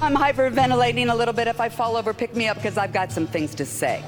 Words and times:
I'm 0.00 0.14
hyperventilating 0.14 1.10
a 1.10 1.14
little 1.14 1.34
bit. 1.34 1.48
If 1.48 1.60
I 1.60 1.68
fall 1.68 1.96
over, 1.96 2.14
pick 2.14 2.36
me 2.36 2.46
up 2.46 2.56
because 2.56 2.78
I've 2.78 2.92
got 2.92 3.10
some 3.10 3.26
things 3.26 3.54
to 3.56 3.64
say. 3.64 4.02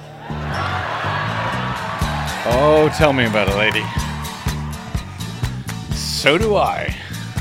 Oh, 2.47 2.93
tell 2.97 3.13
me 3.13 3.27
about 3.27 3.49
it, 3.49 3.57
lady. 3.57 3.85
So 5.95 6.39
do 6.39 6.55
I. 6.57 6.95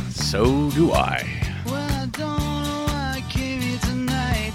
So 0.09 0.71
do 0.71 0.91
I. 0.91 1.27
Well, 1.65 1.75
I 1.75 2.07
don't 2.07 2.63
know 2.63 2.85
why 2.87 3.13
I 3.17 3.23
came 3.29 3.61
here 3.61 3.79
tonight. 3.79 4.53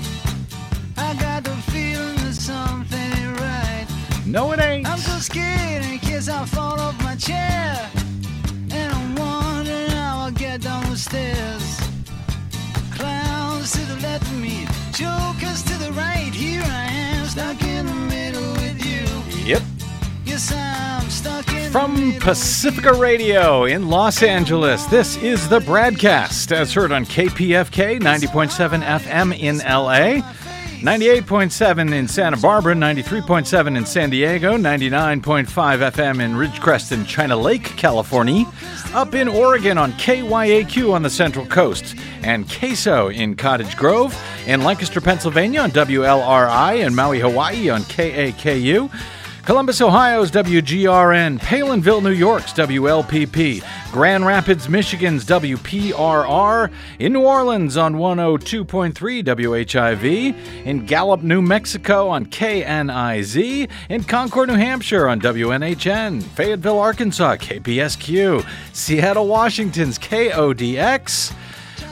I 0.97 1.15
got 1.15 1.45
the 1.45 1.55
feeling 1.71 2.17
that 2.17 2.35
something 2.35 2.99
ain't 2.99 3.41
right. 3.41 3.87
No, 4.27 4.53
it 4.53 4.61
ain't. 4.61 4.89
I'm 4.89 4.99
so 4.99 5.19
scared 5.19 5.85
in 5.85 5.99
case 6.01 6.29
I 6.29 6.45
fall 6.47 6.81
off 6.81 7.01
my 7.03 7.15
chair. 7.15 7.91
And 8.71 8.93
I'm 8.93 9.15
wondering 9.15 9.91
how 9.91 10.25
I'll 10.25 10.31
get 10.33 10.63
down 10.63 10.91
the 10.91 10.97
stairs. 10.97 11.74
Jokers 14.95 15.65
to 15.65 15.77
the 15.79 15.91
right. 15.97 16.33
Here 16.33 16.63
I 16.63 16.85
am, 16.85 17.27
stuck 17.27 17.61
in 17.65 17.85
the 17.85 17.95
middle 17.95 18.53
with 18.53 18.87
you. 18.87 19.05
Yep. 19.45 19.63
Yes, 20.25 20.53
I'm 20.53 21.11
stuck 21.11 21.49
in 21.49 21.65
the 21.65 21.71
From 21.71 22.13
Pacifica 22.21 22.93
Radio 22.93 23.65
in 23.65 23.89
Los 23.89 24.23
Angeles, 24.23 24.85
this 24.87 25.17
is 25.17 25.49
the 25.49 25.59
BradCast 25.59 26.53
as 26.53 26.73
heard 26.73 26.93
on 26.93 27.07
KPFK 27.07 28.01
90.7 28.01 28.85
FM 28.85 29.37
in 29.37 29.59
LA, 29.59 30.23
98.7 30.85 31.95
in 31.95 32.07
Santa 32.07 32.37
Barbara, 32.37 32.75
93.7 32.75 33.75
in 33.75 33.87
San 33.87 34.11
Diego, 34.11 34.59
99.5 34.59 35.47
FM 35.47 36.23
in 36.23 36.35
Ridgecrest 36.35 36.93
and 36.93 37.07
China 37.07 37.39
Lake, 37.39 37.63
California, 37.63 38.45
up 38.93 39.15
in 39.15 39.27
Oregon 39.27 39.79
on 39.79 39.93
KYAQ 39.93 40.93
on 40.93 41.03
the 41.03 41.09
Central 41.09 41.47
Coast, 41.47 41.97
and 42.23 42.47
Queso 42.51 43.09
in 43.09 43.35
Cottage 43.35 43.79
Grove, 43.79 44.15
in 44.47 44.63
Lancaster, 44.63 45.01
Pennsylvania 45.01 45.61
on 45.61 45.71
WLRI, 45.71 46.85
and 46.85 46.95
Maui, 46.95 47.19
Hawaii 47.19 47.71
on 47.71 47.81
KAKU. 47.85 48.91
Columbus, 49.45 49.83
Ohio's 49.83 50.31
WGRN, 50.31 51.39
Palenville, 51.39 52.03
New 52.03 52.13
York's 52.13 52.55
WLPP, 52.55 53.63
Grand 53.93 54.25
Rapids, 54.25 54.71
Michigan's 54.71 55.27
WPRR, 55.27 56.73
in 56.99 57.13
New 57.13 57.21
Orleans 57.21 57.77
on 57.77 57.97
102.3 57.97 58.95
WHIV, 58.95 60.65
in 60.65 60.87
Gallup, 60.87 61.23
New 61.23 61.43
Mexico 61.43 62.09
on 62.09 62.25
KNIZ, 62.25 63.69
in 63.91 64.05
Concord, 64.05 64.49
New 64.49 64.55
Hampshire 64.55 65.09
on 65.09 65.21
WNHN, 65.21 66.23
Fayetteville, 66.23 66.79
Arkansas, 66.79 67.37
KPSQ, 67.37 68.47
Seattle, 68.73 69.27
Washington's 69.27 69.99
KODX. 69.99 71.35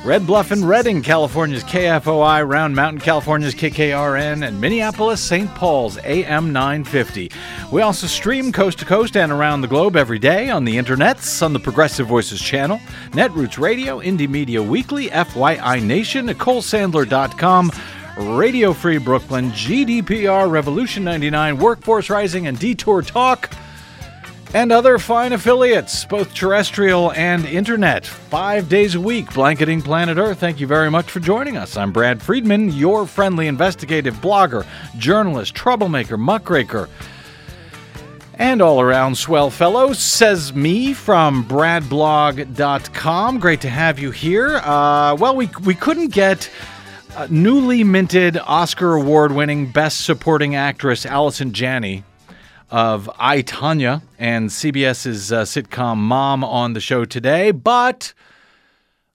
Red 0.05 0.27
Bluff 0.27 0.51
and 0.51 0.69
Redding, 0.69 1.01
California's 1.01 1.63
KFOI, 1.63 2.45
Round 2.49 2.75
Mountain, 2.75 3.01
California's 3.01 3.55
KKRN, 3.55 4.45
and 4.45 4.61
Minneapolis, 4.61 5.21
St. 5.21 5.49
Paul's 5.55 5.97
AM 5.99 6.53
950. 6.53 7.31
We 7.71 7.83
also 7.83 8.09
stream 8.09 8.51
coast 8.51 8.81
to 8.81 8.85
coast 8.85 9.17
and 9.17 9.31
around 9.31 9.61
the 9.61 9.69
globe 9.69 9.95
every 9.95 10.19
day 10.19 10.51
on 10.51 10.65
the 10.65 10.77
internets, 10.77 11.41
on 11.41 11.53
the 11.53 11.61
Progressive 11.61 12.09
Voices 12.09 12.41
channel, 12.41 12.81
Netroots 13.13 13.59
Radio, 13.61 14.01
Indie 14.01 14.29
Media 14.29 14.61
Weekly, 14.61 15.07
FYI 15.07 15.81
Nation, 15.81 16.27
NicoleSandler.com, 16.27 17.71
Radio 18.19 18.73
Free 18.73 18.99
Brooklyn, 18.99 19.53
GDPR, 19.53 20.51
Revolution 20.51 21.05
99, 21.05 21.59
Workforce 21.59 22.11
Rising, 22.11 22.49
and 22.49 22.59
Detour 22.59 23.03
Talk 23.03 23.55
and 24.55 24.71
other 24.71 24.99
fine 24.99 25.33
affiliates, 25.33 26.05
both 26.05 26.35
terrestrial 26.35 27.13
and 27.13 27.45
internet, 27.47 28.05
five 28.05 28.69
days 28.69 28.95
a 28.95 29.01
week, 29.01 29.33
blanketing 29.33 29.81
planet 29.81 30.19
Earth. 30.19 30.39
Thank 30.39 30.61
you 30.61 30.67
very 30.67 30.91
much 30.91 31.11
for 31.11 31.21
joining 31.21 31.57
us. 31.57 31.77
I'm 31.77 31.93
Brad 31.93 32.23
Friedman, 32.23 32.71
your 32.73 33.07
friendly 33.07 33.47
investigative 33.47 34.17
blogger, 34.17 34.67
journalist, 34.99 35.55
troublemaker, 35.55 36.19
muckraker, 36.19 36.89
and 38.35 38.61
all 38.61 38.81
around 38.81 39.17
swell 39.17 39.51
fellow, 39.51 39.93
says 39.93 40.55
me 40.55 40.93
from 40.93 41.45
bradblog.com. 41.45 43.39
Great 43.39 43.61
to 43.63 43.71
have 43.71 43.99
you 43.99 44.11
here. 44.11 44.57
Uh, 44.59 45.15
well, 45.19 45.35
we, 45.37 45.49
we 45.65 45.75
couldn't 45.75 46.09
get. 46.09 46.51
Uh, 47.15 47.27
newly 47.29 47.85
minted 47.85 48.39
Oscar 48.39 48.95
award 48.95 49.33
winning 49.33 49.71
Best 49.71 50.01
Supporting 50.01 50.55
Actress 50.55 51.05
Allison 51.05 51.53
Janney 51.53 52.05
of 52.73 53.09
I, 53.19 53.43
Tanya 53.43 54.01
and 54.19 54.49
CBS's 54.49 55.31
uh, 55.31 55.43
sitcom 55.43 55.99
Mom 55.99 56.43
on 56.43 56.73
the 56.73 56.81
show 56.81 57.05
today, 57.05 57.51
but 57.51 58.15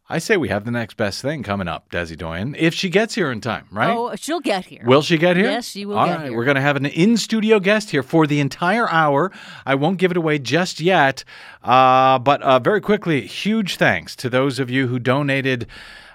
I 0.07 0.19
say 0.19 0.37
we 0.37 0.49
have 0.49 0.63
the 0.63 0.69
next 0.69 0.95
best 0.95 1.23
thing 1.23 1.41
coming 1.41 1.67
up, 1.67 1.89
Desi 1.91 2.15
Doyen, 2.15 2.55
if 2.57 2.75
she 2.75 2.87
gets 2.87 3.15
here 3.15 3.31
in 3.31 3.41
time, 3.41 3.65
right? 3.71 3.89
Oh, 3.89 4.15
she'll 4.15 4.41
get 4.41 4.65
here. 4.65 4.83
Will 4.85 5.01
she 5.01 5.17
get 5.17 5.37
here? 5.37 5.47
Yes, 5.47 5.67
she 5.67 5.87
will 5.87 5.97
All 5.97 6.05
get 6.05 6.17
right, 6.17 6.23
here. 6.25 6.37
we're 6.37 6.45
going 6.45 6.55
to 6.55 6.61
have 6.61 6.75
an 6.75 6.85
in 6.85 7.17
studio 7.17 7.59
guest 7.59 7.89
here 7.89 8.03
for 8.03 8.27
the 8.27 8.39
entire 8.39 8.87
hour. 8.89 9.31
I 9.65 9.73
won't 9.73 9.97
give 9.97 10.11
it 10.11 10.17
away 10.17 10.37
just 10.37 10.79
yet, 10.79 11.23
uh, 11.63 12.19
but 12.19 12.43
uh, 12.43 12.59
very 12.59 12.79
quickly, 12.79 13.25
huge 13.25 13.77
thanks 13.77 14.15
to 14.17 14.29
those 14.29 14.59
of 14.59 14.69
you 14.69 14.87
who 14.87 14.99
donated. 14.99 15.67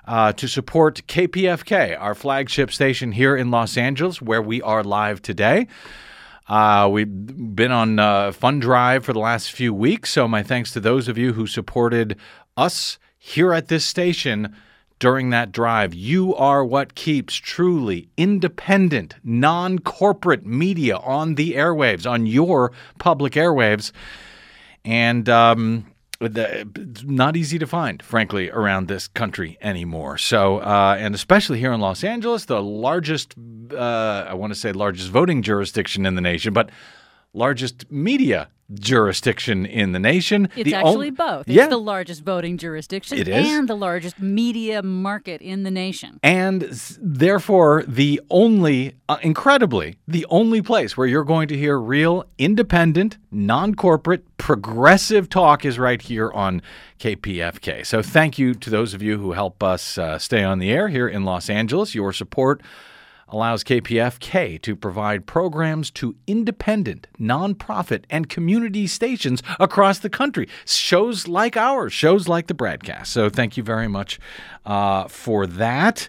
Uh, 0.05 0.33
to 0.33 0.49
support 0.49 1.01
KPFK, 1.07 1.97
our 1.97 2.17
flagship 2.17 2.73
station 2.73 3.13
here 3.13 3.37
in 3.37 3.53
Los 3.53 3.77
Angeles, 3.77 4.21
where 4.21 4.43
we 4.43 4.61
are 4.61 4.83
live 4.83 5.23
today. 5.23 5.69
Uh, 6.53 6.87
we've 6.87 7.57
been 7.57 7.73
on 7.73 7.99
uh, 7.99 8.31
Fund 8.31 8.61
Drive 8.61 9.07
for 9.07 9.15
the 9.15 9.19
last 9.19 9.51
few 9.51 9.73
weeks, 9.73 10.11
so 10.11 10.29
my 10.29 10.43
thanks 10.43 10.71
to 10.73 10.81
those 10.81 11.09
of 11.09 11.17
you 11.17 11.33
who 11.33 11.47
supported 11.47 12.15
us 12.59 12.99
here 13.17 13.55
at 13.55 13.69
this 13.69 13.87
station 13.87 14.55
during 14.99 15.31
that 15.31 15.51
drive. 15.51 15.95
You 15.95 16.35
are 16.35 16.63
what 16.63 16.95
keeps 16.95 17.37
truly 17.37 18.11
independent, 18.19 19.15
non 19.25 19.79
corporate 19.79 20.45
media 20.45 20.99
on 20.99 21.37
the 21.37 21.55
airwaves, 21.55 22.07
on 22.09 22.27
your 22.27 22.71
public 22.99 23.33
airwaves. 23.33 23.91
And 24.85 25.31
um, 25.31 25.87
it's 26.23 27.03
not 27.05 27.37
easy 27.37 27.59
to 27.59 27.67
find, 27.67 28.03
frankly, 28.03 28.51
around 28.51 28.89
this 28.89 29.09
country 29.09 29.59
anymore. 29.61 30.19
So, 30.19 30.59
uh, 30.59 30.97
and 30.99 31.15
especially 31.15 31.59
here 31.59 31.73
in 31.73 31.81
Los 31.81 32.05
Angeles, 32.05 32.45
the 32.45 32.63
largest, 32.63 33.35
uh, 33.73 34.27
I 34.29 34.35
want 34.35 34.53
to 34.53 34.59
say 34.59 34.73
largest 34.73 35.11
voting 35.11 35.43
jurisdiction 35.43 36.07
in 36.07 36.15
the 36.15 36.21
nation, 36.21 36.53
but 36.53 36.71
largest 37.35 37.91
media 37.91 38.49
jurisdiction 38.75 39.67
in 39.67 39.93
the 39.93 39.99
nation. 39.99 40.49
It's 40.57 40.71
The 40.71 40.75
actually 40.75 41.09
on- 41.09 41.15
both. 41.15 41.49
Yeah. 41.49 41.65
It's 41.65 41.71
the 41.71 41.77
largest 41.79 42.25
voting 42.25 42.57
jurisdiction 42.57 43.19
It 43.19 43.29
is. 43.29 43.47
and 43.51 43.69
the 43.69 43.75
largest 43.77 44.19
media 44.19 44.83
market 44.83 45.43
in 45.43 45.63
the 45.63 45.71
nation. 45.71 46.19
and 46.23 46.63
therefore 47.01 47.85
the 47.87 48.19
only 48.31 48.95
uh, 49.11 49.19
incredibly 49.23 49.97
the 50.09 50.25
only 50.31 50.63
place 50.63 50.97
where 50.97 51.07
you're 51.07 51.25
going 51.25 51.49
to 51.49 51.57
hear 51.57 51.79
real 51.79 52.25
independent 52.39 53.19
non-corporate 53.31 54.25
progressive 54.39 55.29
talk 55.29 55.65
is 55.67 55.79
right 55.79 56.01
here 56.01 56.31
on 56.33 56.63
KPFK. 56.99 57.85
So 57.85 58.01
thank 58.03 58.39
you 58.39 58.55
to 58.55 58.71
those 58.71 58.95
of 58.95 59.03
you 59.03 59.19
who 59.19 59.33
help 59.33 59.63
us 59.63 59.99
uh, 59.99 60.19
stay 60.19 60.43
on 60.43 60.59
the 60.61 60.71
air 60.71 60.89
here 60.89 61.09
in 61.09 61.25
Los 61.25 61.51
Angeles. 61.51 61.95
Your 61.95 62.13
support 62.13 62.63
allows 63.33 63.65
KPFK 63.65 64.61
to 64.63 64.77
provide 64.77 65.27
programs 65.27 65.91
to 65.93 66.15
independent, 66.27 67.07
nonprofit, 67.19 68.05
and 68.11 68.29
community 68.29 68.87
stations 68.87 69.43
across 69.59 69.99
the 69.99 70.11
country. 70.11 70.49
Shows 70.65 71.27
like 71.27 71.57
ours, 71.57 71.93
shows 71.93 72.29
like 72.29 72.47
the 72.47 72.55
BradCast. 72.55 73.07
So 73.07 73.29
thank 73.29 73.57
you 73.57 73.63
very 73.63 73.89
much 73.89 74.21
uh, 74.67 75.09
for 75.09 75.47
that. 75.47 76.09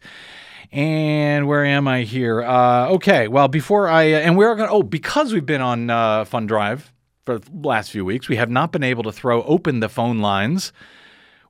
And 0.72 1.48
where 1.48 1.64
am 1.64 1.88
I 1.88 2.02
here? 2.02 2.42
Uh, 2.42 2.90
okay, 2.90 3.28
well, 3.28 3.48
before 3.48 3.88
I, 3.88 4.04
and 4.04 4.36
we're 4.36 4.56
going 4.56 4.68
to, 4.68 4.74
oh, 4.74 4.84
because 4.84 5.32
we've 5.32 5.46
been 5.46 5.62
on 5.62 5.90
uh, 5.90 6.26
Fund 6.26 6.48
Drive 6.48 6.92
for 7.26 7.38
the 7.38 7.52
last 7.54 7.92
few 7.92 8.04
weeks, 8.04 8.28
we 8.28 8.38
have 8.38 8.50
not 8.50 8.72
been 8.72 8.84
able 8.84 9.04
to 9.04 9.12
throw 9.12 9.44
open 9.44 9.82
the 9.82 9.90
phone 9.90 10.20
lines 10.20 10.74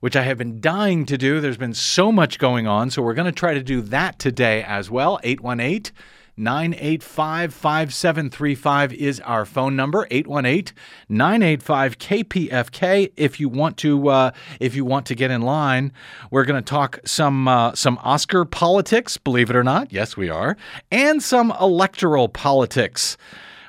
which 0.04 0.16
I 0.16 0.22
have 0.24 0.36
been 0.36 0.60
dying 0.60 1.06
to 1.06 1.16
do. 1.16 1.40
There's 1.40 1.56
been 1.56 1.72
so 1.72 2.12
much 2.12 2.38
going 2.38 2.66
on, 2.66 2.90
so 2.90 3.00
we're 3.00 3.14
going 3.14 3.24
to 3.24 3.32
try 3.32 3.54
to 3.54 3.62
do 3.62 3.80
that 3.80 4.18
today 4.18 4.62
as 4.62 4.90
well. 4.90 5.18
818 5.24 5.94
985 6.36 7.54
5735 7.54 8.92
is 8.92 9.20
our 9.20 9.46
phone 9.46 9.76
number. 9.76 10.06
818 10.10 10.76
985 11.08 11.98
KPFK 11.98 13.12
if 13.16 13.40
you 13.40 13.48
want 13.48 13.78
to 13.78 14.08
uh, 14.08 14.32
if 14.60 14.74
you 14.74 14.84
want 14.84 15.06
to 15.06 15.14
get 15.14 15.30
in 15.30 15.40
line 15.40 15.90
we're 16.30 16.44
going 16.44 16.62
to 16.62 16.70
talk 16.70 17.00
some 17.06 17.48
uh, 17.48 17.74
some 17.74 17.98
Oscar 18.02 18.44
politics 18.44 19.16
believe 19.16 19.48
it 19.48 19.56
or 19.56 19.64
not. 19.64 19.90
Yes 19.90 20.18
we 20.18 20.28
are. 20.28 20.58
And 20.92 21.22
some 21.22 21.50
electoral 21.58 22.28
politics. 22.28 23.16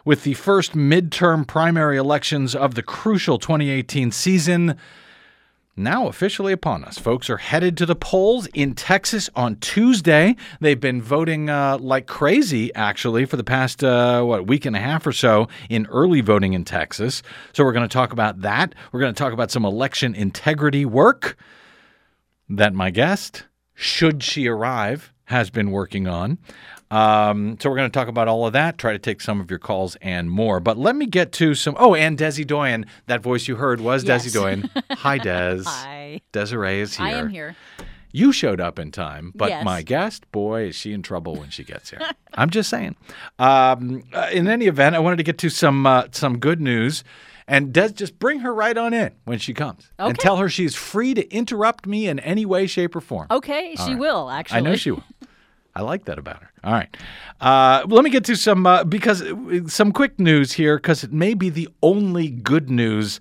With 0.03 0.23
the 0.23 0.33
first 0.33 0.73
midterm 0.73 1.47
primary 1.47 1.95
elections 1.95 2.55
of 2.55 2.75
the 2.75 2.83
crucial 2.83 3.39
2018 3.39 4.11
season 4.11 4.77
now 5.75 6.07
officially 6.07 6.53
upon 6.53 6.83
us. 6.83 6.97
Folks 6.97 7.29
are 7.29 7.37
headed 7.37 7.77
to 7.77 7.85
the 7.85 7.95
polls 7.95 8.47
in 8.53 8.73
Texas 8.73 9.29
on 9.35 9.57
Tuesday. 9.57 10.35
They've 10.61 10.79
been 10.79 11.01
voting 11.01 11.49
uh, 11.49 11.77
like 11.79 12.07
crazy, 12.07 12.73
actually, 12.73 13.25
for 13.25 13.37
the 13.37 13.43
past, 13.43 13.83
uh, 13.83 14.23
what, 14.23 14.47
week 14.47 14.65
and 14.65 14.75
a 14.75 14.79
half 14.79 15.05
or 15.05 15.11
so 15.11 15.47
in 15.69 15.85
early 15.87 16.21
voting 16.21 16.53
in 16.53 16.63
Texas. 16.63 17.21
So 17.53 17.63
we're 17.63 17.73
going 17.73 17.87
to 17.87 17.93
talk 17.93 18.13
about 18.13 18.41
that. 18.41 18.73
We're 18.91 19.01
going 19.01 19.13
to 19.13 19.17
talk 19.17 19.33
about 19.33 19.51
some 19.51 19.65
election 19.65 20.15
integrity 20.15 20.85
work 20.85 21.37
that 22.49 22.73
my 22.73 22.91
guest, 22.91 23.45
should 23.73 24.23
she 24.23 24.47
arrive, 24.47 25.11
has 25.25 25.49
been 25.49 25.71
working 25.71 26.07
on. 26.07 26.37
Um, 26.91 27.57
so 27.59 27.69
we're 27.69 27.75
going 27.77 27.89
to 27.89 27.93
talk 27.99 28.07
about 28.07 28.27
all 28.27 28.45
of 28.45 28.53
that, 28.53 28.77
try 28.77 28.91
to 28.93 28.99
take 28.99 29.19
some 29.21 29.39
of 29.41 29.49
your 29.49 29.59
calls 29.59 29.95
and 30.01 30.29
more. 30.29 30.59
But 30.59 30.77
let 30.77 30.95
me 30.95 31.05
get 31.05 31.31
to 31.33 31.55
some. 31.55 31.75
Oh, 31.79 31.95
and 31.95 32.17
Desi 32.17 32.45
Doyen. 32.45 32.85
That 33.07 33.21
voice 33.21 33.47
you 33.47 33.55
heard 33.55 33.81
was 33.81 34.03
Yes. 34.03 34.25
Desi 34.27 34.33
Doyen. 34.33 34.69
Hi, 34.91 35.17
Des. 35.19 35.63
Hi. 35.65 36.21
Desiree 36.31 36.79
is 36.81 36.95
here. 36.97 37.05
I 37.05 37.11
am 37.11 37.29
here. 37.29 37.55
You 38.11 38.31
showed 38.31 38.61
up 38.61 38.79
in 38.79 38.91
time, 38.91 39.33
but 39.35 39.49
Yes. 39.49 39.65
my 39.65 39.81
guest, 39.81 40.31
boy, 40.31 40.67
is 40.67 40.75
she 40.75 40.93
in 40.93 41.01
trouble 41.01 41.35
when 41.35 41.49
she 41.49 41.65
gets 41.65 41.89
here. 41.89 41.99
I'm 42.35 42.49
just 42.49 42.69
saying. 42.69 42.95
Um, 43.39 44.03
uh, 44.13 44.29
in 44.31 44.47
any 44.47 44.67
event, 44.67 44.95
I 44.95 44.99
wanted 44.99 45.17
to 45.17 45.23
get 45.23 45.37
to 45.39 45.49
some 45.49 45.85
uh, 45.85 46.03
some 46.11 46.39
good 46.39 46.61
news. 46.61 47.03
And 47.47 47.71
Des, 47.71 47.89
just 47.89 48.17
bring 48.17 48.39
her 48.39 48.51
right 48.51 48.75
on 48.75 48.91
in 48.91 49.11
when 49.25 49.37
she 49.37 49.53
comes, 49.53 49.91
and 49.99 50.17
tell 50.17 50.37
her 50.37 50.49
she's 50.49 50.73
free 50.73 51.13
to 51.13 51.29
interrupt 51.31 51.85
me 51.85 52.07
in 52.07 52.17
any 52.21 52.43
way, 52.43 52.65
shape, 52.65 52.95
or 52.95 53.01
form. 53.01 53.27
Okay, 53.29 53.75
she 53.85 53.93
will 53.93 54.31
actually. 54.31 54.57
I 54.57 54.61
know 54.61 54.75
she 54.75 54.89
will. 54.89 55.03
I 55.75 55.81
like 55.81 56.05
that 56.05 56.17
about 56.17 56.41
her. 56.41 56.51
All 56.63 56.73
right. 56.73 56.97
Uh, 57.41 57.85
let 57.87 58.03
me 58.03 58.09
get 58.09 58.23
to 58.25 58.35
some, 58.35 58.65
uh, 58.65 58.83
because 58.85 59.21
uh, 59.21 59.67
some 59.67 59.91
quick 59.91 60.19
news 60.19 60.53
here, 60.53 60.77
because 60.77 61.03
it 61.03 61.11
may 61.11 61.33
be 61.33 61.49
the 61.49 61.67
only 61.83 62.29
good 62.29 62.69
news 62.69 63.19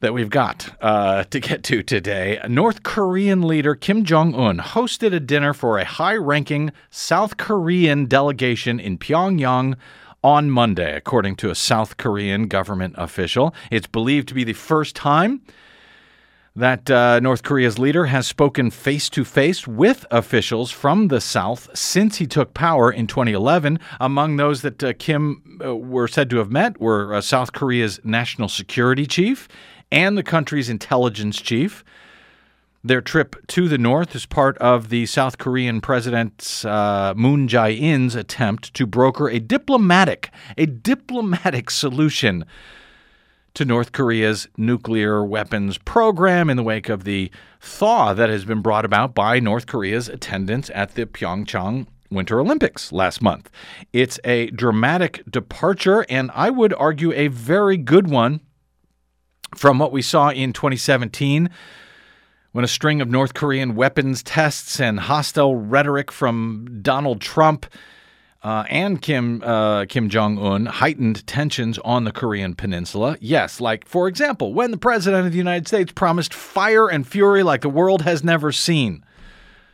that 0.00 0.14
we've 0.14 0.30
got 0.30 0.74
uh, 0.80 1.24
to 1.24 1.40
get 1.40 1.62
to 1.64 1.82
today. 1.82 2.40
North 2.48 2.82
Korean 2.82 3.42
leader 3.42 3.74
Kim 3.74 4.04
Jong 4.04 4.34
un 4.34 4.58
hosted 4.58 5.12
a 5.12 5.20
dinner 5.20 5.52
for 5.52 5.78
a 5.78 5.84
high 5.84 6.16
ranking 6.16 6.72
South 6.90 7.36
Korean 7.36 8.06
delegation 8.06 8.80
in 8.80 8.96
Pyongyang 8.96 9.76
on 10.22 10.50
Monday, 10.50 10.94
according 10.96 11.36
to 11.36 11.50
a 11.50 11.54
South 11.54 11.96
Korean 11.96 12.46
government 12.46 12.94
official. 12.96 13.54
It's 13.70 13.86
believed 13.86 14.28
to 14.28 14.34
be 14.34 14.44
the 14.44 14.52
first 14.52 14.96
time 14.96 15.42
that 16.56 16.90
uh, 16.90 17.20
North 17.20 17.42
Korea's 17.42 17.78
leader 17.78 18.06
has 18.06 18.26
spoken 18.26 18.70
face 18.70 19.08
to 19.10 19.24
face 19.24 19.66
with 19.66 20.04
officials 20.10 20.70
from 20.70 21.08
the 21.08 21.20
South 21.20 21.68
since 21.76 22.16
he 22.16 22.26
took 22.26 22.54
power 22.54 22.90
in 22.90 23.06
2011. 23.06 23.78
Among 24.00 24.36
those 24.36 24.62
that 24.62 24.82
uh, 24.82 24.92
Kim 24.98 25.60
uh, 25.64 25.76
were 25.76 26.08
said 26.08 26.28
to 26.30 26.38
have 26.38 26.50
met 26.50 26.80
were 26.80 27.14
uh, 27.14 27.20
South 27.20 27.52
Korea's 27.52 28.00
national 28.04 28.48
security 28.48 29.06
chief 29.06 29.48
and 29.92 30.18
the 30.18 30.22
country's 30.22 30.68
intelligence 30.68 31.40
chief. 31.40 31.84
Their 32.82 33.02
trip 33.02 33.36
to 33.48 33.68
the 33.68 33.76
north 33.76 34.14
is 34.14 34.24
part 34.24 34.56
of 34.58 34.88
the 34.88 35.04
South 35.04 35.36
Korean 35.36 35.82
President 35.82 36.64
uh, 36.64 37.12
Moon 37.14 37.46
Jae-in's 37.46 38.14
attempt 38.14 38.72
to 38.74 38.86
broker 38.86 39.28
a 39.28 39.38
diplomatic, 39.38 40.30
a 40.56 40.64
diplomatic 40.64 41.70
solution 41.70 42.44
to 43.54 43.64
North 43.64 43.92
Korea's 43.92 44.48
nuclear 44.56 45.24
weapons 45.24 45.78
program 45.78 46.48
in 46.50 46.56
the 46.56 46.62
wake 46.62 46.88
of 46.88 47.04
the 47.04 47.30
thaw 47.60 48.14
that 48.14 48.30
has 48.30 48.44
been 48.44 48.62
brought 48.62 48.84
about 48.84 49.14
by 49.14 49.40
North 49.40 49.66
Korea's 49.66 50.08
attendance 50.08 50.70
at 50.74 50.94
the 50.94 51.06
Pyeongchang 51.06 51.86
Winter 52.10 52.40
Olympics 52.40 52.92
last 52.92 53.22
month. 53.22 53.50
It's 53.92 54.18
a 54.24 54.50
dramatic 54.50 55.22
departure, 55.30 56.04
and 56.08 56.30
I 56.34 56.50
would 56.50 56.74
argue 56.74 57.12
a 57.12 57.28
very 57.28 57.76
good 57.76 58.08
one 58.08 58.40
from 59.54 59.78
what 59.78 59.92
we 59.92 60.02
saw 60.02 60.30
in 60.30 60.52
2017 60.52 61.50
when 62.52 62.64
a 62.64 62.68
string 62.68 63.00
of 63.00 63.08
North 63.08 63.34
Korean 63.34 63.74
weapons 63.74 64.22
tests 64.22 64.80
and 64.80 65.00
hostile 65.00 65.56
rhetoric 65.56 66.10
from 66.10 66.80
Donald 66.82 67.20
Trump 67.20 67.66
uh, 68.42 68.64
and 68.68 69.02
Kim 69.02 69.42
uh, 69.42 69.84
Kim 69.86 70.08
Jong 70.08 70.38
Un 70.38 70.66
heightened 70.66 71.26
tensions 71.26 71.78
on 71.80 72.04
the 72.04 72.12
Korean 72.12 72.54
Peninsula. 72.54 73.16
Yes, 73.20 73.60
like 73.60 73.86
for 73.86 74.08
example, 74.08 74.54
when 74.54 74.70
the 74.70 74.78
president 74.78 75.26
of 75.26 75.32
the 75.32 75.38
United 75.38 75.68
States 75.68 75.92
promised 75.92 76.32
fire 76.32 76.88
and 76.88 77.06
fury 77.06 77.42
like 77.42 77.60
the 77.60 77.68
world 77.68 78.02
has 78.02 78.24
never 78.24 78.52
seen 78.52 79.04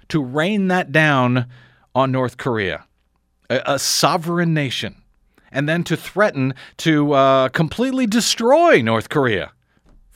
to 0.08 0.22
rain 0.22 0.68
that 0.68 0.92
down 0.92 1.46
on 1.94 2.12
North 2.12 2.36
Korea, 2.36 2.84
a, 3.48 3.62
a 3.66 3.78
sovereign 3.78 4.52
nation, 4.52 5.02
and 5.50 5.68
then 5.68 5.84
to 5.84 5.96
threaten 5.96 6.54
to 6.78 7.12
uh, 7.12 7.48
completely 7.50 8.06
destroy 8.06 8.82
North 8.82 9.08
Korea 9.08 9.52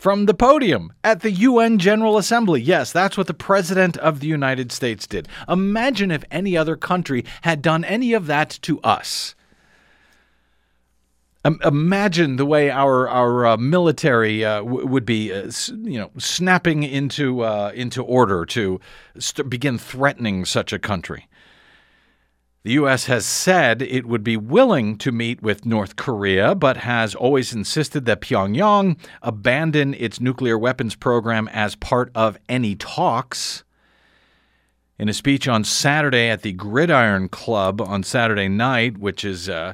from 0.00 0.24
the 0.24 0.32
podium 0.32 0.90
at 1.04 1.20
the 1.20 1.30
UN 1.30 1.78
General 1.78 2.16
Assembly. 2.16 2.58
Yes, 2.62 2.90
that's 2.90 3.18
what 3.18 3.26
the 3.26 3.34
President 3.34 3.98
of 3.98 4.20
the 4.20 4.26
United 4.26 4.72
States 4.72 5.06
did. 5.06 5.28
Imagine 5.46 6.10
if 6.10 6.24
any 6.30 6.56
other 6.56 6.74
country 6.74 7.22
had 7.42 7.60
done 7.60 7.84
any 7.84 8.14
of 8.14 8.26
that 8.26 8.48
to 8.62 8.80
us. 8.80 9.34
Im- 11.44 11.60
Imagine 11.62 12.36
the 12.36 12.46
way 12.46 12.70
our 12.70 13.08
our 13.10 13.46
uh, 13.46 13.56
military 13.58 14.42
uh, 14.42 14.58
w- 14.62 14.86
would 14.86 15.04
be, 15.04 15.32
uh, 15.32 15.42
s- 15.48 15.68
you 15.82 15.98
know, 15.98 16.10
snapping 16.18 16.82
into 16.82 17.40
uh, 17.42 17.70
into 17.74 18.02
order 18.02 18.46
to 18.46 18.80
st- 19.18 19.50
begin 19.50 19.76
threatening 19.78 20.46
such 20.46 20.72
a 20.72 20.78
country. 20.78 21.28
The 22.62 22.72
U.S. 22.72 23.06
has 23.06 23.24
said 23.24 23.80
it 23.80 24.04
would 24.04 24.22
be 24.22 24.36
willing 24.36 24.98
to 24.98 25.10
meet 25.10 25.40
with 25.42 25.64
North 25.64 25.96
Korea, 25.96 26.54
but 26.54 26.76
has 26.78 27.14
always 27.14 27.54
insisted 27.54 28.04
that 28.04 28.20
Pyongyang 28.20 28.98
abandon 29.22 29.94
its 29.94 30.20
nuclear 30.20 30.58
weapons 30.58 30.94
program 30.94 31.48
as 31.48 31.74
part 31.74 32.10
of 32.14 32.36
any 32.50 32.76
talks. 32.76 33.64
In 34.98 35.08
a 35.08 35.14
speech 35.14 35.48
on 35.48 35.64
Saturday 35.64 36.28
at 36.28 36.42
the 36.42 36.52
Gridiron 36.52 37.30
Club 37.30 37.80
on 37.80 38.02
Saturday 38.02 38.48
night, 38.48 38.98
which 38.98 39.24
is 39.24 39.48
uh, 39.48 39.72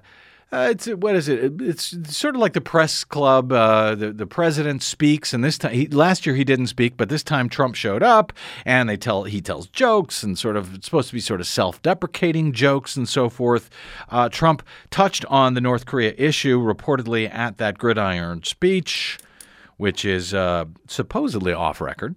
uh, 0.53 0.69
it's 0.71 0.87
what 0.87 1.17
is 1.17 1.29
it? 1.29 1.61
It's 1.61 1.97
sort 2.17 2.37
of 2.37 2.41
like 2.41 2.53
the 2.53 2.61
press 2.61 3.03
club. 3.03 3.51
Uh, 3.51 3.97
the 3.97 4.13
the 4.13 4.27
president 4.27 4.83
speaks, 4.83 5.35
and 5.35 5.43
this 5.43 5.59
time 5.59 5.73
he, 5.73 5.89
last 5.89 6.25
year 6.25 6.37
he 6.37 6.45
didn't 6.45 6.69
speak, 6.69 6.97
but 6.97 7.09
this 7.09 7.25
time 7.25 7.49
Trump 7.49 7.75
showed 7.75 8.03
up, 8.03 8.33
and 8.65 8.89
they 8.89 8.97
tell 8.97 9.25
he 9.25 9.41
tells 9.41 9.67
jokes 9.67 10.23
and 10.23 10.39
sort 10.39 10.57
of 10.57 10.75
it's 10.75 10.85
supposed 10.85 11.09
to 11.09 11.15
be 11.15 11.21
sort 11.21 11.41
of 11.41 11.49
self-deprecating 11.49 12.53
jokes 12.53 12.97
and 12.97 13.09
so 13.09 13.29
forth. 13.29 13.71
Uh, 14.09 14.29
Trump 14.29 14.63
touched 14.91 15.25
on 15.25 15.55
the 15.55 15.61
North 15.61 15.85
Korea 15.85 16.15
issue 16.17 16.61
reportedly 16.61 17.29
at 17.33 17.59
that 17.59 17.77
Gridiron 17.77 18.45
speech, 18.45 19.19
which 19.79 20.05
is 20.05 20.33
uh, 20.33 20.67
supposedly 20.87 21.53
off 21.53 21.81
record. 21.81 22.15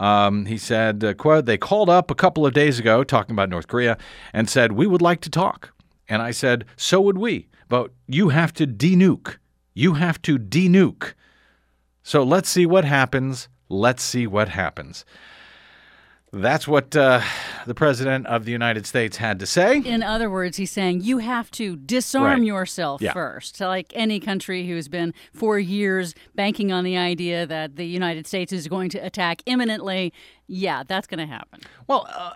Um, 0.00 0.46
he 0.46 0.58
said, 0.58 1.02
uh, 1.04 1.14
quote, 1.14 1.46
they 1.46 1.58
called 1.58 1.90
up 1.90 2.10
a 2.10 2.14
couple 2.14 2.44
of 2.44 2.54
days 2.54 2.78
ago 2.78 3.04
talking 3.04 3.34
about 3.34 3.48
North 3.48 3.68
Korea 3.68 3.98
and 4.32 4.48
said, 4.48 4.72
we 4.72 4.86
would 4.86 5.02
like 5.02 5.20
to 5.22 5.30
talk. 5.30 5.72
And 6.08 6.22
I 6.22 6.30
said, 6.30 6.64
so 6.76 7.00
would 7.00 7.18
we. 7.18 7.48
But 7.68 7.92
you 8.06 8.30
have 8.30 8.52
to 8.54 8.66
denuke. 8.66 9.36
You 9.74 9.94
have 9.94 10.20
to 10.22 10.38
denuke. 10.38 11.12
So 12.02 12.22
let's 12.22 12.48
see 12.48 12.66
what 12.66 12.84
happens. 12.84 13.48
Let's 13.68 14.02
see 14.02 14.26
what 14.26 14.48
happens. 14.48 15.04
That's 16.30 16.68
what 16.68 16.94
uh, 16.94 17.22
the 17.66 17.74
President 17.74 18.26
of 18.26 18.44
the 18.44 18.52
United 18.52 18.86
States 18.86 19.16
had 19.16 19.38
to 19.38 19.46
say. 19.46 19.78
In 19.78 20.02
other 20.02 20.28
words, 20.28 20.58
he's 20.58 20.70
saying 20.70 21.00
you 21.02 21.18
have 21.18 21.50
to 21.52 21.76
disarm 21.76 22.40
Right. 22.40 22.42
yourself 22.42 23.00
Yeah. 23.00 23.14
first. 23.14 23.58
Like 23.60 23.92
any 23.96 24.20
country 24.20 24.66
who's 24.66 24.88
been 24.88 25.14
for 25.32 25.58
years 25.58 26.14
banking 26.34 26.70
on 26.70 26.84
the 26.84 26.98
idea 26.98 27.46
that 27.46 27.76
the 27.76 27.86
United 27.86 28.26
States 28.26 28.52
is 28.52 28.68
going 28.68 28.90
to 28.90 28.98
attack 28.98 29.42
imminently, 29.46 30.12
yeah, 30.46 30.82
that's 30.86 31.06
going 31.06 31.20
to 31.26 31.32
happen. 31.32 31.60
Well, 31.86 32.06
uh, 32.14 32.34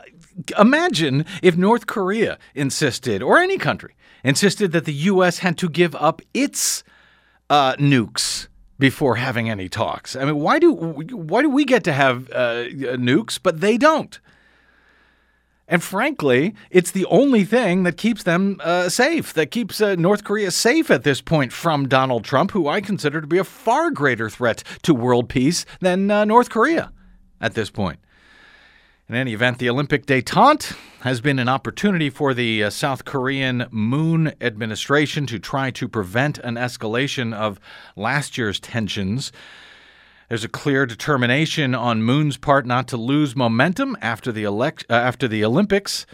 imagine 0.58 1.26
if 1.42 1.56
North 1.56 1.86
Korea 1.86 2.38
insisted, 2.54 3.22
or 3.22 3.38
any 3.38 3.58
country 3.58 3.94
insisted, 4.24 4.72
that 4.72 4.86
the 4.86 4.94
U.S. 5.12 5.38
had 5.40 5.58
to 5.58 5.68
give 5.68 5.94
up 5.96 6.22
its 6.32 6.82
uh, 7.50 7.74
nukes 7.76 8.48
before 8.82 9.14
having 9.14 9.48
any 9.48 9.68
talks. 9.68 10.16
I 10.16 10.24
mean, 10.24 10.38
why 10.40 10.58
do 10.58 10.72
why 10.72 11.40
do 11.42 11.48
we 11.48 11.64
get 11.64 11.84
to 11.84 11.92
have 11.92 12.28
uh, 12.32 12.64
nukes, 12.98 13.38
but 13.40 13.60
they 13.60 13.78
don't? 13.78 14.18
And 15.68 15.82
frankly, 15.82 16.54
it's 16.70 16.90
the 16.90 17.06
only 17.06 17.44
thing 17.44 17.84
that 17.84 17.96
keeps 17.96 18.24
them 18.24 18.60
uh, 18.62 18.88
safe, 18.88 19.32
that 19.34 19.50
keeps 19.50 19.80
uh, 19.80 19.94
North 19.94 20.24
Korea 20.24 20.50
safe 20.50 20.90
at 20.90 21.04
this 21.04 21.20
point 21.22 21.52
from 21.52 21.88
Donald 21.88 22.24
Trump, 22.24 22.50
who 22.50 22.68
I 22.68 22.80
consider 22.80 23.20
to 23.20 23.26
be 23.26 23.38
a 23.38 23.44
far 23.44 23.90
greater 23.90 24.28
threat 24.28 24.64
to 24.82 24.92
world 24.92 25.28
peace 25.28 25.64
than 25.80 26.10
uh, 26.10 26.24
North 26.24 26.50
Korea 26.50 26.92
at 27.40 27.54
this 27.54 27.70
point. 27.70 28.00
In 29.12 29.18
any 29.18 29.34
event, 29.34 29.58
the 29.58 29.68
Olympic 29.68 30.06
detente 30.06 30.74
has 31.00 31.20
been 31.20 31.38
an 31.38 31.46
opportunity 31.46 32.08
for 32.08 32.32
the 32.32 32.64
uh, 32.64 32.70
South 32.70 33.04
Korean 33.04 33.66
Moon 33.70 34.32
administration 34.40 35.26
to 35.26 35.38
try 35.38 35.70
to 35.72 35.86
prevent 35.86 36.38
an 36.38 36.54
escalation 36.54 37.34
of 37.34 37.60
last 37.94 38.38
year's 38.38 38.58
tensions. 38.58 39.30
There's 40.30 40.44
a 40.44 40.48
clear 40.48 40.86
determination 40.86 41.74
on 41.74 42.02
Moon's 42.02 42.38
part 42.38 42.64
not 42.64 42.88
to 42.88 42.96
lose 42.96 43.36
momentum 43.36 43.98
after 44.00 44.32
the 44.32 44.44
elect- 44.44 44.86
uh, 44.88 44.94
after 44.94 45.28
the 45.28 45.44
Olympics. 45.44 46.06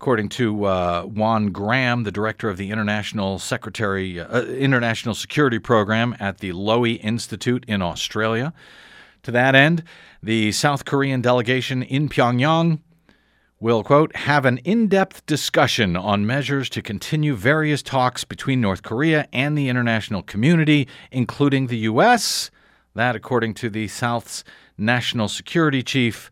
According 0.00 0.28
to 0.28 0.66
uh, 0.66 1.06
Euan 1.06 1.50
Graham, 1.50 2.04
the 2.04 2.12
director 2.12 2.48
of 2.48 2.56
the 2.56 2.70
International 2.70 3.40
Secretary 3.40 4.20
uh, 4.20 4.42
International 4.42 5.16
Security 5.16 5.58
Program 5.58 6.14
at 6.20 6.38
the 6.38 6.52
Lowy 6.52 7.00
Institute 7.02 7.64
in 7.66 7.82
Australia. 7.82 8.54
To 9.24 9.30
that 9.30 9.54
end, 9.54 9.82
the 10.22 10.52
South 10.52 10.84
Korean 10.84 11.22
delegation 11.22 11.82
in 11.82 12.08
Pyongyang 12.08 12.80
will, 13.58 13.82
quote, 13.82 14.14
have 14.16 14.44
an 14.44 14.58
in 14.58 14.86
depth 14.86 15.24
discussion 15.24 15.96
on 15.96 16.26
measures 16.26 16.68
to 16.68 16.82
continue 16.82 17.34
various 17.34 17.82
talks 17.82 18.22
between 18.24 18.60
North 18.60 18.82
Korea 18.82 19.26
and 19.32 19.56
the 19.56 19.70
international 19.70 20.22
community, 20.22 20.86
including 21.10 21.68
the 21.68 21.78
U.S. 21.78 22.50
That, 22.94 23.16
according 23.16 23.54
to 23.54 23.70
the 23.70 23.88
South's 23.88 24.44
national 24.76 25.28
security 25.28 25.82
chief, 25.82 26.30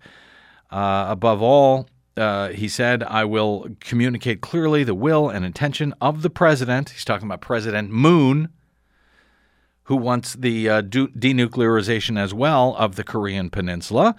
uh, 0.70 1.06
above 1.08 1.40
all, 1.40 1.88
uh, 2.18 2.48
he 2.48 2.68
said, 2.68 3.02
I 3.04 3.24
will 3.24 3.68
communicate 3.80 4.42
clearly 4.42 4.84
the 4.84 4.94
will 4.94 5.30
and 5.30 5.46
intention 5.46 5.94
of 6.02 6.20
the 6.20 6.28
president. 6.28 6.90
He's 6.90 7.06
talking 7.06 7.26
about 7.26 7.40
President 7.40 7.90
Moon, 7.90 8.50
who 9.92 9.98
wants 9.98 10.32
the 10.32 10.70
uh, 10.70 10.80
du- 10.80 11.08
denuclearization 11.08 12.18
as 12.18 12.32
well 12.32 12.74
of 12.78 12.96
the 12.96 13.04
Korean 13.04 13.50
Peninsula. 13.50 14.16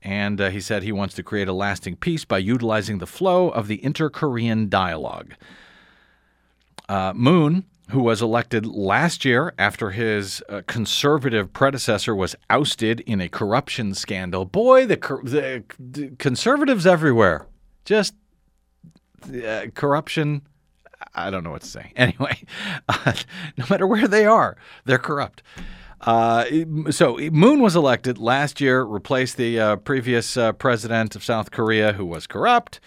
And 0.00 0.40
uh, 0.40 0.50
he 0.50 0.60
said 0.60 0.84
he 0.84 0.92
wants 0.92 1.16
to 1.16 1.24
create 1.24 1.48
a 1.48 1.52
lasting 1.52 1.96
peace 1.96 2.24
by 2.24 2.38
utilizing 2.38 2.98
the 2.98 3.08
flow 3.08 3.48
of 3.48 3.66
the 3.66 3.84
inter 3.84 4.08
Korean 4.08 4.68
dialogue. 4.68 5.34
Uh, 6.88 7.12
Moon, 7.16 7.64
who 7.90 8.00
was 8.04 8.22
elected 8.22 8.64
last 8.66 9.24
year 9.24 9.52
after 9.58 9.90
his 9.90 10.44
uh, 10.48 10.62
conservative 10.68 11.52
predecessor 11.52 12.14
was 12.14 12.36
ousted 12.48 13.00
in 13.00 13.20
a 13.20 13.28
corruption 13.28 13.94
scandal. 13.94 14.44
Boy, 14.44 14.86
the, 14.86 14.94
the, 15.24 15.64
the 15.80 16.10
conservatives 16.20 16.86
everywhere. 16.86 17.48
Just 17.84 18.14
uh, 19.44 19.66
corruption. 19.74 20.42
I 21.14 21.30
don't 21.30 21.44
know 21.44 21.50
what 21.50 21.62
to 21.62 21.68
say. 21.68 21.92
Anyway, 21.96 22.38
uh, 22.88 23.12
no 23.56 23.64
matter 23.68 23.86
where 23.86 24.08
they 24.08 24.24
are, 24.24 24.56
they're 24.84 24.98
corrupt. 24.98 25.42
Uh, 26.00 26.44
so 26.90 27.18
Moon 27.30 27.60
was 27.60 27.76
elected 27.76 28.18
last 28.18 28.60
year, 28.60 28.82
replaced 28.82 29.36
the 29.36 29.60
uh, 29.60 29.76
previous 29.76 30.36
uh, 30.36 30.52
president 30.52 31.14
of 31.14 31.22
South 31.22 31.50
Korea, 31.50 31.92
who 31.92 32.06
was 32.06 32.26
corrupt. 32.26 32.80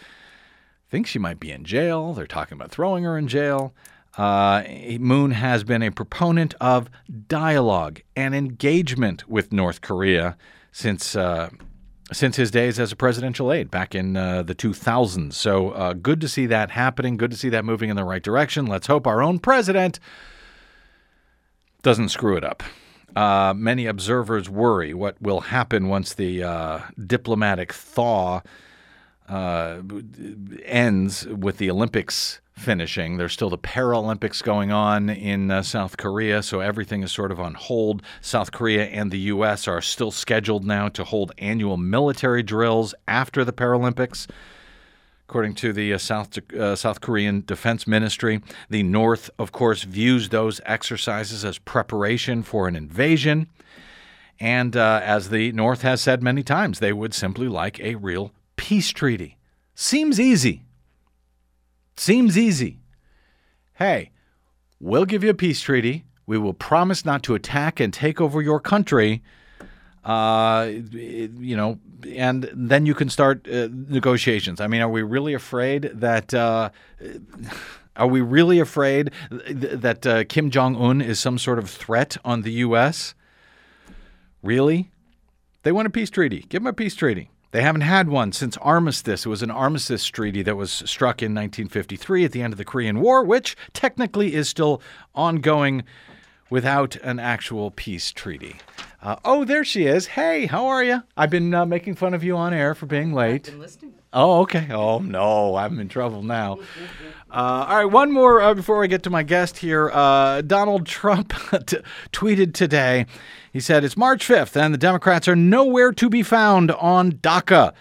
Thinks 0.90 1.10
she 1.10 1.20
might 1.20 1.40
be 1.40 1.52
in 1.52 1.64
jail. 1.64 2.14
They're 2.14 2.26
talking 2.26 2.56
about 2.56 2.72
throwing 2.72 3.04
her 3.04 3.18
in 3.18 3.28
jail. 3.28 3.74
Uh, 4.18 4.64
Moon 5.00 5.32
has 5.32 5.64
been 5.64 5.82
a 5.82 5.92
proponent 5.92 6.54
of 6.62 6.90
dialogue 7.28 8.02
and 8.16 8.36
engagement 8.36 9.28
with 9.28 9.52
North 9.52 9.82
Korea 9.82 10.38
since 10.72 11.16
uh, 11.16 11.50
since 12.12 12.36
his 12.36 12.52
days 12.52 12.80
as 12.80 12.92
a 12.92 12.96
presidential 12.96 13.52
aide 13.52 13.72
back 13.72 13.96
in 13.96 14.18
uh, 14.18 14.44
the 14.44 14.54
2000s. 14.54 15.34
So 15.34 15.72
uh, 15.72 15.94
good 15.94 16.20
to 16.22 16.28
see 16.28 16.46
that 16.48 16.72
happening. 16.72 17.18
Good 17.18 17.32
to 17.32 17.38
see 17.38 17.50
that 17.50 17.64
moving 17.64 17.90
in 17.90 17.96
the 17.96 18.04
right 18.04 18.22
direction. 18.22 18.66
Let's 18.66 18.88
hope 18.88 19.08
our 19.08 19.22
own 19.22 19.40
president 19.40 20.00
doesn't 21.82 22.10
screw 22.10 22.36
it 22.36 22.44
up. 22.44 22.64
Uh, 23.16 23.54
many 23.56 23.86
observers 23.86 24.50
worry 24.50 24.94
what 24.94 25.22
will 25.22 25.42
happen 25.42 25.88
once 25.88 26.14
the 26.14 26.44
uh, 26.44 26.80
diplomatic 27.06 27.72
thaw 27.72 28.42
uh, 29.30 29.82
ends 30.66 31.28
with 31.28 31.58
the 31.58 31.70
Olympics 31.70 32.42
finishing. 32.54 33.18
There's 33.18 33.34
still 33.34 33.50
the 33.50 33.58
Paralympics 33.58 34.42
going 34.42 34.72
on 34.72 35.10
in 35.10 35.52
uh, 35.52 35.64
South 35.64 35.98
Korea, 35.98 36.42
so 36.44 36.60
everything 36.60 37.04
is 37.04 37.12
sort 37.12 37.32
of 37.32 37.40
on 37.40 37.56
hold. 37.56 38.02
South 38.22 38.52
Korea 38.52 38.86
and 38.86 39.12
the 39.12 39.20
U.S. 39.20 39.68
are 39.68 39.82
still 39.82 40.12
scheduled 40.12 40.64
now 40.64 40.88
to 40.90 41.04
hold 41.04 41.32
annual 41.38 41.78
military 41.78 42.44
drills 42.44 42.94
after 43.08 43.44
the 43.44 43.54
Paralympics. 43.54 44.28
According 45.28 45.56
to 45.56 45.74
the 45.74 45.94
uh, 45.94 45.98
South 45.98 46.38
uh, 46.54 46.76
South 46.76 47.02
Korean 47.02 47.44
Defense 47.46 47.88
Ministry, 47.88 48.42
the 48.70 48.84
North, 48.84 49.30
of 49.40 49.52
course, 49.52 49.84
views 49.84 50.30
those 50.30 50.62
exercises 50.66 51.44
as 51.44 51.58
preparation 51.58 52.44
for 52.44 52.68
an 52.68 52.76
invasion. 52.76 53.48
And 54.40 54.76
uh, 54.76 55.02
as 55.04 55.30
the 55.30 55.52
North 55.54 55.82
has 55.82 56.02
said 56.02 56.22
many 56.22 56.44
times, 56.44 56.80
they 56.80 56.94
would 56.94 57.14
simply 57.14 57.48
like 57.48 57.80
a 57.80 57.96
real 57.96 58.32
peace 58.58 58.90
treaty. 58.90 59.38
Seems 59.74 60.20
easy. 60.20 60.64
Seems 61.96 62.38
easy. 62.38 62.80
Hey, 63.76 64.12
we'll 64.80 65.06
give 65.06 65.24
you 65.24 65.30
a 65.30 65.36
peace 65.36 65.62
treaty. 65.62 66.06
We 66.26 66.38
will 66.38 66.54
promise 66.54 67.06
not 67.06 67.24
to 67.24 67.36
attack 67.36 67.80
and 67.80 67.94
take 67.94 68.22
over 68.22 68.42
your 68.42 68.60
country. 68.60 69.22
Uh, 70.04 70.70
you 70.92 71.56
know, 71.56 71.80
and 72.14 72.50
then 72.54 72.86
you 72.86 72.94
can 72.94 73.10
start 73.10 73.48
uh, 73.48 73.70
negotiations. 73.72 74.60
I 74.60 74.68
mean, 74.68 74.82
are 74.82 74.90
we 74.90 75.02
really 75.02 75.34
afraid 75.34 75.84
that? 75.94 76.34
Uh, 76.34 76.70
are 77.96 78.08
we 78.08 78.22
really 78.22 78.60
afraid 78.60 79.12
that 79.32 80.06
uh, 80.06 80.24
Kim 80.26 80.50
Jong 80.50 80.76
Un 80.76 81.02
is 81.02 81.20
some 81.20 81.38
sort 81.38 81.60
of 81.60 81.70
threat 81.70 82.18
on 82.26 82.42
the 82.42 82.52
U.S.? 82.54 83.14
Really? 84.42 84.92
They 85.64 85.72
want 85.72 85.88
a 85.88 85.92
peace 85.92 86.10
treaty. 86.10 86.46
Give 86.50 86.62
them 86.62 86.68
a 86.68 86.74
peace 86.74 86.96
treaty. 86.96 87.30
They 87.54 87.62
haven't 87.62 87.82
had 87.82 88.10
one 88.10 88.32
since 88.32 88.58
armistice. 88.58 89.28
It 89.28 89.30
was 89.30 89.44
an 89.44 89.52
armistice 89.52 90.08
treaty 90.08 90.42
that 90.42 90.58
was 90.58 90.72
struck 90.72 91.22
in 91.22 91.36
1953 91.36 92.26
at 92.26 92.32
the 92.32 92.42
end 92.42 92.52
of 92.52 92.58
the 92.58 92.66
Korean 92.66 93.00
War, 93.00 93.24
which 93.24 93.56
technically 93.74 94.34
is 94.34 94.50
still 94.50 94.82
ongoing 95.14 95.84
without 96.54 96.96
an 96.98 97.18
actual 97.18 97.72
peace 97.72 98.12
treaty. 98.12 98.56
Uh, 99.02 99.16
oh, 99.26 99.44
there 99.44 99.64
she 99.64 99.88
is. 99.88 100.06
Hey, 100.06 100.46
how 100.46 100.68
are 100.68 100.84
you? 100.84 101.02
I've 101.18 101.32
been 101.32 101.52
uh, 101.52 101.66
making 101.66 101.96
fun 101.96 102.14
of 102.14 102.24
you 102.24 102.38
on 102.38 102.54
air 102.54 102.76
for 102.76 102.86
being 102.86 103.12
late. 103.12 103.52
Oh, 104.14 104.42
okay. 104.42 104.68
Oh, 104.70 105.00
no, 105.00 105.56
I'm 105.56 105.80
in 105.80 105.90
trouble 105.90 106.22
now. 106.22 106.60
Uh, 107.32 107.66
all 107.68 107.78
right, 107.78 107.92
one 107.92 108.12
more 108.12 108.40
uh, 108.40 108.54
before 108.54 108.84
I 108.84 108.88
get 108.88 109.02
to 109.02 109.10
my 109.10 109.24
guest 109.24 109.58
here. 109.58 109.90
Uh, 109.92 110.42
Donald 110.42 110.86
Trump 110.86 111.30
t- 111.66 111.78
tweeted 112.12 112.54
today. 112.54 113.08
He 113.52 113.60
said, 113.60 113.84
It's 113.84 113.98
March 113.98 114.28
5th, 114.28 114.56
and 114.56 114.76
the 114.76 114.78
Democrats 114.78 115.28
are 115.28 115.36
nowhere 115.36 115.92
to 115.94 116.08
be 116.08 116.22
found 116.22 116.70
on 116.70 117.14
DACA. 117.14 117.74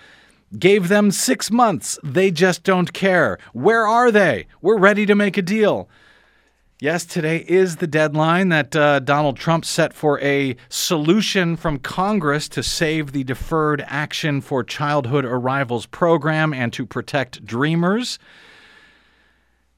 Gave 0.58 0.88
them 0.88 1.10
six 1.10 1.50
months. 1.50 1.98
They 2.02 2.30
just 2.30 2.62
don't 2.62 2.94
care. 2.94 3.36
Where 3.52 3.86
are 3.86 4.10
they? 4.10 4.46
We're 4.62 4.78
ready 4.78 5.04
to 5.04 5.14
make 5.14 5.36
a 5.36 5.42
deal. 5.42 5.90
Yes, 6.82 7.04
today 7.04 7.44
is 7.46 7.76
the 7.76 7.86
deadline 7.86 8.48
that 8.48 8.74
uh, 8.74 8.98
Donald 8.98 9.36
Trump 9.36 9.64
set 9.64 9.94
for 9.94 10.18
a 10.18 10.56
solution 10.68 11.54
from 11.54 11.78
Congress 11.78 12.48
to 12.48 12.62
save 12.64 13.12
the 13.12 13.22
Deferred 13.22 13.84
Action 13.86 14.40
for 14.40 14.64
Childhood 14.64 15.24
Arrivals 15.24 15.86
program 15.86 16.52
and 16.52 16.72
to 16.72 16.84
protect 16.84 17.46
dreamers. 17.46 18.18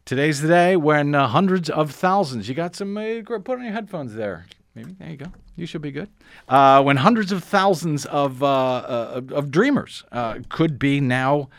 Today's 0.06 0.40
the 0.40 0.48
day 0.48 0.76
when 0.76 1.14
uh, 1.14 1.28
hundreds 1.28 1.68
of 1.68 1.90
thousands, 1.90 2.48
you 2.48 2.54
got 2.54 2.74
some, 2.74 2.96
uh, 2.96 3.20
put 3.22 3.58
on 3.58 3.64
your 3.64 3.74
headphones 3.74 4.14
there. 4.14 4.46
Maybe, 4.74 4.96
there 4.98 5.10
you 5.10 5.18
go. 5.18 5.26
You 5.56 5.66
should 5.66 5.82
be 5.82 5.92
good. 5.92 6.08
Uh, 6.48 6.82
when 6.82 6.96
hundreds 6.96 7.32
of 7.32 7.44
thousands 7.44 8.06
of, 8.06 8.42
uh, 8.42 8.46
uh, 8.46 9.20
of 9.30 9.50
dreamers 9.50 10.04
could 10.48 10.78
be 10.78 11.00
now 11.00 11.50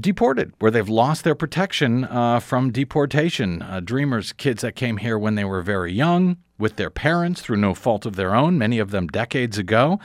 deported, 0.00 0.52
where 0.58 0.70
they've 0.70 0.88
lost 0.88 1.24
their 1.24 1.34
protection 1.34 2.04
uh, 2.04 2.40
from 2.40 2.70
deportation. 2.70 3.62
Uh, 3.62 3.80
dreamers, 3.80 4.32
kids 4.32 4.62
that 4.62 4.74
came 4.74 4.98
here 4.98 5.18
when 5.18 5.34
they 5.34 5.44
were 5.44 5.62
very 5.62 5.92
young 5.92 6.38
with 6.58 6.76
their 6.76 6.90
parents 6.90 7.40
through 7.40 7.56
no 7.56 7.74
fault 7.74 8.06
of 8.06 8.16
their 8.16 8.34
own, 8.34 8.58
many 8.58 8.78
of 8.78 8.90
them 8.90 9.06
decades 9.08 9.58
ago. 9.58 9.98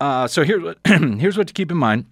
Uh, 0.00 0.26
so 0.26 0.44
here's 0.44 0.62
what, 0.62 0.78
here's 0.86 1.36
what 1.36 1.48
to 1.48 1.52
keep 1.54 1.70
in 1.70 1.76
mind. 1.76 2.06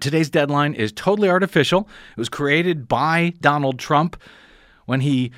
Today's 0.00 0.30
deadline 0.30 0.74
is 0.74 0.92
totally 0.92 1.28
artificial. 1.28 1.88
It 2.12 2.20
was 2.20 2.28
created 2.28 2.88
by 2.88 3.34
Donald 3.40 3.78
Trump 3.78 4.20
when 4.86 5.00
he 5.00 5.32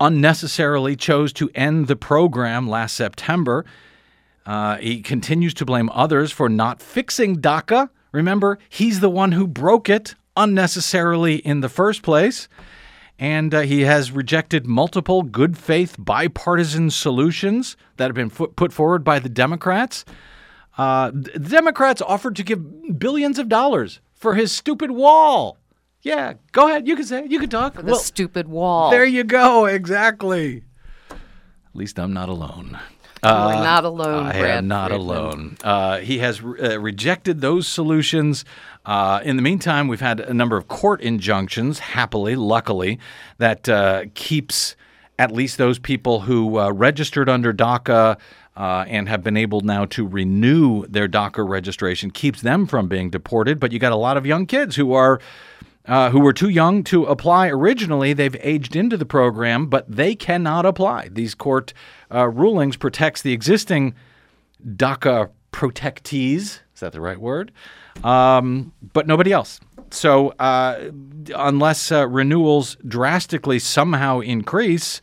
unnecessarily 0.00 0.96
chose 0.96 1.32
to 1.34 1.50
end 1.54 1.86
the 1.86 1.96
program 1.96 2.68
last 2.68 2.96
September. 2.96 3.64
Uh, 4.46 4.76
he 4.76 5.02
continues 5.02 5.54
to 5.54 5.64
blame 5.64 5.90
others 5.92 6.32
for 6.32 6.48
not 6.48 6.80
fixing 6.80 7.36
DACA. 7.36 7.90
Remember, 8.12 8.58
he's 8.68 9.00
the 9.00 9.10
one 9.10 9.32
who 9.32 9.46
broke 9.46 9.88
it 9.90 10.14
unnecessarily 10.36 11.36
in 11.36 11.60
the 11.60 11.68
first 11.68 12.02
place. 12.02 12.48
And 13.18 13.54
uh, 13.54 13.60
he 13.60 13.82
has 13.82 14.12
rejected 14.12 14.66
multiple 14.66 15.22
good 15.22 15.56
faith 15.56 15.96
bipartisan 15.98 16.90
solutions 16.90 17.76
that 17.96 18.06
have 18.06 18.14
been 18.14 18.30
put 18.30 18.72
forward 18.72 19.04
by 19.04 19.18
the 19.18 19.30
Democrats. 19.30 20.04
Uh, 20.76 21.10
the 21.12 21.38
Democrats 21.38 22.02
offered 22.02 22.36
to 22.36 22.42
give 22.42 22.98
billions 22.98 23.38
of 23.38 23.48
dollars 23.48 24.00
for 24.14 24.34
his 24.34 24.52
stupid 24.52 24.90
wall. 24.90 25.56
Yeah, 26.02 26.34
go 26.52 26.68
ahead. 26.68 26.86
You 26.86 26.94
can 26.94 27.04
say 27.04 27.24
it. 27.24 27.30
You 27.30 27.40
can 27.40 27.48
talk. 27.48 27.74
The 27.74 27.82
well, 27.82 27.96
stupid 27.96 28.48
wall. 28.48 28.90
There 28.90 29.04
you 29.04 29.24
go. 29.24 29.64
Exactly. 29.64 30.62
At 31.10 31.18
least 31.74 31.98
I'm 31.98 32.12
not 32.12 32.28
alone. 32.28 32.78
Uh, 33.26 33.50
You're 33.54 33.64
not 33.64 33.84
alone. 33.84 34.26
I 34.26 34.38
Brad 34.38 34.58
am 34.58 34.68
not 34.68 34.90
Friedman. 34.90 35.08
alone. 35.08 35.56
Uh, 35.64 35.98
he 35.98 36.18
has 36.18 36.40
uh, 36.40 36.78
rejected 36.80 37.40
those 37.40 37.66
solutions. 37.66 38.44
Uh, 38.84 39.20
in 39.24 39.36
the 39.36 39.42
meantime, 39.42 39.88
we've 39.88 40.00
had 40.00 40.20
a 40.20 40.32
number 40.34 40.56
of 40.56 40.68
court 40.68 41.00
injunctions, 41.00 41.78
happily, 41.80 42.36
luckily, 42.36 42.98
that 43.38 43.68
uh, 43.68 44.04
keeps 44.14 44.76
at 45.18 45.32
least 45.32 45.58
those 45.58 45.78
people 45.78 46.20
who 46.20 46.58
uh, 46.58 46.70
registered 46.70 47.28
under 47.28 47.52
DACA 47.52 48.18
uh, 48.56 48.84
and 48.86 49.08
have 49.08 49.22
been 49.22 49.36
able 49.36 49.60
now 49.62 49.84
to 49.86 50.06
renew 50.06 50.86
their 50.86 51.08
DACA 51.08 51.46
registration, 51.46 52.10
keeps 52.10 52.42
them 52.42 52.66
from 52.66 52.86
being 52.88 53.10
deported. 53.10 53.58
But 53.58 53.72
you 53.72 53.78
got 53.78 53.92
a 53.92 53.96
lot 53.96 54.16
of 54.16 54.24
young 54.26 54.46
kids 54.46 54.76
who 54.76 54.92
are. 54.92 55.20
Uh, 55.86 56.10
who 56.10 56.18
were 56.18 56.32
too 56.32 56.48
young 56.48 56.82
to 56.82 57.04
apply 57.04 57.46
originally. 57.46 58.12
They've 58.12 58.36
aged 58.40 58.74
into 58.74 58.96
the 58.96 59.06
program, 59.06 59.68
but 59.68 59.88
they 59.88 60.16
cannot 60.16 60.66
apply. 60.66 61.10
These 61.12 61.36
court 61.36 61.72
uh, 62.12 62.26
rulings 62.28 62.76
protects 62.76 63.22
the 63.22 63.32
existing 63.32 63.94
DACA 64.66 65.30
protectees. 65.52 66.60
Is 66.74 66.80
that 66.80 66.92
the 66.92 67.00
right 67.00 67.20
word? 67.20 67.52
Um, 68.02 68.72
but 68.92 69.06
nobody 69.06 69.32
else. 69.32 69.60
So 69.90 70.30
uh, 70.38 70.90
unless 71.34 71.92
uh, 71.92 72.08
renewals 72.08 72.76
drastically 72.86 73.58
somehow 73.58 74.20
increase, 74.20 75.00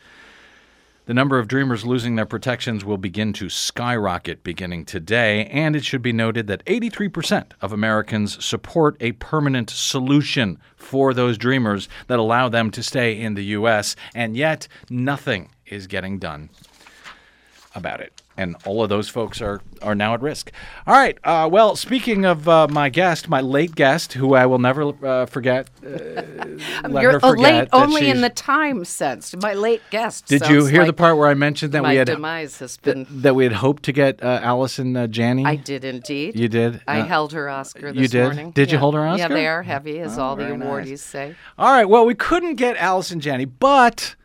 The 1.05 1.13
number 1.13 1.38
of 1.38 1.50
dreamers 1.50 1.86
losing 1.86 2.15
their 2.15 2.25
protections 2.25 2.86
will 2.86 2.98
begin 2.98 3.33
to 3.33 3.50
skyrocket 3.50 4.41
beginning 4.41 4.86
today, 4.86 5.48
and 5.48 5.75
it 5.75 5.83
should 5.83 6.01
be 6.01 6.13
noted 6.13 6.48
that 6.48 6.63
83% 6.65 7.51
of 7.62 7.74
Americans 7.74 8.43
support 8.43 8.95
a 9.01 9.12
permanent 9.12 9.69
solution 9.69 10.60
for 10.77 11.13
those 11.13 11.38
dreamers 11.38 11.89
that 12.07 12.19
allow 12.19 12.48
them 12.48 12.72
to 12.72 12.81
stay 12.81 13.19
in 13.19 13.33
the 13.33 13.43
U.S., 13.45 13.98
and 14.15 14.38
yet 14.38 14.69
nothing 14.89 15.50
is 15.65 15.88
getting 15.88 16.19
done 16.19 16.50
about 17.75 18.00
it. 18.00 18.22
And 18.35 18.55
all 18.65 18.81
of 18.81 18.89
those 18.89 19.09
folks 19.09 19.41
are, 19.41 19.61
are 19.83 19.93
now 19.93 20.15
at 20.15 20.21
risk. 20.21 20.51
All 20.87 20.95
right. 20.95 21.17
Uh, 21.23 21.47
well, 21.51 21.75
speaking 21.75 22.25
of 22.25 22.49
uh, 22.49 22.67
my 22.67 22.89
guest, 22.89 23.29
my 23.29 23.41
late 23.41 23.75
guest, 23.75 24.13
who 24.13 24.33
I 24.33 24.47
will 24.47 24.57
never 24.57 24.91
uh, 25.05 25.27
forget, 25.27 25.69
uh, 25.85 26.23
You're 26.99 27.19
forget 27.19 27.37
late 27.37 27.69
only 27.73 28.09
in 28.09 28.21
the 28.21 28.31
time 28.31 28.85
sense. 28.85 29.35
My 29.39 29.53
late 29.53 29.83
guest. 29.91 30.25
Did 30.25 30.47
you 30.47 30.65
hear 30.65 30.83
the 30.83 30.93
part 30.93 31.17
where 31.17 31.29
I 31.29 31.35
mentioned 31.35 31.73
that 31.73 31.83
we 31.83 31.95
had 31.95 32.07
demise 32.07 32.57
has 32.57 32.77
been. 32.77 33.05
that 33.09 33.35
we 33.35 33.43
had 33.43 33.53
hoped 33.53 33.83
to 33.83 33.91
get 33.91 34.23
uh, 34.23 34.39
Allison 34.41 34.97
uh, 34.97 35.05
Janney? 35.05 35.45
I 35.45 35.55
did 35.55 35.85
indeed. 35.85 36.37
You 36.39 36.47
did? 36.47 36.81
I 36.87 37.01
Uh, 37.01 37.05
held 37.05 37.33
her 37.33 37.49
Oscar 37.49 37.91
this 37.93 38.01
you 38.01 38.07
did? 38.07 38.23
morning. 38.23 38.51
Did 38.51 38.71
you 38.71 38.79
hold 38.79 38.95
her 38.95 39.05
Oscar? 39.05 39.21
Yeah, 39.21 39.27
they 39.27 39.45
are 39.47 39.61
heavy, 39.61 39.99
as 39.99 40.17
all 40.17 40.35
the 40.35 40.45
very 40.45 40.57
nice. 40.57 40.67
awardees 40.67 40.99
say. 40.99 41.35
All 41.59 41.71
right. 41.71 41.85
Well, 41.87 42.03
we 42.05 42.15
couldn't 42.15 42.55
get 42.55 42.77
Allison 42.77 43.19
Janney, 43.19 43.45
but 43.45 44.15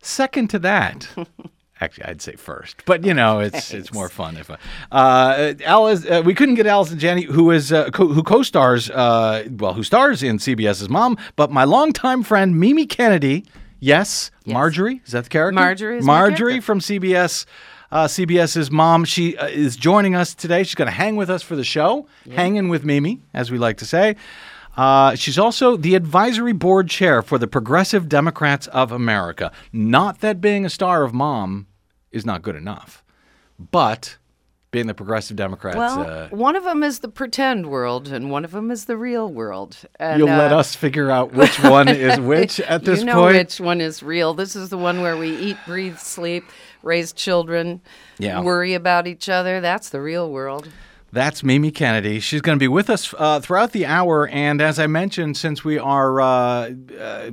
second 0.00 0.48
to 0.48 0.58
that. 0.60 1.08
Actually, 1.80 2.04
I'd 2.04 2.20
say 2.20 2.36
first, 2.36 2.82
but 2.84 3.04
you 3.04 3.14
know, 3.14 3.40
it's 3.40 3.72
it's 3.74 3.92
more 3.92 4.10
fun 4.10 4.36
if. 4.36 4.50
Uh, 4.50 4.56
uh, 4.92 5.54
Alice, 5.64 6.04
uh, 6.04 6.22
we 6.24 6.34
couldn't 6.34 6.56
get 6.56 6.66
Allison 6.66 6.98
Janney, 6.98 7.22
who 7.22 7.50
is 7.50 7.72
uh, 7.72 7.88
co- 7.90 8.08
who 8.08 8.22
co-stars, 8.22 8.90
uh, 8.90 9.48
well, 9.50 9.72
who 9.72 9.82
stars 9.82 10.22
in 10.22 10.36
CBS's 10.38 10.90
Mom, 10.90 11.16
but 11.36 11.50
my 11.50 11.64
longtime 11.64 12.22
friend 12.22 12.58
Mimi 12.58 12.86
Kennedy. 12.86 13.44
Yes, 13.82 14.30
Marjorie 14.44 15.00
is 15.06 15.12
that 15.12 15.24
the 15.24 15.30
character? 15.30 15.54
Marjorie 15.54 16.02
Marjorie 16.02 16.60
from 16.60 16.80
CBS. 16.80 17.46
Uh, 17.92 18.06
CBS's 18.06 18.70
mom. 18.70 19.04
She 19.04 19.36
uh, 19.36 19.48
is 19.48 19.74
joining 19.74 20.14
us 20.14 20.32
today. 20.32 20.62
She's 20.62 20.76
going 20.76 20.86
to 20.86 20.92
hang 20.92 21.16
with 21.16 21.28
us 21.28 21.42
for 21.42 21.56
the 21.56 21.64
show, 21.64 22.06
hanging 22.30 22.68
with 22.68 22.84
Mimi, 22.84 23.20
as 23.34 23.50
we 23.50 23.58
like 23.58 23.78
to 23.78 23.84
say. 23.84 24.14
Uh, 24.76 25.14
she's 25.16 25.38
also 25.38 25.76
the 25.76 25.94
advisory 25.94 26.52
board 26.52 26.88
chair 26.88 27.20
for 27.20 27.36
the 27.36 27.48
Progressive 27.48 28.08
Democrats 28.08 28.68
of 28.68 28.92
America. 28.92 29.50
Not 29.72 30.20
that 30.20 30.40
being 30.40 30.64
a 30.64 30.70
star 30.70 31.02
of 31.02 31.12
Mom 31.12 31.66
is 32.12 32.26
not 32.26 32.42
good 32.42 32.56
enough, 32.56 33.04
but 33.58 34.16
being 34.70 34.86
the 34.86 34.94
Progressive 34.94 35.36
Democrats, 35.36 35.76
Well, 35.76 36.00
uh, 36.00 36.28
one 36.28 36.54
of 36.54 36.62
them 36.62 36.84
is 36.84 37.00
the 37.00 37.08
pretend 37.08 37.66
world, 37.66 38.06
and 38.08 38.30
one 38.30 38.44
of 38.44 38.52
them 38.52 38.70
is 38.70 38.84
the 38.84 38.96
real 38.96 39.28
world. 39.28 39.76
And, 39.98 40.18
you'll 40.20 40.28
let 40.28 40.52
uh, 40.52 40.58
us 40.58 40.76
figure 40.76 41.10
out 41.10 41.32
which 41.32 41.60
one 41.62 41.88
is 41.88 42.20
which 42.20 42.60
at 42.60 42.84
this 42.84 43.00
you 43.00 43.06
know 43.06 43.14
point. 43.14 43.36
which 43.36 43.60
one 43.60 43.80
is 43.80 44.02
real. 44.02 44.32
This 44.32 44.54
is 44.54 44.68
the 44.68 44.78
one 44.78 45.00
where 45.00 45.16
we 45.16 45.36
eat, 45.36 45.56
breathe, 45.66 45.98
sleep, 45.98 46.44
raise 46.82 47.12
children, 47.12 47.80
Yeah. 48.18 48.42
worry 48.42 48.74
about 48.74 49.08
each 49.08 49.28
other. 49.28 49.60
That's 49.60 49.88
the 49.90 50.00
real 50.00 50.30
world. 50.30 50.68
That's 51.12 51.42
Mimi 51.42 51.72
Kennedy. 51.72 52.20
She's 52.20 52.40
going 52.40 52.56
to 52.56 52.62
be 52.62 52.68
with 52.68 52.88
us 52.88 53.12
uh, 53.18 53.40
throughout 53.40 53.72
the 53.72 53.84
hour. 53.84 54.28
And 54.28 54.60
as 54.60 54.78
I 54.78 54.86
mentioned, 54.86 55.36
since 55.36 55.64
we 55.64 55.76
are 55.76 56.20
uh, 56.20 56.70
uh, 57.00 57.30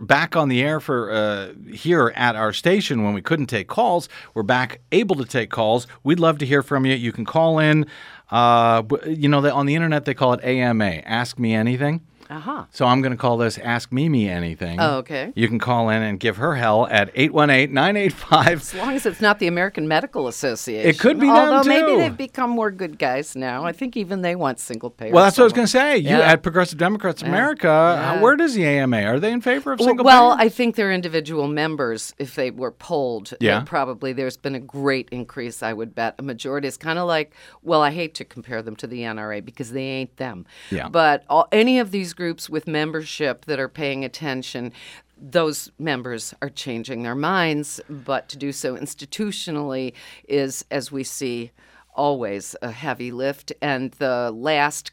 back 0.00 0.34
on 0.34 0.48
the 0.48 0.62
air 0.62 0.80
for 0.80 1.12
uh, 1.12 1.52
here 1.72 2.12
at 2.16 2.34
our 2.34 2.52
station 2.52 3.04
when 3.04 3.14
we 3.14 3.22
couldn't 3.22 3.46
take 3.46 3.68
calls, 3.68 4.08
we're 4.34 4.42
back 4.42 4.80
able 4.90 5.14
to 5.16 5.24
take 5.24 5.50
calls. 5.50 5.86
We'd 6.02 6.18
love 6.18 6.38
to 6.38 6.46
hear 6.46 6.62
from 6.62 6.84
you. 6.84 6.94
You 6.94 7.12
can 7.12 7.24
call 7.24 7.60
in. 7.60 7.86
Uh, 8.30 8.82
you 9.06 9.28
know, 9.28 9.48
on 9.48 9.66
the 9.66 9.76
internet 9.76 10.04
they 10.04 10.14
call 10.14 10.32
it 10.32 10.42
AMA, 10.42 11.02
Ask 11.04 11.38
Me 11.38 11.54
Anything. 11.54 12.04
Uh 12.30 12.40
huh. 12.40 12.64
So 12.72 12.84
I'm 12.84 13.00
going 13.00 13.12
to 13.12 13.16
call 13.16 13.38
this 13.38 13.56
Ask 13.58 13.90
Mimi 13.90 14.28
Anything. 14.28 14.78
Oh, 14.80 14.98
okay. 14.98 15.32
You 15.34 15.48
can 15.48 15.58
call 15.58 15.88
in 15.88 16.02
and 16.02 16.20
give 16.20 16.36
her 16.36 16.54
hell 16.56 16.86
at 16.90 17.10
818 17.14 17.72
985 17.72 18.46
As 18.60 18.74
long 18.74 18.94
as 18.94 19.06
it's 19.06 19.20
not 19.20 19.38
the 19.38 19.46
American 19.46 19.88
Medical 19.88 20.28
Association. 20.28 20.88
It 20.88 20.98
could 20.98 21.18
be 21.18 21.26
them, 21.26 21.36
Although 21.36 21.68
maybe 21.68 21.96
they've 21.96 22.16
become 22.16 22.50
more 22.50 22.70
good 22.70 22.98
guys 22.98 23.34
now. 23.34 23.64
I 23.64 23.72
think 23.72 23.96
even 23.96 24.20
they 24.22 24.36
want 24.36 24.58
single 24.60 24.90
payer. 24.90 25.12
Well, 25.12 25.24
that's 25.24 25.38
what 25.38 25.44
I 25.44 25.46
was 25.46 25.52
going 25.54 25.66
to 25.66 25.70
say. 25.72 25.96
You 25.98 26.10
Yeah. 26.10 26.32
at 26.32 26.42
Progressive 26.42 26.78
Democrats 26.78 27.22
America, 27.22 27.68
uh, 27.70 28.18
where 28.20 28.36
does 28.36 28.54
the 28.54 28.64
AMA? 28.66 29.02
Are 29.04 29.18
they 29.18 29.32
in 29.32 29.40
favor 29.40 29.72
of 29.72 29.80
single 29.80 30.04
well, 30.04 30.12
payer? 30.34 30.36
Well, 30.36 30.46
I 30.46 30.50
think 30.50 30.76
they're 30.76 30.92
individual 30.92 31.48
members. 31.48 32.14
If 32.18 32.34
they 32.34 32.50
were 32.50 32.72
polled, 32.72 33.32
Yeah. 33.40 33.62
probably 33.64 34.12
there's 34.12 34.36
been 34.36 34.54
a 34.54 34.60
great 34.60 35.08
increase. 35.10 35.62
I 35.62 35.72
would 35.72 35.94
bet 35.94 36.14
a 36.18 36.22
majority 36.22 36.68
is 36.68 36.76
kind 36.76 36.98
of 36.98 37.06
like. 37.06 37.32
Well, 37.62 37.80
I 37.82 37.90
hate 37.90 38.14
to 38.16 38.24
compare 38.24 38.62
them 38.62 38.76
to 38.76 38.86
the 38.86 39.02
NRA 39.02 39.40
because 39.44 39.72
they 39.72 39.84
ain't 39.84 40.16
them. 40.18 40.44
Yeah. 40.70 40.88
But 40.88 41.24
all, 41.30 41.48
any 41.52 41.78
of 41.78 41.90
these 41.90 42.12
groups 42.18 42.50
with 42.50 42.66
membership 42.66 43.44
that 43.46 43.60
are 43.60 43.68
paying 43.68 44.04
attention. 44.04 44.72
Those 45.16 45.70
members 45.78 46.34
are 46.42 46.50
changing 46.50 47.04
their 47.04 47.14
minds, 47.14 47.80
but 47.88 48.28
to 48.30 48.36
do 48.36 48.50
so 48.50 48.76
institutionally 48.76 49.94
is, 50.28 50.64
as 50.70 50.90
we 50.90 51.04
see, 51.04 51.52
always 51.94 52.56
a 52.60 52.72
heavy 52.72 53.12
lift. 53.12 53.52
And 53.62 53.92
the 53.92 54.32
last 54.34 54.90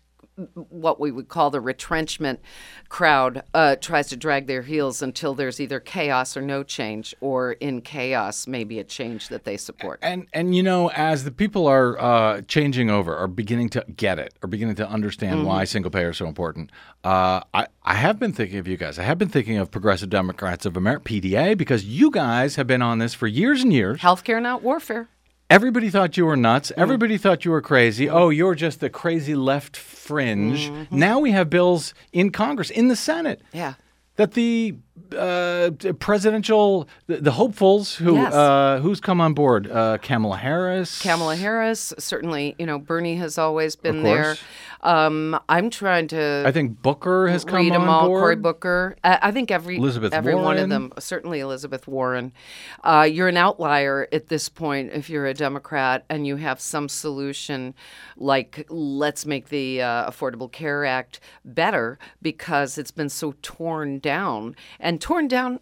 what 0.70 1.00
we 1.00 1.12
would 1.12 1.30
call 1.30 1.50
the 1.50 1.62
retrenchment 1.62 2.40
crowd 2.90 3.44
uh, 3.54 3.76
tries 3.78 4.08
to 4.10 4.18
drag 4.18 4.48
their 4.48 4.62
heels 4.64 5.02
until 5.02 5.34
there's 5.34 5.60
either 5.60 5.80
chaos 5.80 6.36
or 6.36 6.42
no 6.42 6.62
change, 6.64 7.16
or 7.22 7.54
in 7.54 7.82
chaos, 7.82 8.46
maybe 8.48 8.80
a 8.80 8.84
change 8.84 9.30
that 9.30 9.44
they 9.46 9.58
support. 9.58 10.00
and 10.02 10.28
and 10.34 10.56
you 10.56 10.62
know, 10.64 10.90
as 10.92 11.24
the 11.24 11.32
people 11.32 11.68
are 11.68 11.98
uh, 12.00 12.42
changing 12.42 12.90
over, 12.90 13.16
are 13.16 13.28
beginning 13.28 13.70
to 13.70 13.86
get 13.96 14.20
it, 14.20 14.34
are 14.44 14.48
beginning 14.48 14.76
to 14.76 14.88
understand 14.88 15.26
Mm-hmm. 15.40 15.48
why 15.48 15.64
single 15.64 15.90
payer 15.92 16.10
is 16.12 16.18
so 16.18 16.28
important. 16.28 16.72
Uh, 17.04 17.42
I 17.54 17.68
I 17.84 17.96
have 17.96 18.20
been 18.20 18.32
thinking 18.34 18.60
of 18.60 18.68
you 18.68 18.78
guys. 18.78 19.00
I 19.00 19.04
have 19.04 19.18
been 19.18 19.30
thinking 19.30 19.58
of 19.58 19.72
Progressive 19.72 20.10
Democrats 20.10 20.66
of 20.66 20.76
America 20.78 21.06
(PDA) 21.10 21.58
because 21.58 21.84
you 21.86 22.12
guys 22.12 22.56
have 22.58 22.68
been 22.68 22.82
on 22.82 23.00
this 23.00 23.14
for 23.14 23.28
years 23.28 23.64
and 23.64 23.72
years. 23.74 24.02
Healthcare, 24.02 24.42
not 24.42 24.62
warfare. 24.64 25.08
Everybody 25.50 25.90
thought 25.90 26.18
you 26.18 26.26
were 26.26 26.36
nuts. 26.36 26.72
Mm. 26.72 26.82
Everybody 26.82 27.18
thought 27.18 27.46
you 27.46 27.52
were 27.52 27.62
crazy. 27.62 28.10
Oh, 28.10 28.30
you're 28.30 28.56
just 28.56 28.80
the 28.80 28.90
crazy 28.90 29.36
left 29.36 29.78
fringe. 29.78 30.70
Mm-hmm. 30.70 30.98
Now 30.98 31.20
we 31.20 31.32
have 31.32 31.50
bills 31.50 31.94
in 32.12 32.32
Congress, 32.32 32.70
in 32.70 32.88
the 32.88 32.96
Senate. 32.96 33.42
Yeah. 33.54 33.76
that 34.16 34.34
the 34.34 34.76
uh, 35.18 35.72
presidential 36.00 36.88
the, 37.08 37.18
the 37.18 37.32
hopefuls 37.32 37.96
who 37.96 38.16
Yes. 38.16 38.34
uh, 38.34 38.80
who's 38.82 39.00
come 39.00 39.20
on 39.22 39.34
board 39.34 39.70
uh, 39.70 39.98
Kamala 40.02 40.38
Harris 40.38 41.02
Kamala 41.02 41.36
Harris, 41.36 41.94
certainly, 41.98 42.56
you 42.58 42.66
know, 42.66 42.80
Bernie 42.80 43.16
has 43.18 43.38
always 43.38 43.76
been 43.76 44.04
there. 44.04 44.36
Um, 44.82 45.40
I'm 45.50 45.70
trying 45.72 46.08
to 46.10 46.44
I 46.46 46.52
think 46.52 46.82
Booker 46.82 47.28
has 47.28 47.44
come 47.44 47.68
them 47.70 47.84
on 47.84 47.90
all. 47.90 48.08
board 48.08 48.22
Cory 48.22 48.36
Booker. 48.36 48.96
I, 49.04 49.20
I 49.24 49.32
think 49.32 49.50
every 49.50 49.78
Elizabeth 49.78 50.14
every 50.14 50.36
one 50.36 50.58
of 50.58 50.70
them. 50.70 50.94
Certainly 51.00 51.40
Elizabeth 51.40 51.88
Warren. 51.88 52.32
Uh, 52.84 53.08
you're 53.12 53.28
an 53.28 53.38
outlier 53.38 54.08
at 54.12 54.28
this 54.28 54.48
point 54.48 54.92
if 54.94 55.10
you're 55.10 55.26
a 55.26 55.34
Democrat 55.34 56.06
and 56.10 56.28
you 56.28 56.36
have 56.36 56.60
some 56.60 56.88
solution 56.88 57.74
like 58.16 58.66
let's 58.70 59.26
make 59.26 59.50
the 59.50 59.82
uh, 59.82 60.10
Affordable 60.12 60.52
Care 60.52 60.86
Act 60.86 61.20
better 61.44 61.98
because 62.22 62.78
it's 62.78 62.92
been 62.92 63.10
so 63.10 63.34
torn 63.42 63.98
down 64.00 64.56
and 64.86 65.02
torn 65.02 65.28
down. 65.28 65.60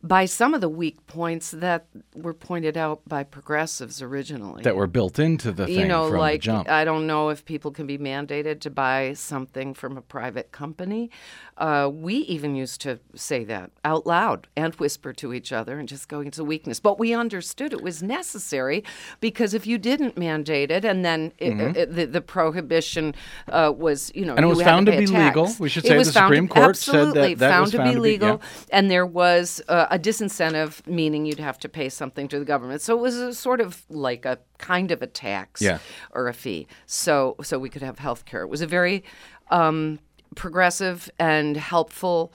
By 0.00 0.26
some 0.26 0.54
of 0.54 0.60
the 0.60 0.68
weak 0.68 1.04
points 1.08 1.50
that 1.50 1.86
were 2.14 2.32
pointed 2.34 2.76
out 2.76 3.00
by 3.08 3.24
progressives 3.24 4.00
originally 4.00 4.62
that 4.62 4.76
were 4.76 4.86
built 4.86 5.18
into 5.18 5.50
the 5.50 5.66
thing 5.66 5.74
you 5.80 5.88
know, 5.88 6.06
like. 6.06 6.46
I 6.48 6.84
don't 6.84 7.08
know 7.08 7.30
if 7.30 7.44
people 7.44 7.72
can 7.72 7.86
be 7.88 7.98
mandated 7.98 8.60
to 8.60 8.70
buy 8.70 9.14
something 9.14 9.74
from 9.74 9.96
a 9.96 10.00
private 10.00 10.52
company. 10.52 11.10
Uh, 11.56 11.90
we 11.92 12.14
even 12.18 12.54
used 12.54 12.80
to 12.82 13.00
say 13.16 13.42
that 13.42 13.72
out 13.84 14.06
loud 14.06 14.46
and 14.56 14.72
whisper 14.76 15.12
to 15.14 15.34
each 15.34 15.50
other 15.52 15.80
and 15.80 15.88
just 15.88 16.08
go 16.08 16.20
into 16.20 16.44
weakness. 16.44 16.78
But 16.78 17.00
we 17.00 17.12
understood 17.12 17.72
it 17.72 17.82
was 17.82 18.00
necessary 18.00 18.84
because 19.18 19.52
if 19.52 19.66
you 19.66 19.78
didn't 19.78 20.16
mandate 20.16 20.70
it, 20.70 20.84
and 20.84 21.04
then 21.04 21.32
it, 21.38 21.76
it- 21.76 21.94
the, 21.96 22.04
the 22.04 22.20
prohibition 22.20 23.16
uh, 23.48 23.72
was, 23.76 24.12
you 24.14 24.24
know, 24.24 24.34
Mm-hmm. 24.34 24.36
And 24.38 24.44
it 24.44 24.48
was 24.48 24.62
found 24.62 24.86
to 24.86 24.92
be 24.96 25.06
legal. 25.06 25.52
We 25.58 25.68
should 25.68 25.82
say 25.84 25.98
the 25.98 26.04
to- 26.04 26.12
Supreme 26.12 26.46
Court 26.46 26.76
said 26.76 27.14
that 27.14 27.38
found 27.38 27.62
was 27.62 27.70
to 27.72 27.76
found 27.78 27.90
be 27.90 27.94
to 27.96 28.00
be- 28.02 28.08
yeah. 28.10 28.12
legal 28.12 28.42
and 28.70 28.88
there 28.88 29.04
was 29.06 29.60
uh, 29.68 29.86
a 29.90 29.98
disincentive, 29.98 30.86
meaning 30.86 31.26
you'd 31.26 31.38
have 31.40 31.58
to 31.60 31.68
pay 31.68 31.88
something 31.88 32.28
to 32.28 32.38
the 32.38 32.44
government. 32.44 32.80
So 32.82 32.96
it 32.96 33.00
was 33.00 33.16
a 33.16 33.34
sort 33.34 33.60
of 33.60 33.84
like 33.88 34.24
a 34.24 34.38
kind 34.58 34.90
of 34.90 35.02
a 35.02 35.06
tax 35.06 35.60
Yeah. 35.62 35.78
or 36.12 36.28
a 36.28 36.34
fee. 36.34 36.66
So 36.86 37.36
so 37.42 37.58
we 37.58 37.68
could 37.68 37.82
have 37.82 37.98
health 37.98 38.24
care. 38.24 38.42
It 38.42 38.48
was 38.48 38.60
a 38.62 38.66
very 38.66 39.04
um, 39.50 39.98
progressive 40.34 41.10
and 41.18 41.56
helpful 41.56 42.32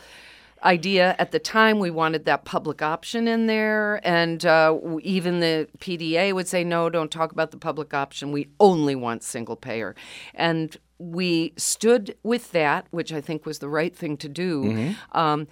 idea 0.65 1.13
at 1.19 1.31
the 1.31 1.39
time 1.39 1.77
we 1.77 1.91
wanted 1.91 2.23
that 2.25 2.45
public 2.45 2.81
option 2.81 3.27
in 3.27 3.47
there 3.47 3.99
and 4.07 4.45
uh, 4.45 4.73
even 5.01 5.41
the 5.41 5.67
pda 5.79 6.33
would 6.33 6.47
say 6.47 6.63
no 6.63 6.89
don't 6.89 7.11
talk 7.11 7.33
about 7.33 7.51
the 7.51 7.57
public 7.57 7.93
option 7.93 8.31
we 8.31 8.47
only 8.61 8.95
want 8.95 9.23
single 9.23 9.57
payer 9.57 9.93
and 10.33 10.77
we 10.99 11.51
stood 11.57 12.15
with 12.23 12.53
that 12.53 12.87
which 12.91 13.11
i 13.11 13.19
think 13.19 13.45
was 13.45 13.59
the 13.59 13.67
right 13.67 13.93
thing 13.93 14.15
to 14.15 14.29
do 14.29 14.95
um, 15.11 15.47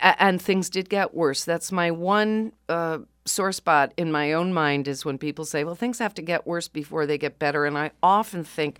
and 0.00 0.40
things 0.40 0.70
did 0.70 0.88
get 0.88 1.14
worse. 1.14 1.44
That's 1.44 1.72
my 1.72 1.90
one 1.90 2.52
uh, 2.68 2.98
sore 3.24 3.52
spot 3.52 3.92
in 3.96 4.10
my 4.12 4.32
own 4.32 4.52
mind 4.52 4.88
is 4.88 5.04
when 5.04 5.18
people 5.18 5.44
say 5.44 5.62
well 5.62 5.74
things 5.74 5.98
have 5.98 6.14
to 6.14 6.22
get 6.22 6.46
worse 6.46 6.68
before 6.68 7.06
they 7.06 7.18
get 7.18 7.38
better. 7.38 7.64
And 7.64 7.76
i 7.76 7.90
often 8.02 8.44
think 8.44 8.78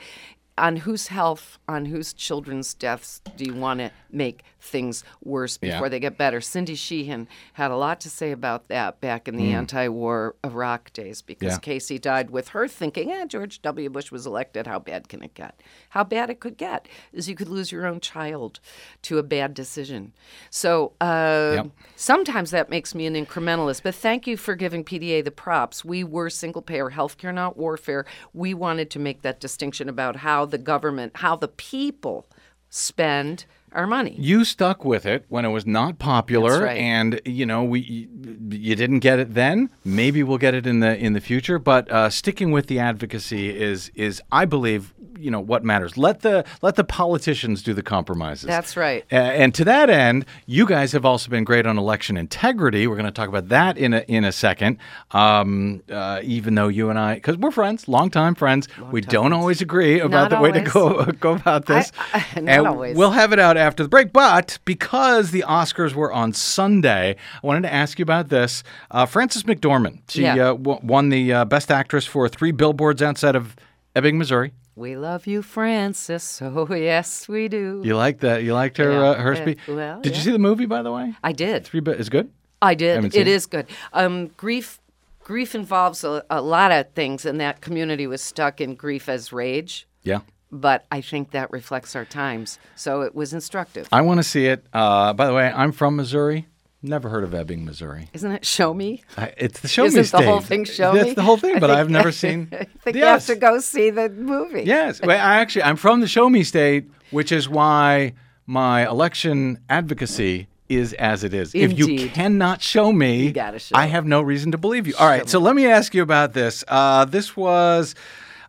on 0.58 0.76
whose 0.76 1.08
health 1.08 1.58
on 1.68 1.86
whose 1.86 2.12
children's 2.12 2.74
deaths 2.74 3.20
do 3.36 3.44
you 3.44 3.54
want 3.54 3.80
to 3.80 3.90
make 4.10 4.42
things 4.60 5.02
worse 5.22 5.58
Yeah. 5.60 5.72
before 5.72 5.88
they 5.88 5.98
get 6.00 6.16
better. 6.18 6.40
Cindy 6.40 6.74
Sheehan 6.74 7.26
had 7.54 7.70
a 7.70 7.76
lot 7.76 8.00
to 8.02 8.10
say 8.10 8.30
about 8.30 8.68
that 8.68 9.00
back 9.00 9.26
in 9.26 9.36
the 9.36 9.52
anti-war 9.52 10.36
Iraq 10.44 10.92
days 10.92 11.22
because 11.22 11.54
Mm. 11.54 11.56
Yeah. 11.56 11.58
Casey 11.60 11.98
died 11.98 12.30
with 12.30 12.48
her 12.48 12.68
thinking, 12.68 13.10
"Eh, 13.10 13.24
George 13.26 13.62
W. 13.62 13.88
Bush 13.90 14.10
was 14.10 14.26
elected. 14.26 14.66
How 14.66 14.78
bad 14.78 15.08
can 15.08 15.22
it 15.22 15.34
get? 15.34 15.60
How 15.90 16.04
bad 16.04 16.30
it 16.30 16.40
could 16.40 16.56
get 16.56 16.86
is 17.12 17.28
you 17.28 17.34
could 17.34 17.48
lose 17.48 17.72
your 17.72 17.86
own 17.86 18.00
child 18.00 18.60
to 19.02 19.18
a 19.18 19.22
bad 19.22 19.54
decision." 19.54 20.12
So 20.50 20.92
uh, 21.00 21.52
Yep. 21.56 21.66
sometimes 21.96 22.50
that 22.50 22.68
makes 22.70 22.94
me 22.94 23.06
an 23.06 23.14
incrementalist. 23.14 23.82
But 23.82 23.94
thank 23.94 24.26
you 24.26 24.36
for 24.36 24.54
giving 24.54 24.84
PDA 24.84 25.22
the 25.22 25.30
props. 25.30 25.84
We 25.84 26.04
were 26.04 26.28
single-payer 26.30 26.90
healthcare, 26.90 27.32
not 27.34 27.56
warfare. 27.56 28.04
We 28.34 28.54
wanted 28.54 28.90
to 28.90 28.98
make 28.98 29.22
that 29.22 29.40
distinction 29.40 29.88
about 29.88 30.16
how 30.16 30.44
the 30.44 30.58
government, 30.58 31.12
how 31.16 31.36
the 31.36 31.48
people 31.48 32.26
spend 32.68 33.44
our 33.72 33.86
money. 33.86 34.14
You 34.18 34.44
stuck 34.44 34.84
with 34.84 35.06
it 35.06 35.24
when 35.28 35.44
it 35.44 35.48
was 35.48 35.66
not 35.66 35.98
popular, 35.98 36.50
That's 36.52 36.62
right. 36.62 36.78
and 36.78 37.20
you 37.24 37.46
know 37.46 37.62
we 37.64 37.80
you, 37.80 38.08
you 38.50 38.76
didn't 38.76 39.00
get 39.00 39.18
it 39.18 39.34
then. 39.34 39.70
Maybe 39.84 40.22
we'll 40.22 40.38
get 40.38 40.54
it 40.54 40.66
in 40.66 40.80
the 40.80 40.96
in 40.96 41.12
the 41.12 41.20
future, 41.20 41.58
but 41.58 41.90
uh, 41.90 42.10
sticking 42.10 42.50
with 42.52 42.66
the 42.66 42.78
advocacy 42.78 43.56
is 43.56 43.90
is 43.94 44.20
I 44.32 44.44
believe 44.44 44.94
you 45.20 45.30
know 45.30 45.40
what 45.40 45.64
matters. 45.64 45.96
Let 45.98 46.20
the 46.20 46.44
let 46.62 46.76
the 46.76 46.84
politicians 46.84 47.62
do 47.62 47.74
the 47.74 47.82
compromises. 47.82 48.46
That's 48.46 48.76
right. 48.76 49.04
And 49.10 49.54
to 49.54 49.64
that 49.64 49.90
end, 49.90 50.24
you 50.46 50.66
guys 50.66 50.92
have 50.92 51.04
also 51.04 51.30
been 51.30 51.44
great 51.44 51.66
on 51.66 51.78
election 51.78 52.16
integrity. 52.16 52.86
We're 52.86 52.96
going 52.96 53.06
to 53.06 53.10
talk 53.12 53.28
about 53.28 53.48
that 53.48 53.76
in 53.78 53.94
a 53.94 54.00
in 54.08 54.24
a 54.24 54.32
second. 54.32 54.78
Um, 55.12 55.82
uh, 55.90 56.20
even 56.22 56.54
though 56.54 56.68
you 56.68 56.90
and 56.90 56.98
I, 56.98 57.14
because 57.14 57.36
we're 57.36 57.50
friends, 57.50 57.88
longtime 57.88 58.34
friends, 58.34 58.68
we 58.90 59.00
don't 59.00 59.32
always 59.32 59.60
agree 59.60 60.00
about 60.00 60.30
Not 60.30 60.36
the 60.36 60.40
way 60.42 60.52
to 60.52 60.60
go 60.60 61.04
go 61.04 61.32
about 61.32 61.66
this. 61.66 61.92
I- 62.14 62.24
not 62.40 62.48
and 62.48 62.66
always. 62.66 62.96
We'll 62.96 63.10
have 63.10 63.32
it 63.32 63.38
out 63.38 63.56
after 63.56 63.82
the 63.82 63.88
break. 63.88 64.12
But 64.12 64.58
because 64.64 65.30
the 65.30 65.44
Oscars 65.46 65.94
were 65.94 66.12
on 66.12 66.32
Sunday, 66.32 67.16
I 67.42 67.46
wanted 67.46 67.62
to 67.62 67.72
ask 67.72 67.98
you 67.98 68.02
about 68.02 68.28
this. 68.28 68.62
Uh, 68.90 69.06
Frances 69.06 69.42
McDormand, 69.44 70.00
she 70.08 70.22
Yeah. 70.22 70.34
uh, 70.34 70.36
w- 70.54 70.80
won 70.82 71.08
the 71.08 71.32
uh, 71.32 71.44
Best 71.44 71.70
Actress 71.70 72.06
for 72.06 72.28
Three 72.28 72.52
Billboards 72.52 73.02
Outside 73.02 73.36
of 73.36 73.56
Ebbing, 73.96 74.18
Missouri. 74.18 74.52
We 74.76 74.96
love 74.96 75.26
you, 75.26 75.42
Frances. 75.42 76.40
Oh 76.44 76.72
yes, 76.74 77.28
we 77.28 77.48
do. 77.48 77.82
You 77.84 77.96
like 77.96 78.20
that? 78.20 78.42
You 78.42 78.54
liked 78.54 78.76
her 78.78 78.90
Yeah. 78.92 79.10
uh, 79.10 79.14
her 79.20 79.32
Uh, 79.32 79.36
speech? 79.36 79.58
well, 79.68 80.00
Did 80.00 80.16
you 80.16 80.22
see 80.22 80.30
the 80.32 80.38
movie, 80.38 80.66
by 80.66 80.82
the 80.82 80.92
way? 80.92 81.14
I 81.22 81.32
did. 81.32 81.64
Three 81.64 81.80
Bi- 81.80 81.92
is 81.92 82.08
good. 82.08 82.30
I 82.62 82.74
did. 82.74 83.04
It 83.04 83.14
it. 83.14 83.26
is 83.28 83.46
good. 83.46 83.66
Um, 83.92 84.28
grief, 84.36 84.80
grief 85.24 85.54
involves 85.54 86.04
a, 86.04 86.22
a 86.30 86.40
lot 86.42 86.70
of 86.72 86.90
things, 86.94 87.24
and 87.26 87.40
that 87.40 87.60
community 87.60 88.06
was 88.06 88.20
stuck 88.22 88.60
in 88.60 88.74
grief 88.74 89.08
as 89.08 89.32
rage. 89.32 89.86
Yeah. 90.02 90.20
But 90.52 90.84
I 90.90 91.00
think 91.00 91.30
that 91.30 91.50
reflects 91.52 91.94
our 91.94 92.04
times, 92.04 92.58
so 92.74 93.02
it 93.02 93.14
was 93.14 93.32
instructive. 93.32 93.88
I 93.92 94.00
want 94.02 94.18
to 94.18 94.24
see 94.24 94.46
it. 94.46 94.64
Uh, 94.72 95.12
by 95.12 95.26
the 95.26 95.32
way, 95.34 95.50
I'm 95.54 95.72
from 95.72 95.94
Missouri. 95.96 96.46
Never 96.82 97.10
heard 97.10 97.24
of 97.24 97.34
Ebbing, 97.34 97.64
Missouri. 97.66 98.08
Isn't 98.14 98.32
it 98.32 98.46
Show 98.46 98.72
Me? 98.72 99.02
I, 99.16 99.34
it's 99.36 99.60
the 99.60 99.68
show 99.68 99.82
me 99.82 99.88
Isn't 99.88 100.04
state. 100.04 100.20
the 100.20 100.26
whole 100.26 100.40
thing 100.40 100.64
Show 100.64 100.92
That's 100.94 101.04
Me? 101.04 101.10
It's 101.10 101.16
the 101.16 101.22
whole 101.22 101.36
thing, 101.36 101.56
I 101.56 101.58
but 101.58 101.66
think- 101.66 101.78
I've 101.78 101.90
never 101.90 102.10
seen. 102.24 102.48
I 102.52 102.64
think 102.64 102.96
yes. 102.96 102.96
you 102.96 103.04
have 103.04 103.26
to 103.26 103.34
go 103.36 103.58
see 103.60 103.90
the 103.90 104.08
movie. 104.08 104.62
Yes. 104.62 105.00
Well, 105.02 105.10
I 105.10 105.36
actually, 105.40 105.64
I'm 105.64 105.76
from 105.76 106.00
the 106.00 106.08
show 106.08 106.30
me 106.30 106.42
state, 106.42 106.86
which 107.10 107.32
is 107.32 107.48
why 107.48 108.14
my 108.46 108.88
election 108.88 109.58
advocacy 109.68 110.48
is 110.70 110.92
as 110.94 111.22
it 111.22 111.34
is. 111.34 111.52
Indeed. 111.54 111.80
If 111.80 111.88
you 112.02 112.08
cannot 112.08 112.62
show 112.62 112.92
me, 112.92 113.32
show 113.34 113.58
I 113.74 113.86
have 113.86 114.06
no 114.06 114.22
reason 114.22 114.52
to 114.52 114.58
believe 114.58 114.86
you. 114.86 114.94
All 114.98 115.06
right. 115.06 115.28
So 115.28 115.38
let 115.38 115.54
me 115.56 115.66
ask 115.66 115.94
you 115.94 116.02
about 116.02 116.32
this. 116.32 116.64
Uh, 116.66 117.04
this 117.04 117.36
was, 117.36 117.94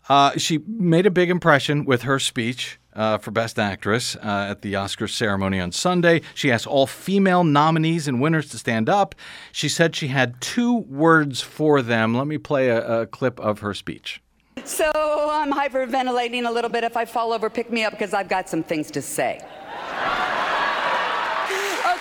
uh, 0.07 0.37
she 0.37 0.59
made 0.67 1.05
a 1.05 1.11
big 1.11 1.29
impression 1.29 1.83
with 1.83 2.03
her 2.03 2.17
speech. 2.19 2.79
Uh, 2.93 3.17
for 3.17 3.31
Best 3.31 3.57
Actress 3.57 4.17
uh, 4.17 4.47
at 4.49 4.63
the 4.63 4.73
Oscars 4.73 5.11
ceremony 5.11 5.61
on 5.61 5.71
Sunday. 5.71 6.21
She 6.35 6.51
asked 6.51 6.67
all 6.67 6.85
female 6.85 7.45
nominees 7.45 8.05
and 8.05 8.19
winners 8.19 8.49
to 8.49 8.57
stand 8.57 8.89
up. 8.89 9.15
She 9.53 9.69
said 9.69 9.95
she 9.95 10.07
had 10.07 10.41
two 10.41 10.79
words 10.79 11.39
for 11.39 11.81
them. 11.81 12.13
Let 12.13 12.27
me 12.27 12.37
play 12.37 12.67
a, 12.67 13.03
a 13.03 13.05
clip 13.05 13.39
of 13.39 13.59
her 13.59 13.73
speech. 13.73 14.21
So 14.65 14.91
I'm 14.93 15.53
hyperventilating 15.53 16.45
a 16.45 16.51
little 16.51 16.69
bit. 16.69 16.83
If 16.83 16.97
I 16.97 17.05
fall 17.05 17.31
over, 17.31 17.49
pick 17.49 17.71
me 17.71 17.85
up 17.85 17.93
because 17.93 18.13
I've 18.13 18.27
got 18.27 18.49
some 18.49 18.61
things 18.61 18.91
to 18.91 19.01
say. 19.01 19.39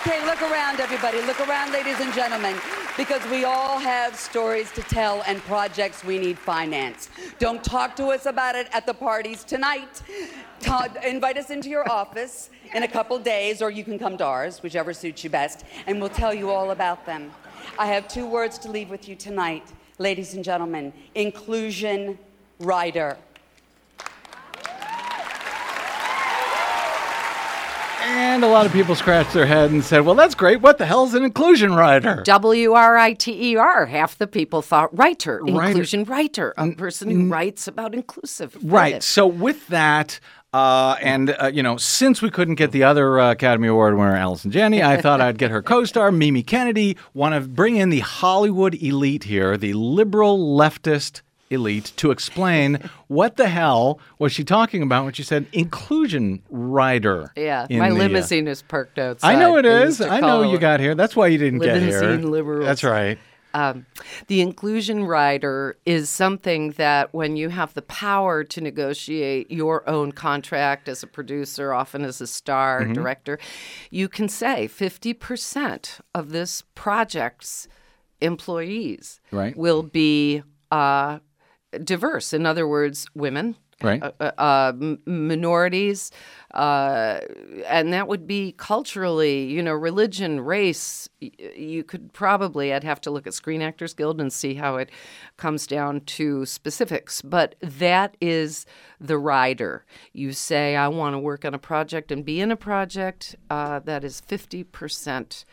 Okay, 0.01 0.25
look 0.25 0.41
around, 0.41 0.79
everybody. 0.79 1.21
Look 1.21 1.39
around, 1.47 1.71
ladies 1.71 1.99
and 1.99 2.11
gentlemen, 2.13 2.57
because 2.97 3.23
we 3.29 3.45
all 3.45 3.79
have 3.79 4.15
stories 4.15 4.71
to 4.71 4.81
tell 4.81 5.23
and 5.27 5.39
projects 5.43 6.03
we 6.03 6.17
need 6.17 6.37
financed. 6.37 7.11
Don't 7.39 7.63
talk 7.63 7.95
to 7.95 8.07
us 8.07 8.25
about 8.25 8.55
it 8.55 8.67
at 8.73 8.85
the 8.85 8.93
parties 8.93 9.43
tonight. 9.43 10.01
Ta- 10.61 10.87
invite 11.05 11.37
us 11.37 11.49
into 11.49 11.69
your 11.69 11.89
office 11.91 12.49
in 12.73 12.83
a 12.83 12.87
couple 12.87 13.17
days, 13.19 13.61
or 13.61 13.69
you 13.71 13.83
can 13.83 13.97
come 13.99 14.17
to 14.17 14.23
ours, 14.25 14.61
whichever 14.63 14.93
suits 14.93 15.23
you 15.23 15.29
best, 15.29 15.65
and 15.87 15.99
we'll 15.99 16.09
tell 16.09 16.33
you 16.33 16.49
all 16.49 16.71
about 16.71 17.05
them. 17.05 17.31
I 17.79 17.87
have 17.87 18.07
two 18.07 18.27
words 18.27 18.57
to 18.59 18.71
leave 18.71 18.89
with 18.89 19.07
you 19.09 19.15
tonight, 19.15 19.63
ladies 19.97 20.33
and 20.33 20.43
gentlemen 20.43 20.93
inclusion 21.15 22.17
rider. 22.59 23.17
And 28.03 28.43
a 28.43 28.47
lot 28.47 28.65
of 28.65 28.73
people 28.73 28.95
scratched 28.95 29.33
their 29.33 29.45
head 29.45 29.71
and 29.71 29.83
said, 29.83 30.01
well, 30.01 30.15
that's 30.15 30.35
great. 30.35 30.61
What 30.61 30.77
the 30.77 30.85
hell 30.85 31.05
is 31.05 31.13
an 31.13 31.23
inclusion 31.23 31.73
rider? 31.75 32.21
W 32.23 32.73
R 32.73 32.97
I 32.97 33.13
T 33.13 33.51
E 33.51 33.55
R. 33.55 33.85
Half 33.85 34.17
the 34.17 34.27
people 34.27 34.61
thought 34.61 34.95
writer, 34.97 35.41
Writer. 35.43 35.69
inclusion 35.69 36.03
writer, 36.03 36.53
a 36.57 36.61
um, 36.61 36.75
person 36.75 37.09
who 37.09 37.29
writes 37.29 37.67
about 37.67 37.93
inclusive. 37.93 38.57
Right. 38.61 38.95
Reddit. 38.95 39.03
So 39.03 39.27
with 39.27 39.67
that, 39.67 40.19
uh, 40.53 40.95
and 41.01 41.35
uh, 41.39 41.49
you 41.53 41.63
know, 41.63 41.77
since 41.77 42.21
we 42.21 42.29
couldn't 42.29 42.55
get 42.55 42.71
the 42.71 42.83
other 42.83 43.19
uh, 43.19 43.31
Academy 43.31 43.67
Award 43.69 43.97
winner, 43.97 44.15
Allison 44.15 44.51
Janney, 44.51 44.83
I 44.83 44.99
thought 44.99 45.21
I'd 45.21 45.37
get 45.37 45.51
her 45.51 45.61
co-star, 45.61 46.11
Mimi 46.11 46.43
Kennedy. 46.43 46.97
Want 47.13 47.35
to 47.35 47.41
bring 47.47 47.77
in 47.77 47.89
the 47.89 47.99
Hollywood 47.99 48.75
elite 48.75 49.23
here, 49.23 49.55
the 49.55 49.73
liberal 49.73 50.57
leftist 50.57 51.21
elite, 51.49 51.93
to 51.97 52.11
explain 52.11 52.89
what 53.07 53.37
the 53.37 53.47
hell 53.47 53.99
was 54.19 54.33
she 54.33 54.43
talking 54.43 54.81
about 54.81 55.05
when 55.05 55.13
she 55.13 55.23
said 55.23 55.45
inclusion 55.53 56.41
rider. 56.49 57.31
Yeah, 57.37 57.65
in 57.69 57.79
my 57.79 57.89
the, 57.89 57.95
uh, 57.95 57.99
limousine 57.99 58.49
is 58.49 58.61
parked 58.61 58.99
outside. 58.99 59.35
I 59.35 59.39
know 59.39 59.57
it 59.57 59.65
is. 59.65 60.01
I 60.01 60.19
know 60.19 60.43
you 60.43 60.57
got 60.57 60.81
here. 60.81 60.95
That's 60.95 61.15
why 61.15 61.27
you 61.27 61.37
didn't 61.37 61.59
get 61.59 61.81
here. 61.81 62.01
Limousine 62.01 62.29
liberals. 62.29 62.65
That's 62.65 62.83
right. 62.83 63.17
Um, 63.53 63.85
the 64.27 64.41
inclusion 64.41 65.05
rider 65.05 65.77
is 65.85 66.09
something 66.09 66.71
that 66.71 67.13
when 67.13 67.35
you 67.35 67.49
have 67.49 67.73
the 67.73 67.81
power 67.81 68.43
to 68.45 68.61
negotiate 68.61 69.51
your 69.51 69.87
own 69.89 70.11
contract 70.13 70.87
as 70.87 71.03
a 71.03 71.07
producer, 71.07 71.73
often 71.73 72.03
as 72.05 72.21
a 72.21 72.27
star 72.27 72.81
Mm-hmm. 72.83 72.93
director, 72.93 73.39
you 73.89 74.07
can 74.07 74.29
say 74.29 74.67
50% 74.67 75.99
of 76.15 76.29
this 76.31 76.63
project's 76.75 77.67
employees 78.21 79.19
Right. 79.31 79.55
will 79.57 79.83
be 79.83 80.43
uh, 80.71 81.19
diverse. 81.83 82.33
In 82.33 82.45
other 82.45 82.67
words, 82.67 83.07
women. 83.13 83.55
Right. 83.81 84.01
Uh, 84.01 84.31
uh, 84.37 84.73
minorities, 85.05 86.11
uh, 86.53 87.19
and 87.67 87.93
that 87.93 88.07
would 88.07 88.27
be 88.27 88.53
culturally, 88.53 89.45
you 89.45 89.63
know, 89.63 89.73
religion, 89.73 90.41
race. 90.41 91.09
You 91.19 91.83
could 91.83 92.13
probably, 92.13 92.73
I'd 92.73 92.83
have 92.83 93.01
to 93.01 93.11
look 93.11 93.27
at 93.27 93.33
Screen 93.33 93.61
Actors 93.61 93.93
Guild 93.93 94.21
and 94.21 94.31
see 94.31 94.55
how 94.55 94.75
it 94.77 94.89
comes 95.37 95.65
down 95.65 96.01
to 96.01 96.45
specifics. 96.45 97.21
But 97.21 97.55
that 97.61 98.17
is 98.21 98.65
the 98.99 99.17
rider. 99.17 99.85
You 100.13 100.31
say, 100.31 100.75
I 100.75 100.87
want 100.87 101.13
to 101.13 101.19
work 101.19 101.45
on 101.45 101.53
a 101.53 101.59
project 101.59 102.11
and 102.11 102.23
be 102.23 102.39
in 102.41 102.51
a 102.51 102.57
project 102.57 103.35
uh, 103.49 103.79
that 103.79 104.03
is 104.03 104.21
50% 104.21 105.45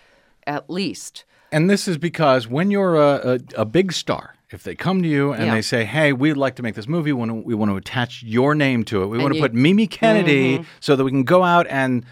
at 0.47 0.71
least. 0.71 1.25
And 1.53 1.71
this 1.71 1.89
is 1.89 1.97
because 1.97 2.49
when 2.49 2.71
you're 2.71 2.97
a, 2.97 3.39
a, 3.57 3.61
a 3.63 3.65
big 3.65 3.93
star, 3.93 4.35
if 4.51 4.63
they 4.63 4.75
come 4.75 5.03
to 5.03 5.09
you 5.09 5.33
and 5.33 5.47
Yeah. 5.47 5.55
they 5.55 5.63
say, 5.63 5.85
"Hey, 5.85 6.13
we'd 6.13 6.35
like 6.37 6.57
to 6.57 6.63
make 6.63 6.75
this 6.75 6.89
movie. 6.89 7.13
We 7.13 7.19
want 7.19 7.31
to, 7.31 7.35
we 7.35 7.55
want 7.55 7.71
to 7.71 7.77
attach 7.77 8.23
your 8.23 8.55
name 8.55 8.85
to 8.85 9.03
it. 9.03 9.07
We 9.09 9.19
want 9.19 9.33
to 9.33 9.37
you- 9.39 9.45
Mm-hmm. 9.45 9.55
put 9.55 9.61
Mimi 9.61 9.87
Kennedy 9.87 10.65
so 10.81 10.97
that 10.97 11.05
we 11.05 11.11
can 11.11 11.25
go 11.25 11.43
out 11.45 11.67
and 11.69 12.05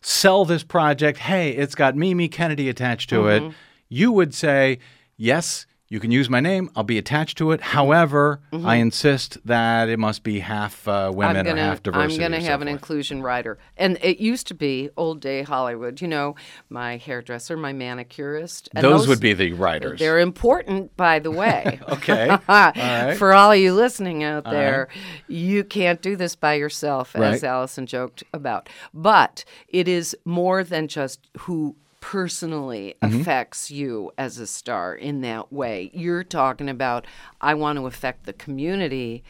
sell 0.00 0.44
this 0.44 0.62
project. 0.62 1.18
Hey, 1.18 1.50
it's 1.50 1.74
got 1.74 1.96
Mimi 1.96 2.28
Kennedy 2.28 2.68
attached 2.68 3.08
to 3.10 3.20
Mm-hmm. 3.22 3.46
it." 3.46 3.52
You 3.88 4.12
would 4.12 4.34
say, 4.34 4.78
"Yes, 5.16 5.66
you 5.90 6.00
can 6.00 6.10
use 6.10 6.28
my 6.28 6.40
name. 6.40 6.70
I'll 6.76 6.82
be 6.84 6.98
attached 6.98 7.38
to 7.38 7.52
it. 7.52 7.60
However, 7.60 8.40
I 8.52 8.76
insist 8.76 9.38
that 9.46 9.88
it 9.88 9.98
must 9.98 10.22
be 10.22 10.40
half 10.40 10.86
uh, 10.86 11.10
women 11.14 11.36
Mm-hmm. 11.36 11.46
Gonna, 11.48 11.60
or 11.60 11.64
half 11.64 11.82
diversity." 11.82 12.14
I'm 12.14 12.30
going 12.30 12.40
to 12.40 12.44
so 12.44 12.50
have 12.50 12.60
an 12.60 12.68
forth." 12.68 12.76
inclusion 12.78 13.22
rider. 13.22 13.58
And 13.76 13.98
it 14.02 14.18
used 14.18 14.46
to 14.48 14.54
be 14.54 14.90
old 14.96 15.20
day 15.20 15.42
Hollywood, 15.42 16.00
you 16.00 16.08
know, 16.08 16.34
my 16.68 16.98
hairdresser, 16.98 17.56
my 17.56 17.72
manicurist. 17.72 18.68
And 18.74 18.84
Those, 18.84 19.08
would 19.08 19.20
be 19.20 19.32
the 19.32 19.52
writers. 19.52 19.98
They're 19.98 20.18
important, 20.18 20.96
by 20.96 21.18
the 21.18 21.30
way. 21.30 21.80
Okay. 21.88 22.28
All 22.30 22.38
right. 22.48 23.14
For 23.16 23.32
all 23.32 23.50
of 23.52 23.58
you 23.58 23.72
listening 23.72 24.22
out 24.22 24.44
there, 24.44 24.88
you 25.26 25.64
can't 25.64 26.00
do 26.02 26.16
this 26.16 26.36
by 26.36 26.54
yourself, 26.54 27.16
as 27.16 27.20
Right. 27.20 27.44
Allison 27.44 27.86
joked 27.86 28.22
about. 28.32 28.68
But 28.92 29.44
it 29.68 29.88
is 29.88 30.16
more 30.24 30.62
than 30.62 30.86
just 30.86 31.20
who 31.38 31.76
personally 32.00 32.94
Mm-hmm. 33.02 33.20
affects 33.20 33.70
you 33.70 34.10
as 34.18 34.38
a 34.38 34.46
star 34.46 34.94
in 34.94 35.20
that 35.22 35.52
way. 35.52 35.90
You're 35.94 36.24
talking 36.24 36.68
about, 36.68 37.06
I 37.40 37.54
want 37.54 37.78
to 37.78 37.86
affect 37.86 38.24
the 38.26 38.32
community. 38.32 39.22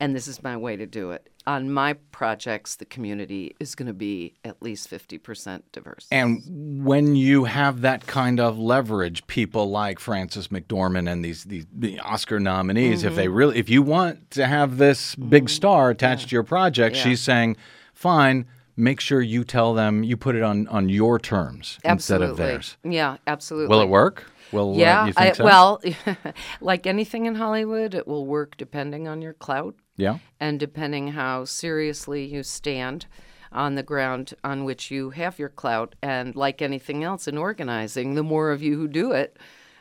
And 0.00 0.14
this 0.16 0.26
is 0.26 0.42
my 0.42 0.56
way 0.56 0.76
to 0.76 0.86
do 0.86 1.12
it. 1.12 1.28
on 1.46 1.70
my 1.72 1.92
projects, 2.12 2.76
the 2.76 2.84
community 2.84 3.54
is 3.58 3.74
going 3.74 3.86
to 3.88 3.92
be 3.92 4.32
at 4.44 4.62
least 4.62 4.88
50% 4.90 5.62
diverse. 5.72 6.06
And 6.12 6.84
when 6.84 7.16
you 7.16 7.44
have 7.44 7.80
that 7.82 8.06
kind 8.06 8.38
of 8.40 8.58
leverage, 8.58 9.26
people 9.26 9.70
like 9.70 9.98
Frances 9.98 10.48
McDormand 10.48 11.10
and 11.10 11.24
these 11.24 11.42
these 11.44 11.66
the 11.72 11.98
Oscar 12.00 12.38
nominees, 12.40 13.02
if 13.04 13.14
they 13.16 13.26
Mm-hmm. 13.26 13.34
really 13.34 13.58
if 13.58 13.68
you 13.68 13.82
want 13.82 14.30
to 14.32 14.46
have 14.46 14.78
this 14.78 15.14
big 15.16 15.48
star 15.48 15.90
attached 15.90 16.28
to 16.30 16.34
your 16.36 16.44
project, 16.44 16.94
Yeah. 16.96 17.02
she's 17.02 17.20
saying, 17.20 17.56
fine, 17.94 18.46
make 18.76 19.00
sure 19.00 19.20
you 19.20 19.44
tell 19.44 19.74
them 19.74 20.02
you 20.02 20.16
put 20.16 20.34
it 20.34 20.42
on 20.42 20.66
on 20.68 20.88
your 20.88 21.18
terms 21.18 21.78
instead 21.84 22.22
of 22.22 22.36
theirs. 22.36 22.76
Yeah, 22.84 23.18
absolutely. 23.26 23.74
Will 23.74 23.82
it 23.82 23.88
work? 23.88 24.26
Will 24.52 24.74
uh, 24.74 24.76
Yeah, 24.76 25.06
you 25.06 25.12
think 25.12 25.30
I, 25.30 25.32
so? 25.32 25.44
well, 25.44 25.82
like 26.60 26.86
anything 26.86 27.26
in 27.26 27.34
Hollywood, 27.34 27.94
it 27.94 28.06
will 28.06 28.26
work 28.26 28.56
depending 28.56 29.08
on 29.08 29.22
your 29.22 29.32
clout 29.32 29.74
yeah. 29.96 30.18
and 30.38 30.60
depending 30.60 31.08
how 31.08 31.44
seriously 31.44 32.24
you 32.24 32.42
stand 32.42 33.06
on 33.50 33.74
the 33.74 33.82
ground 33.82 34.34
on 34.44 34.64
which 34.64 34.90
you 34.90 35.10
have 35.10 35.38
your 35.38 35.48
clout. 35.48 35.94
And 36.02 36.34
like 36.36 36.62
anything 36.62 37.04
else 37.04 37.26
in 37.26 37.38
organizing, 37.38 38.14
the 38.14 38.22
more 38.22 38.50
of 38.50 38.62
you 38.62 38.76
who 38.76 38.88
do 38.88 39.12
it, 39.12 39.38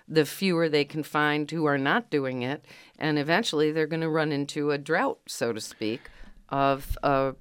the 0.08 0.26
fewer 0.26 0.68
they 0.68 0.86
can 0.86 1.04
find 1.04 1.50
who 1.50 1.66
are 1.66 1.78
not 1.78 2.10
doing 2.10 2.42
it. 2.42 2.66
And 3.00 3.18
eventually 3.18 3.72
they're 3.72 3.88
going 3.88 4.02
to 4.02 4.10
run 4.10 4.32
into 4.32 4.72
a 4.72 4.78
drought, 4.78 5.20
so 5.28 5.54
to 5.54 5.62
speak, 5.62 6.02
of 6.50 6.98
uh, 7.04 7.32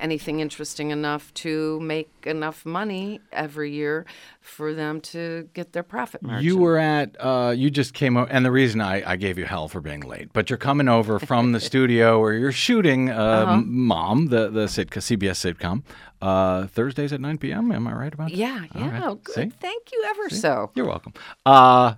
anything 0.00 0.40
interesting 0.40 0.90
enough 0.90 1.32
to 1.34 1.80
make 1.80 2.10
enough 2.24 2.64
money 2.66 3.20
every 3.32 3.70
year 3.72 4.04
for 4.40 4.72
them 4.74 5.00
to 5.00 5.48
get 5.54 5.72
their 5.72 5.82
profit 5.82 6.22
margin. 6.22 6.44
You 6.44 6.58
were 6.58 6.78
at, 6.78 7.16
uh, 7.20 7.54
you 7.56 7.70
just 7.70 7.94
came 7.94 8.16
over, 8.16 8.30
and 8.30 8.44
the 8.44 8.50
reason 8.50 8.80
I, 8.80 9.12
I 9.12 9.16
gave 9.16 9.38
you 9.38 9.44
hell 9.44 9.68
for 9.68 9.80
being 9.80 10.00
late, 10.00 10.32
but 10.32 10.50
you're 10.50 10.56
coming 10.58 10.88
over 10.88 11.18
from 11.18 11.52
the 11.52 11.60
studio 11.70 12.20
where 12.20 12.34
you're 12.34 12.52
shooting 12.52 13.10
uh, 13.10 13.14
Uh-huh. 13.14 13.56
Mom, 13.64 14.26
the, 14.26 14.48
the 14.50 14.66
sitcom, 14.66 14.98
CBS 15.18 15.54
sitcom, 15.54 15.82
uh, 16.22 16.66
Thursdays 16.66 17.12
at 17.12 17.20
9 17.20 17.38
p.m. 17.38 17.70
Am 17.72 17.86
I 17.86 17.92
right 17.92 18.14
about 18.14 18.30
that? 18.30 18.36
Yeah, 18.36 18.64
All 18.74 18.80
yeah. 18.80 19.06
right. 19.08 19.24
Good. 19.24 19.34
See? 19.34 19.52
Thank 19.60 19.92
you 19.92 20.04
ever 20.08 20.30
so. 20.30 20.70
You're 20.74 20.86
welcome. 20.86 21.12
Uh, 21.44 21.94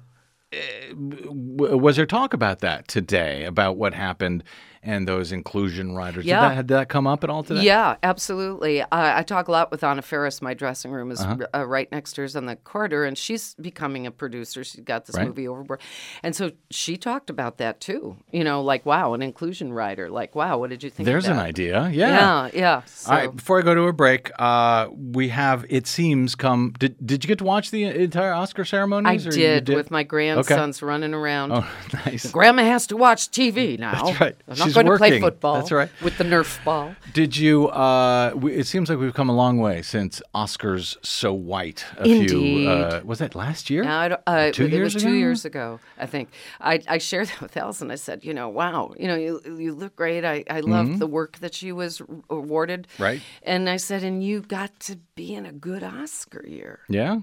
eh, 0.52 0.92
was 0.94 1.96
there 1.96 2.06
talk 2.06 2.34
about 2.34 2.60
that 2.60 2.88
today, 2.88 3.44
about 3.44 3.76
what 3.76 3.94
happened 3.94 4.42
and 4.86 5.06
those 5.06 5.32
inclusion 5.32 5.94
riders? 5.94 6.24
Yeah. 6.24 6.48
Did 6.48 6.50
that, 6.58 6.66
did 6.68 6.74
that 6.74 6.88
come 6.88 7.06
up 7.06 7.24
at 7.24 7.30
all 7.30 7.42
today? 7.42 7.62
Yeah, 7.62 7.96
absolutely. 8.02 8.80
Uh, 8.82 8.86
I 8.90 9.22
talk 9.22 9.48
a 9.48 9.52
lot 9.52 9.70
with 9.70 9.84
Anna 9.84 10.00
Faris. 10.02 10.40
My 10.40 10.54
dressing 10.54 10.90
room 10.92 11.10
is 11.10 11.20
Uh-huh. 11.20 11.46
uh 11.54 11.66
right 11.66 11.90
next 11.92 12.12
to 12.14 12.22
hers 12.22 12.36
on 12.36 12.46
the 12.46 12.56
corridor, 12.56 13.04
and 13.04 13.18
she's 13.18 13.54
becoming 13.56 14.06
a 14.06 14.10
producer. 14.10 14.64
She's 14.64 14.80
got 14.80 15.06
this 15.06 15.16
Right. 15.16 15.26
movie 15.26 15.48
overboard, 15.48 15.80
and 16.22 16.34
so 16.34 16.52
she 16.70 16.96
talked 16.96 17.28
about 17.30 17.58
that 17.58 17.80
too. 17.80 18.16
You 18.32 18.44
know, 18.44 18.62
like 18.62 18.86
wow, 18.86 19.12
an 19.14 19.22
inclusion 19.22 19.72
rider. 19.72 20.08
Like 20.08 20.34
wow, 20.34 20.58
what 20.58 20.70
did 20.70 20.82
you 20.82 20.90
think? 20.90 21.00
of 21.06 21.12
There's 21.12 21.26
an 21.26 21.38
idea. 21.38 21.88
Yeah. 21.92 22.06
Yeah, 22.06 22.50
yeah. 22.54 22.82
So, 22.86 23.10
All 23.10 23.18
right, 23.18 23.34
before 23.36 23.58
I 23.58 23.62
go 23.62 23.74
to 23.74 23.82
a 23.82 23.92
break, 23.92 24.30
uh, 24.38 24.88
we 24.92 25.28
have, 25.30 25.64
it 25.68 25.86
seems, 25.86 26.34
come. 26.34 26.72
Did, 26.78 26.94
did 27.04 27.24
you 27.24 27.28
get 27.28 27.38
to 27.38 27.44
watch 27.44 27.70
the 27.70 27.84
entire 27.84 28.32
Oscar 28.32 28.64
ceremony? 28.64 29.08
I 29.08 29.12
you 29.14 29.30
did, 29.30 29.68
with 29.68 29.90
my 29.90 30.02
grandsons 30.02 30.82
running 30.82 31.14
around. 31.14 31.52
Oh, 31.52 31.66
nice. 32.06 32.30
Grandma 32.30 32.62
has 32.62 32.86
to 32.88 32.96
watch 32.96 33.30
TV 33.30 33.78
now. 33.78 34.04
That's 34.04 34.20
right. 34.20 34.36
She's 34.54 34.75
going 34.76 34.86
to 34.86 34.96
play 34.98 35.20
football. 35.20 35.54
That's 35.56 35.72
right. 35.72 35.90
With 36.02 36.18
the 36.18 36.24
Nerf 36.24 36.62
ball. 36.64 36.94
Did 37.12 37.36
you? 37.36 37.68
Uh, 37.68 38.32
we, 38.34 38.52
it 38.54 38.66
seems 38.66 38.88
like 38.88 38.98
we've 38.98 39.14
come 39.14 39.28
a 39.28 39.34
long 39.34 39.58
way 39.58 39.82
since 39.82 40.22
Oscars 40.34 40.96
so 41.04 41.32
white. 41.32 41.84
A 41.98 42.04
Indeed. 42.04 42.28
few. 42.30 42.68
Uh, 42.68 43.00
was 43.04 43.18
that 43.18 43.34
last 43.34 43.70
year? 43.70 43.84
No, 43.84 43.96
I 43.96 44.08
don't- 44.08 44.20
uh, 44.26 44.50
Two 44.52 44.66
it 44.66 44.72
years 44.72 44.94
was 44.94 45.02
two 45.02 45.14
years 45.14 45.44
ago, 45.44 45.80
I 45.98 46.06
think. 46.06 46.30
I, 46.60 46.80
I 46.88 46.98
shared 46.98 47.28
that 47.28 47.40
with 47.40 47.56
Allison. 47.56 47.90
I 47.90 47.96
said, 47.96 48.24
you 48.24 48.32
know, 48.34 48.48
wow, 48.48 48.94
you 48.98 49.06
know, 49.06 49.16
you 49.16 49.40
you 49.58 49.74
look 49.74 49.96
great. 49.96 50.24
I, 50.24 50.44
I 50.48 50.60
loved 50.60 50.98
the 50.98 51.06
work 51.06 51.38
that 51.38 51.54
she 51.54 51.72
was 51.72 52.00
awarded. 52.30 52.86
Mm-hmm. 52.94 53.02
Right. 53.02 53.20
And 53.42 53.68
I 53.68 53.76
said, 53.78 54.02
and 54.02 54.22
you 54.22 54.40
got 54.40 54.78
to 54.80 54.98
be 55.14 55.34
in 55.34 55.46
a 55.46 55.52
good 55.52 55.82
Oscar 55.82 56.44
year. 56.46 56.80
Yeah. 56.88 57.20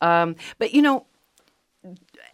Um, 0.00 0.36
but 0.58 0.74
you 0.74 0.82
know, 0.82 1.06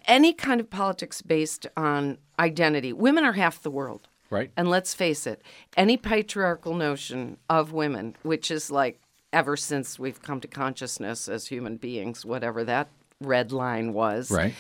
any 0.06 0.32
kind 0.32 0.60
of 0.60 0.68
politics 0.70 1.22
based 1.22 1.66
on 1.76 2.18
identity, 2.38 2.92
women 2.92 3.24
are 3.24 3.32
half 3.34 3.62
the 3.62 3.70
world. 3.70 4.08
Right. 4.32 4.50
And 4.56 4.68
let's 4.68 4.94
face 4.94 5.26
it, 5.26 5.42
any 5.76 5.96
patriarchal 5.96 6.74
notion 6.74 7.36
of 7.50 7.72
women, 7.72 8.16
which 8.22 8.50
is 8.50 8.70
like 8.70 8.98
ever 9.32 9.56
since 9.56 9.98
we've 9.98 10.20
come 10.22 10.40
to 10.40 10.48
consciousness 10.48 11.28
as 11.28 11.46
human 11.48 11.76
beings, 11.76 12.24
whatever 12.24 12.64
that 12.64 12.88
red 13.20 13.52
line 13.52 13.92
was, 13.92 14.30
Right. 14.30 14.54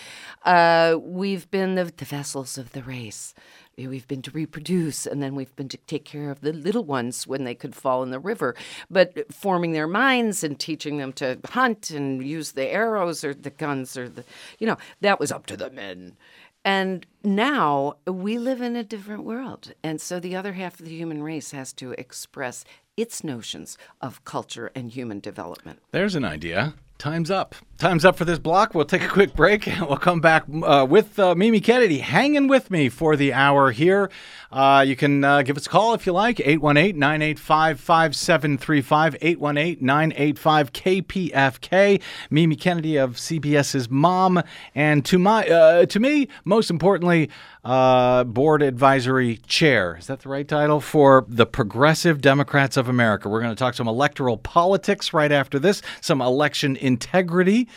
uh, 0.44 0.96
we've 1.00 1.50
been 1.50 1.74
the, 1.74 1.84
the 1.96 2.04
vessels 2.04 2.56
of 2.58 2.72
the 2.72 2.82
race. 2.82 3.34
We've 3.76 4.06
been 4.06 4.22
to 4.22 4.30
reproduce, 4.30 5.06
and 5.06 5.22
then 5.22 5.34
we've 5.34 5.56
been 5.56 5.70
to 5.70 5.78
take 5.78 6.04
care 6.04 6.30
of 6.30 6.42
the 6.42 6.52
little 6.52 6.84
ones 6.84 7.26
when 7.26 7.44
they 7.44 7.54
could 7.54 7.74
fall 7.74 8.02
in 8.02 8.10
the 8.10 8.20
river. 8.20 8.54
But 8.90 9.32
forming 9.32 9.72
their 9.72 9.86
minds 9.88 10.44
and 10.44 10.60
teaching 10.60 10.98
them 10.98 11.12
to 11.14 11.38
hunt 11.46 11.90
and 11.90 12.22
use 12.22 12.52
the 12.52 12.68
arrows 12.68 13.24
or 13.24 13.32
the 13.32 13.50
guns 13.50 13.96
or 13.96 14.10
the, 14.10 14.24
you 14.58 14.66
know, 14.66 14.76
that 15.00 15.18
was 15.18 15.32
up 15.32 15.46
to 15.46 15.56
the 15.56 15.70
men. 15.70 16.16
And 16.64 17.06
now 17.24 17.96
we 18.06 18.38
live 18.38 18.60
in 18.60 18.76
a 18.76 18.84
different 18.84 19.24
world. 19.24 19.72
And 19.82 20.00
so 20.00 20.20
the 20.20 20.36
other 20.36 20.52
half 20.52 20.78
of 20.78 20.86
the 20.86 20.96
human 20.96 21.22
race 21.22 21.50
has 21.50 21.72
to 21.74 21.92
express 21.92 22.64
its 22.96 23.24
notions 23.24 23.76
of 24.00 24.24
culture 24.24 24.70
and 24.74 24.90
human 24.90 25.18
development. 25.20 25.80
There's 25.90 26.14
an 26.14 26.24
idea. 26.24 26.74
Time's 27.02 27.32
up. 27.32 27.56
Time's 27.78 28.04
up 28.04 28.14
for 28.14 28.24
this 28.24 28.38
block. 28.38 28.76
We'll 28.76 28.84
take 28.84 29.02
a 29.02 29.08
quick 29.08 29.34
break 29.34 29.66
and 29.66 29.80
we'll 29.88 29.96
come 29.96 30.20
back 30.20 30.44
uh, 30.62 30.86
with 30.88 31.18
uh, 31.18 31.34
Mimi 31.34 31.58
Kennedy 31.58 31.98
hanging 31.98 32.46
with 32.46 32.70
me 32.70 32.88
for 32.88 33.16
the 33.16 33.32
hour 33.32 33.72
here. 33.72 34.08
Uh, 34.52 34.84
you 34.86 34.94
can 34.94 35.24
uh, 35.24 35.42
give 35.42 35.56
us 35.56 35.66
a 35.66 35.68
call 35.68 35.92
if 35.92 36.06
you 36.06 36.12
like 36.12 36.38
818 36.38 36.96
985 36.96 37.80
5735 37.80 39.16
818 39.20 39.84
985 39.84 40.72
KPFK. 40.72 42.00
Mimi 42.30 42.54
Kennedy 42.54 42.98
of 42.98 43.16
CBS's 43.16 43.90
mom. 43.90 44.40
And 44.72 45.04
to, 45.06 45.18
my, 45.18 45.44
uh, 45.48 45.86
to 45.86 45.98
me, 45.98 46.28
most 46.44 46.70
importantly, 46.70 47.30
uh, 47.64 48.24
board 48.24 48.62
advisory 48.62 49.38
chair. 49.46 49.96
Is 49.96 50.06
that 50.06 50.20
the 50.20 50.28
right 50.28 50.46
title? 50.46 50.80
For 50.80 51.24
the 51.28 51.46
Progressive 51.46 52.20
Democrats 52.20 52.76
of 52.76 52.88
America. 52.88 53.28
We're 53.28 53.40
going 53.40 53.54
to 53.54 53.58
talk 53.58 53.74
some 53.74 53.88
electoral 53.88 54.36
politics 54.36 55.12
right 55.12 55.32
after 55.32 55.58
this, 55.58 55.82
some 56.00 56.20
election 56.20 56.76
integrity 56.92 57.68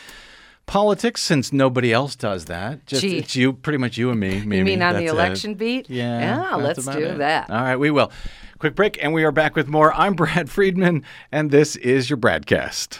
politics, 0.65 1.21
since 1.21 1.53
nobody 1.53 1.93
else 1.93 2.15
does 2.15 2.45
that. 2.45 2.85
Just 2.85 3.01
Gee. 3.01 3.17
it's 3.19 3.35
you, 3.35 3.53
pretty 3.53 3.77
much 3.77 3.97
you 3.97 4.09
and 4.09 4.19
me. 4.19 4.39
Mimi. 4.39 4.57
You 4.57 4.65
mean 4.65 4.81
on 4.81 4.93
the 4.95 5.01
That's 5.01 5.11
it. 5.11 5.13
election 5.13 5.53
beat? 5.53 5.89
Yeah. 5.89 6.19
Yeah, 6.19 6.55
let's 6.55 6.85
do 6.85 6.99
it. 6.99 7.17
that. 7.19 7.49
All 7.49 7.61
right, 7.61 7.75
we 7.77 7.91
will. 7.91 8.11
Quick 8.57 8.75
break, 8.75 8.97
and 9.03 9.13
we 9.13 9.23
are 9.23 9.31
back 9.31 9.55
with 9.55 9.67
more. 9.67 9.93
I'm 9.93 10.13
Brad 10.13 10.49
Friedman, 10.49 11.03
and 11.31 11.51
this 11.51 11.75
is 11.75 12.09
your 12.09 12.17
Bradcast. 12.17 12.99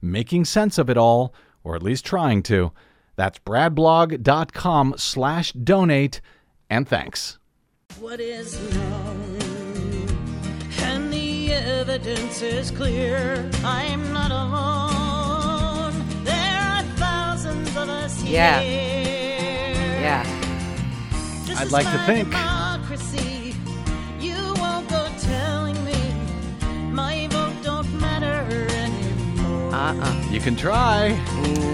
making 0.00 0.44
sense 0.44 0.78
of 0.78 0.88
it 0.90 0.96
all, 0.96 1.32
or 1.64 1.74
at 1.76 1.82
least 1.82 2.04
trying 2.04 2.42
to. 2.44 2.72
That's 3.16 3.38
bradblog.com 3.40 4.94
slash 4.96 5.52
donate, 5.52 6.20
and 6.70 6.88
thanks. 6.88 7.38
what 8.00 8.20
is 8.20 8.54
known. 8.74 9.38
And 10.82 11.12
the 11.12 11.52
evidence 11.52 12.42
is 12.42 12.70
clear. 12.70 13.50
I'm 13.64 14.12
not 14.12 14.30
alone. 14.30 15.94
There 16.24 16.60
are 16.60 16.82
thousands 16.96 17.68
of 17.70 17.88
us 17.88 18.22
Yeah. 18.22 18.60
here. 18.60 20.00
Yeah. 20.00 20.24
I'd 21.58 21.72
like 21.72 21.86
to 21.86 21.98
think. 22.06 22.30
Democracy. 22.30 23.47
You 30.38 30.44
can 30.44 30.54
try. 30.54 31.08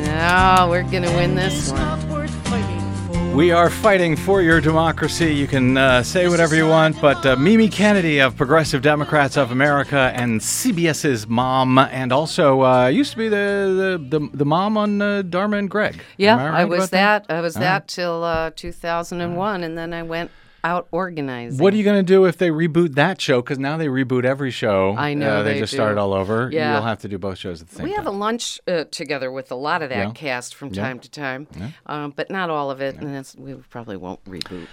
No, 0.06 0.68
we're 0.70 0.84
gonna 0.84 1.14
win 1.16 1.34
this 1.34 1.70
one. 1.70 1.82
not 1.82 2.02
worth 2.04 2.30
fighting 2.48 2.80
for. 3.06 3.36
We 3.36 3.50
are 3.50 3.68
fighting 3.68 4.16
for 4.16 4.40
your 4.40 4.58
democracy. 4.62 5.34
You 5.34 5.46
can 5.46 5.76
uh, 5.76 6.02
say 6.02 6.28
whatever 6.28 6.56
you 6.56 6.66
want, 6.66 6.98
but 6.98 7.26
uh, 7.26 7.36
Mimi 7.36 7.68
Kennedy 7.68 8.20
of 8.20 8.38
Progressive 8.38 8.80
Democrats 8.80 9.36
of 9.36 9.50
America 9.50 10.12
and 10.14 10.40
CBS's 10.40 11.26
mom, 11.26 11.76
and 11.76 12.10
also 12.10 12.62
uh, 12.62 12.86
used 12.86 13.10
to 13.10 13.18
be 13.18 13.28
the 13.28 13.98
the, 14.08 14.18
the, 14.18 14.28
the 14.34 14.46
mom 14.46 14.78
on 14.78 15.02
uh, 15.02 15.20
Dharma 15.20 15.58
and 15.58 15.68
Greg. 15.68 16.00
Yeah, 16.16 16.42
I, 16.42 16.48
right 16.48 16.64
was 16.64 16.88
about 16.88 16.90
that. 17.26 17.26
I 17.28 17.42
was 17.42 17.52
that 17.56 17.86
till 17.86 18.24
uh, 18.24 18.50
2001, 18.56 19.62
and 19.62 19.76
then 19.76 19.92
I 19.92 20.04
went 20.04 20.30
out 20.64 20.88
organizing. 20.90 21.62
What 21.62 21.74
are 21.74 21.76
you 21.76 21.84
going 21.84 21.98
to 21.98 22.02
do 22.02 22.24
if 22.24 22.38
they 22.38 22.48
reboot 22.48 22.94
that 22.94 23.20
show? 23.20 23.42
Because 23.42 23.58
now 23.58 23.76
they 23.76 23.86
reboot 23.86 24.24
every 24.24 24.50
show. 24.50 24.96
I 24.96 25.14
know 25.14 25.36
Uh, 25.36 25.42
they, 25.42 25.52
they 25.54 25.60
just 25.60 25.72
do. 25.72 25.76
start 25.76 25.98
all 25.98 26.14
over. 26.14 26.48
Yeah. 26.50 26.72
You'll 26.74 26.82
have 26.82 26.98
to 27.00 27.08
do 27.08 27.18
both 27.18 27.38
shows 27.38 27.60
at 27.62 27.68
the 27.68 27.76
same 27.76 27.84
We 27.84 27.90
time. 27.90 27.98
have 28.04 28.06
a 28.06 28.16
lunch 28.16 28.60
uh, 28.66 28.84
together 28.90 29.30
with 29.30 29.52
a 29.52 29.54
lot 29.54 29.82
of 29.82 29.90
that 29.90 29.98
Yeah. 30.08 30.12
cast 30.12 30.54
from 30.54 30.70
Yeah. 30.72 30.82
time 30.82 30.98
to 31.00 31.10
time, 31.10 31.46
um, 31.86 32.12
but 32.16 32.30
not 32.30 32.48
all 32.50 32.70
of 32.70 32.80
it, 32.80 32.96
and 32.96 33.14
that's, 33.14 33.36
we 33.36 33.54
probably 33.70 33.96
won't 33.98 34.24
reboot. 34.24 34.66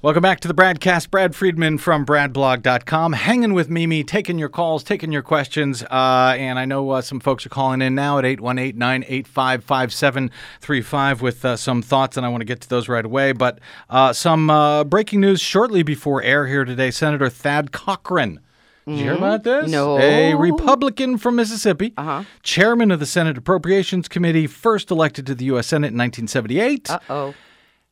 Welcome 0.00 0.22
back 0.22 0.38
to 0.40 0.48
the 0.48 0.54
BradCast. 0.54 1.10
Brad 1.10 1.34
Friedman 1.34 1.78
from 1.78 2.06
BradBlog.com, 2.06 3.14
hanging 3.14 3.52
with 3.52 3.68
Mimi, 3.68 4.04
taking 4.04 4.38
your 4.38 4.48
calls, 4.48 4.84
taking 4.84 5.10
your 5.10 5.22
questions. 5.22 5.82
Uh, 5.82 6.36
and 6.38 6.56
I 6.56 6.66
know 6.66 6.90
uh, 6.90 7.00
some 7.00 7.18
folks 7.18 7.44
are 7.44 7.48
calling 7.48 7.82
in 7.82 7.96
now 7.96 8.16
at 8.16 8.24
818 8.24 8.78
985 8.78 9.64
5735 9.64 11.20
with 11.20 11.44
uh, 11.44 11.56
some 11.56 11.82
thoughts, 11.82 12.16
and 12.16 12.24
I 12.24 12.28
want 12.28 12.42
to 12.42 12.44
get 12.44 12.60
to 12.60 12.68
those 12.68 12.88
right 12.88 13.04
away. 13.04 13.32
But 13.32 13.58
uh, 13.90 14.12
some 14.12 14.48
uh, 14.50 14.84
breaking 14.84 15.20
news 15.20 15.40
shortly 15.40 15.82
before 15.82 16.22
air 16.22 16.46
here 16.46 16.64
today 16.64 16.92
Senator 16.92 17.28
Thad 17.28 17.72
Cochran. 17.72 18.38
Did 18.86 18.98
you 18.98 19.04
hear 19.04 19.14
about 19.14 19.42
this? 19.42 19.68
No. 19.68 19.98
A 19.98 20.34
Republican 20.34 21.18
from 21.18 21.34
Mississippi, 21.34 21.92
uh-huh. 21.96 22.22
chairman 22.44 22.92
of 22.92 23.00
the 23.00 23.06
Senate 23.06 23.36
Appropriations 23.36 24.06
Committee, 24.06 24.46
first 24.46 24.92
elected 24.92 25.26
to 25.26 25.34
the 25.34 25.46
U.S. 25.46 25.66
Senate 25.66 25.88
in 25.88 25.98
1978 25.98 26.88
Uh 26.88 26.98
oh, 27.10 27.34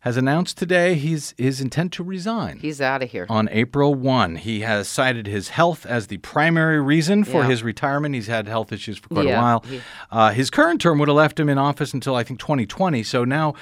has 0.06 0.16
announced 0.16 0.56
today 0.56 0.94
his 0.94 1.34
his 1.36 1.60
intent 1.60 1.92
to 1.92 2.04
resign. 2.04 2.58
he's 2.60 2.80
out 2.80 3.02
of 3.02 3.10
here. 3.10 3.26
on 3.28 3.48
April 3.50 3.92
1. 3.92 4.36
He 4.36 4.60
has 4.60 4.86
cited 4.86 5.26
his 5.26 5.48
health 5.48 5.84
as 5.84 6.06
the 6.06 6.18
primary 6.18 6.80
reason 6.80 7.24
for 7.24 7.42
Yeah. 7.42 7.48
his 7.48 7.64
retirement. 7.64 8.14
He's 8.14 8.28
had 8.28 8.46
health 8.46 8.70
issues 8.72 8.98
for 8.98 9.08
quite 9.08 9.26
a 9.26 9.30
while. 9.36 9.64
he- 9.68 9.80
Uh, 10.12 10.30
his 10.30 10.48
current 10.48 10.80
term 10.80 11.00
would 11.00 11.08
have 11.08 11.16
left 11.16 11.40
him 11.40 11.48
in 11.48 11.58
office 11.58 11.92
until 11.92 12.14
I 12.14 12.22
think 12.22 12.38
2020. 12.38 13.02
So 13.02 13.24
now 13.24 13.54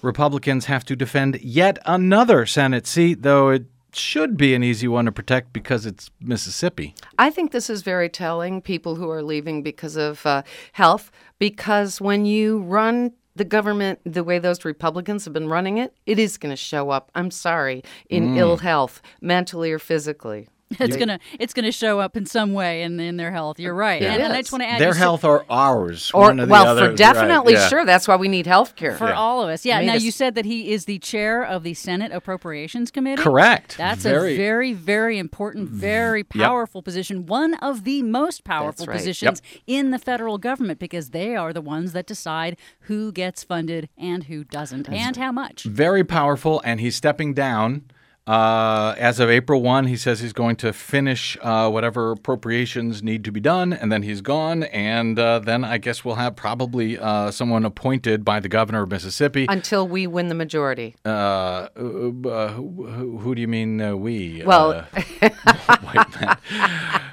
Republicans 0.00 0.66
have 0.66 0.84
to 0.84 0.94
defend 0.94 1.40
yet 1.42 1.80
another 1.84 2.46
Senate 2.46 2.86
seat, 2.86 3.22
though 3.22 3.48
it 3.48 3.64
should 3.92 4.36
be 4.36 4.54
an 4.54 4.62
easy 4.62 4.86
one 4.86 5.06
to 5.06 5.10
protect 5.12 5.52
because 5.52 5.84
it's 5.84 6.10
Mississippi. 6.20 6.94
I 7.18 7.30
think 7.30 7.50
this 7.50 7.68
is 7.68 7.82
very 7.82 8.08
telling. 8.08 8.60
People 8.60 8.94
who 8.94 9.10
are 9.10 9.22
leaving 9.22 9.64
because 9.64 9.96
of 9.96 10.24
uh, 10.24 10.42
health, 10.74 11.10
because 11.40 12.00
when 12.00 12.24
you 12.24 12.58
run 12.60 13.12
the 13.38 13.44
government 13.44 14.00
the 14.04 14.22
way 14.24 14.38
those 14.38 14.64
Republicans 14.64 15.24
have 15.24 15.32
been 15.32 15.48
running 15.48 15.78
it, 15.78 15.94
it 16.06 16.18
is 16.18 16.36
going 16.36 16.50
to 16.50 16.56
show 16.56 16.90
up. 16.90 17.10
I'm 17.14 17.30
sorry, 17.30 17.82
in 18.10 18.34
Mm. 18.34 18.36
ill 18.38 18.56
health, 18.58 19.00
mentally 19.20 19.72
or 19.72 19.78
physically. 19.78 20.48
It's 20.70 20.96
gonna 20.96 21.18
it's 21.38 21.54
gonna 21.54 21.72
show 21.72 21.98
up 21.98 22.16
in 22.16 22.26
some 22.26 22.52
way 22.52 22.82
in 22.82 23.00
in 23.00 23.16
their 23.16 23.30
health. 23.32 23.58
You're 23.58 23.74
right, 23.74 24.02
and, 24.02 24.22
and 24.22 24.32
I 24.32 24.36
is. 24.36 24.42
just 24.44 24.52
want 24.52 24.62
to 24.62 24.68
add 24.68 24.80
Their 24.80 24.88
you 24.88 24.94
said- 24.94 24.98
health 25.00 25.24
or 25.24 25.44
ours. 25.48 26.10
Or 26.12 26.22
one 26.22 26.40
or 26.40 26.46
the 26.46 26.52
well, 26.52 26.66
other, 26.66 26.82
for 26.82 26.88
right, 26.88 26.96
definitely 26.96 27.54
yeah. 27.54 27.68
sure. 27.68 27.84
That's 27.84 28.06
why 28.06 28.16
we 28.16 28.28
need 28.28 28.46
health 28.46 28.76
care. 28.76 28.94
for 28.96 29.12
all 29.12 29.42
of 29.42 29.48
us. 29.48 29.64
Yeah. 29.64 29.78
Made 29.80 29.86
Now 29.86 29.94
us- 29.94 30.02
you 30.02 30.10
said 30.10 30.34
that 30.34 30.44
he 30.44 30.72
is 30.72 30.84
the 30.84 30.98
chair 30.98 31.42
of 31.42 31.62
the 31.62 31.74
Senate 31.74 32.12
Appropriations 32.12 32.90
Committee. 32.90 33.22
Correct. 33.22 33.76
That's 33.78 34.02
Very- 34.02 34.34
a 34.34 34.36
very, 34.36 34.72
very 34.74 35.18
important, 35.18 35.70
mm. 35.70 35.74
very 35.74 36.22
powerful 36.22 36.82
position. 36.82 37.26
One 37.26 37.54
of 37.54 37.84
the 37.84 38.02
most 38.02 38.44
powerful 38.44 38.86
right. 38.86 38.96
positions 38.96 39.40
in 39.66 39.90
the 39.90 39.98
federal 39.98 40.38
government 40.38 40.78
because 40.78 41.10
they 41.10 41.34
are 41.34 41.52
the 41.52 41.60
ones 41.62 41.92
that 41.92 42.06
decide 42.06 42.56
who 42.80 43.10
gets 43.12 43.42
funded 43.42 43.88
and 43.96 44.24
who 44.24 44.44
doesn't 44.44 44.88
and 44.88 45.16
how 45.16 45.32
much. 45.32 45.64
very 45.64 46.04
powerful, 46.04 46.60
and 46.64 46.80
he's 46.80 46.94
stepping 46.96 47.32
down. 47.34 47.84
Uh, 48.28 48.94
as 48.98 49.20
of 49.20 49.30
April 49.30 49.62
1, 49.62 49.86
he 49.86 49.96
says 49.96 50.20
he's 50.20 50.34
going 50.34 50.54
to 50.56 50.70
finish 50.70 51.38
uh, 51.40 51.70
whatever 51.70 52.10
appropriations 52.12 53.02
need 53.02 53.24
to 53.24 53.32
be 53.32 53.40
done, 53.40 53.72
and 53.72 53.90
then 53.90 54.02
he's 54.02 54.20
gone. 54.20 54.64
And 54.64 55.18
uh, 55.18 55.38
then 55.38 55.64
I 55.64 55.78
guess 55.78 56.04
we'll 56.04 56.16
have 56.16 56.36
probably 56.36 56.98
uh, 56.98 57.30
someone 57.30 57.64
appointed 57.64 58.26
by 58.26 58.38
the 58.40 58.50
governor 58.50 58.82
of 58.82 58.90
Mississippi. 58.90 59.46
until 59.48 59.88
we 59.88 60.06
win 60.06 60.28
the 60.28 60.34
majority. 60.34 60.94
Uh, 61.06 61.08
uh, 61.08 61.68
who, 61.78 63.18
who, 63.18 63.34
do 63.34 63.40
you 63.40 63.48
mean 63.48 63.80
uh, 63.80 63.96
we? 63.96 64.42
Well-. 64.44 64.86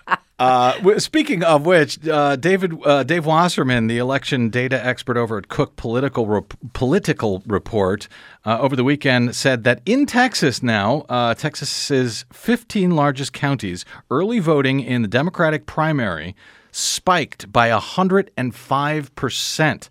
Uh, 0.38 1.00
speaking 1.00 1.44
of 1.44 1.66
which, 1.66 2.06
uh, 2.08 2.36
David 2.36 2.74
uh, 2.86 3.04
Dave 3.04 3.26
Wasserman, 3.26 3.88
the 3.88 3.98
election 3.98 4.50
data 4.50 4.84
expert 4.86 5.16
over 5.16 5.38
at 5.38 5.48
Cook 5.48 5.78
Political 5.78 6.28
Rep- 6.28 6.54
Political 6.74 7.42
Report, 7.48 8.10
uh, 8.46 8.60
over 8.60 8.76
the 8.76 8.84
weekend 8.84 9.34
said 9.34 9.64
that 9.64 9.82
in 9.86 10.06
Texas 10.06 10.62
now, 10.62 11.06
uh, 11.08 11.36
Texas's 11.36 12.26
15 12.34 12.92
largest 12.92 13.32
counties, 13.32 13.86
early 14.12 14.40
voting 14.40 14.82
in 14.82 15.04
the 15.04 15.08
Democratic 15.08 15.66
primary 15.66 16.36
spiked 16.72 17.50
by 17.54 17.70
105 17.70 19.16
percent 19.16 19.90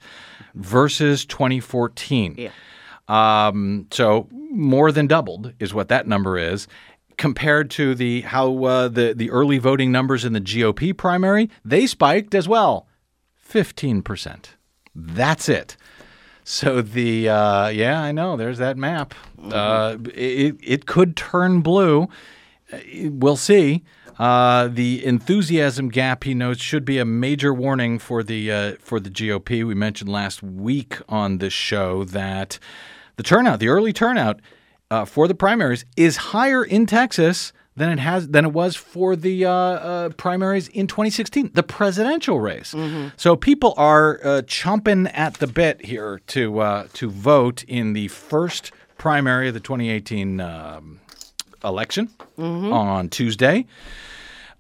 versus 0.54 1.24
2014. 1.24 2.34
Yeah. 2.36 2.50
Um, 3.08 3.86
so 3.90 4.28
more 4.30 4.92
than 4.92 5.06
doubled 5.06 5.52
is 5.58 5.74
what 5.74 5.88
that 5.88 6.06
number 6.06 6.38
is. 6.38 6.68
Compared 7.16 7.70
to 7.72 7.94
the 7.94 8.22
how 8.22 8.64
uh, 8.64 8.88
the 8.88 9.14
the 9.14 9.30
early 9.30 9.58
voting 9.58 9.92
numbers 9.92 10.24
in 10.24 10.32
the 10.32 10.40
GOP 10.40 10.96
primary, 10.96 11.50
they 11.64 11.86
spiked 11.86 12.34
as 12.34 12.48
well, 12.48 12.86
fifteen 13.34 14.02
percent. 14.02 14.56
That's 14.94 15.48
it. 15.48 15.76
So 16.44 16.82
the 16.82 17.28
uh, 17.28 17.68
yeah, 17.68 18.00
I 18.00 18.12
know. 18.12 18.36
There's 18.36 18.58
that 18.58 18.76
map. 18.76 19.14
Uh, 19.42 19.96
it 20.14 20.56
it 20.62 20.86
could 20.86 21.16
turn 21.16 21.60
blue. 21.60 22.08
We'll 23.04 23.36
see. 23.36 23.84
Uh, 24.18 24.68
the 24.68 25.04
enthusiasm 25.04 25.88
gap, 25.88 26.22
he 26.24 26.34
notes, 26.34 26.60
should 26.60 26.84
be 26.84 26.98
a 26.98 27.04
major 27.04 27.52
warning 27.52 27.98
for 27.98 28.22
the 28.22 28.50
uh, 28.50 28.72
for 28.78 29.00
the 29.00 29.10
GOP. 29.10 29.66
We 29.66 29.74
mentioned 29.74 30.10
last 30.10 30.42
week 30.42 30.98
on 31.08 31.38
this 31.38 31.52
show 31.52 32.04
that 32.04 32.58
the 33.16 33.22
turnout, 33.22 33.58
the 33.58 33.68
early 33.68 33.92
turnout 33.92 34.40
uh, 34.94 35.04
for 35.04 35.26
the 35.26 35.34
primaries, 35.34 35.84
is 35.96 36.16
higher 36.16 36.62
in 36.64 36.86
Texas 36.86 37.52
than 37.76 37.90
it 37.90 37.98
has 37.98 38.28
than 38.28 38.44
it 38.44 38.52
was 38.52 38.76
for 38.76 39.16
the 39.16 39.44
uh, 39.44 39.50
uh, 39.50 40.08
primaries 40.10 40.68
in 40.68 40.86
2016, 40.86 41.50
the 41.54 41.62
presidential 41.62 42.38
race. 42.40 42.72
So 43.16 43.34
people 43.36 43.74
are 43.76 44.20
uh, 44.22 44.42
chomping 44.42 45.10
at 45.12 45.34
the 45.34 45.48
bit 45.48 45.84
here 45.84 46.20
to 46.28 46.60
uh, 46.60 46.86
to 46.94 47.10
vote 47.10 47.64
in 47.64 47.92
the 47.94 48.08
first 48.08 48.70
primary 48.98 49.48
of 49.48 49.54
the 49.54 49.60
2018 49.60 50.40
um, 50.40 51.00
election 51.64 52.08
on 52.72 53.08
Tuesday. 53.08 53.66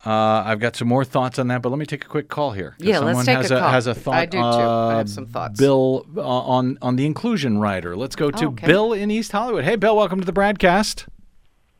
Uh, 0.06 0.42
I've 0.44 0.60
got 0.60 0.76
some 0.76 0.88
more 0.88 1.04
thoughts 1.04 1.38
on 1.38 1.48
that, 1.48 1.62
but 1.62 1.70
let 1.70 1.78
me 1.78 1.86
take 1.86 2.04
a 2.04 2.08
quick 2.08 2.28
call 2.28 2.52
here. 2.52 2.74
Yeah, 2.78 2.98
let's 2.98 3.18
someone 3.18 3.24
take 3.26 3.36
has 3.38 3.50
a 3.50 3.58
call. 3.58 3.70
Has 3.70 3.86
a 3.86 3.94
thought. 3.94 4.14
I 4.14 4.26
do 4.26 4.38
too. 4.38 4.44
I 4.44 4.96
have 4.98 5.06
uh, 5.06 5.10
some 5.10 5.26
thoughts. 5.26 5.58
Bill 5.58 6.06
uh, 6.16 6.20
on 6.22 6.78
on 6.82 6.96
the 6.96 7.06
inclusion 7.06 7.58
rider. 7.58 7.96
Let's 7.96 8.16
go 8.16 8.30
to 8.30 8.46
Okay. 8.48 8.66
Bill 8.66 8.92
in 8.92 9.10
East 9.10 9.32
Hollywood. 9.32 9.64
Hey, 9.64 9.76
Bill, 9.76 9.96
welcome 9.96 10.20
to 10.20 10.26
the 10.26 10.32
BradCast. 10.32 11.06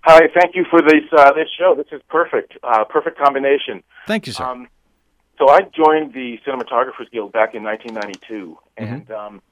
Hi, 0.03 0.29
thank 0.39 0.55
you 0.55 0.65
for 0.71 0.81
this 0.83 1.05
uh, 1.17 1.33
this 1.33 1.49
show. 1.59 1.75
This 1.77 1.87
is 1.93 2.01
perfect, 2.09 2.57
uh, 2.63 2.85
perfect 2.85 3.19
combination. 3.19 3.83
Thank 4.07 4.27
you, 4.27 4.33
sir. 4.33 4.45
Um, 4.45 4.69
so 5.39 5.49
I 5.49 5.63
joined 5.63 6.13
the 6.15 6.39
Cinematographers 6.47 7.11
Guild 7.11 7.33
back 7.33 7.55
in 7.55 7.63
1992, 7.65 8.59
Mm-hmm. 8.79 8.95
and 8.95 9.11
um, 9.11 9.43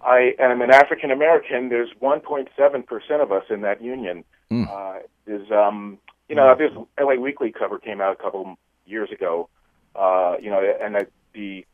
I 0.00 0.34
am 0.38 0.60
an 0.62 0.70
African 0.70 1.10
American. 1.10 1.68
There's 1.70 1.90
1.7 2.02 2.86
percent 2.86 3.22
of 3.22 3.32
us 3.32 3.44
in 3.50 3.60
that 3.62 3.82
union. 3.82 4.24
Mm. 4.50 4.68
Uh, 4.70 5.00
there's, 5.26 5.50
um, 5.50 5.98
you 6.28 6.36
know, 6.36 6.54
this 6.56 6.70
LA 7.00 7.14
Weekly 7.14 7.52
cover 7.52 7.78
came 7.78 8.00
out 8.00 8.12
a 8.18 8.22
couple 8.22 8.56
years 8.86 9.10
ago. 9.12 9.48
Uh, 9.94 10.34
you 10.40 10.50
know, 10.50 10.60
and 10.82 10.94
the, 10.94 11.06
the 11.34 11.64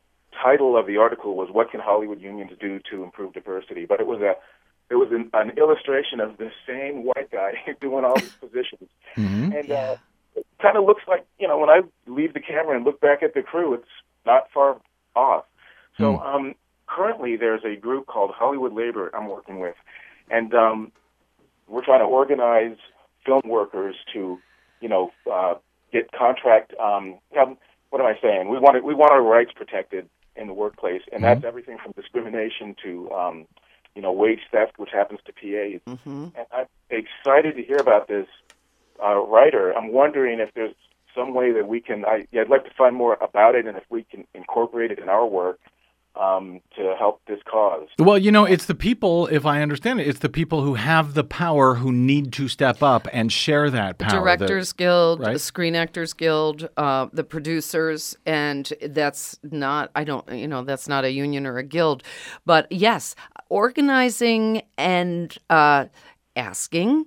title 0.43 0.77
of 0.77 0.85
the 0.87 0.97
article 0.97 1.35
was 1.35 1.49
"What 1.51 1.71
can 1.71 1.79
Hollywood 1.79 2.21
unions 2.21 2.51
do 2.59 2.79
to 2.91 3.03
improve 3.03 3.33
diversity?" 3.33 3.85
But 3.85 3.99
it 3.99 4.07
was 4.07 4.21
a 4.21 4.33
it 4.89 4.95
was 4.95 5.09
an, 5.11 5.29
an 5.33 5.57
illustration 5.57 6.19
of 6.19 6.37
the 6.37 6.51
same 6.67 7.03
white 7.05 7.31
guy 7.31 7.53
doing 7.81 8.05
all 8.05 8.19
these 8.19 8.31
positions, 8.39 8.89
Mhm. 9.17 9.57
and 9.57 9.71
uh, 9.71 9.95
it 10.35 10.45
kind 10.61 10.77
of 10.77 10.83
looks 10.85 11.03
like 11.07 11.25
you 11.39 11.47
know 11.47 11.57
when 11.57 11.69
I 11.69 11.81
leave 12.07 12.33
the 12.33 12.39
camera 12.41 12.75
and 12.75 12.85
look 12.85 12.99
back 13.01 13.23
at 13.23 13.33
the 13.33 13.41
crew, 13.41 13.73
it's 13.73 13.87
not 14.25 14.43
far 14.53 14.79
off. 15.15 15.45
So 15.97 16.17
Hmm. 16.17 16.27
um, 16.27 16.55
currently, 16.87 17.37
there's 17.37 17.63
a 17.65 17.75
group 17.75 18.05
called 18.05 18.31
Hollywood 18.31 18.73
Labor 18.73 19.09
I'm 19.15 19.27
working 19.29 19.59
with, 19.59 19.75
and 20.29 20.53
um, 20.53 20.91
we're 21.67 21.83
trying 21.85 21.99
to 22.01 22.05
organize 22.05 22.77
film 23.25 23.41
workers 23.45 23.95
to, 24.13 24.39
you 24.79 24.89
know, 24.89 25.11
uh, 25.31 25.55
get 25.91 26.11
contract. 26.11 26.73
Um, 26.79 27.19
what 27.89 28.01
am 28.01 28.07
I 28.07 28.17
saying? 28.21 28.49
We 28.49 28.57
want 28.59 28.77
it, 28.77 28.83
we 28.83 28.93
want 28.93 29.11
our 29.11 29.21
rights 29.21 29.51
protected 29.55 30.09
in 30.35 30.47
the 30.47 30.53
workplace, 30.53 31.01
and 31.11 31.23
that's 31.23 31.43
everything 31.43 31.77
from 31.83 31.91
discrimination 31.91 32.75
to, 32.83 33.11
um, 33.11 33.47
you 33.95 34.01
know, 34.01 34.11
wage 34.11 34.39
theft, 34.51 34.79
which 34.79 34.91
happens 34.91 35.19
to 35.25 35.33
PAs. 35.33 35.81
Mm-hmm. 35.85 36.27
And 36.35 36.45
I, 36.51 36.65
a 36.91 37.03
excited 37.03 37.55
to 37.57 37.63
hear 37.63 37.77
about 37.77 38.07
this 38.07 38.27
uh, 39.03 39.19
rider. 39.19 39.71
I'm 39.71 39.91
wondering 39.91 40.39
if 40.39 40.53
there's 40.53 40.75
some 41.13 41.33
way 41.33 41.51
that 41.51 41.67
we 41.67 41.81
can. 41.81 42.05
I, 42.05 42.27
yeah, 42.31 42.41
I'd 42.41 42.49
like 42.49 42.63
to 42.63 42.73
find 42.77 42.95
more 42.95 43.17
about 43.21 43.55
it, 43.55 43.67
and 43.67 43.77
if 43.77 43.83
we 43.89 44.03
can 44.03 44.25
incorporate 44.33 44.91
it 44.91 44.99
in 44.99 45.09
our 45.09 45.25
work 45.25 45.59
um, 46.19 46.59
to 46.75 46.93
help 46.97 47.21
this 47.27 47.39
cause. 47.49 47.87
Well, 47.97 48.17
you 48.17 48.31
know, 48.31 48.45
it's 48.45 48.65
the 48.65 48.75
people, 48.75 49.27
if 49.27 49.45
I 49.45 49.61
understand 49.61 50.01
it, 50.01 50.07
it's 50.07 50.19
the 50.19 50.29
people 50.29 50.61
who 50.61 50.75
have 50.75 51.13
the 51.13 51.23
power 51.23 51.75
who 51.75 51.91
need 51.91 52.33
to 52.33 52.47
step 52.47 52.83
up 52.83 53.07
and 53.13 53.31
share 53.31 53.69
that 53.69 53.97
power. 53.97 54.11
The- 54.11 54.17
Directors 54.17 54.73
Guild, 54.73 55.19
right? 55.21 55.33
the 55.33 55.39
Screen 55.39 55.75
Actors 55.75 56.13
Guild, 56.13 56.69
uh, 56.77 57.07
the 57.13 57.23
producers, 57.23 58.17
and 58.25 58.71
that's 58.81 59.39
not, 59.43 59.91
I 59.95 60.03
don't, 60.03 60.29
you 60.31 60.47
know, 60.47 60.63
that's 60.63 60.87
not 60.87 61.05
a 61.05 61.11
union 61.11 61.47
or 61.47 61.57
a 61.57 61.63
guild. 61.63 62.03
But 62.45 62.71
yes, 62.71 63.15
organizing 63.49 64.63
and 64.77 65.35
uh, 65.49 65.85
asking 66.35 67.05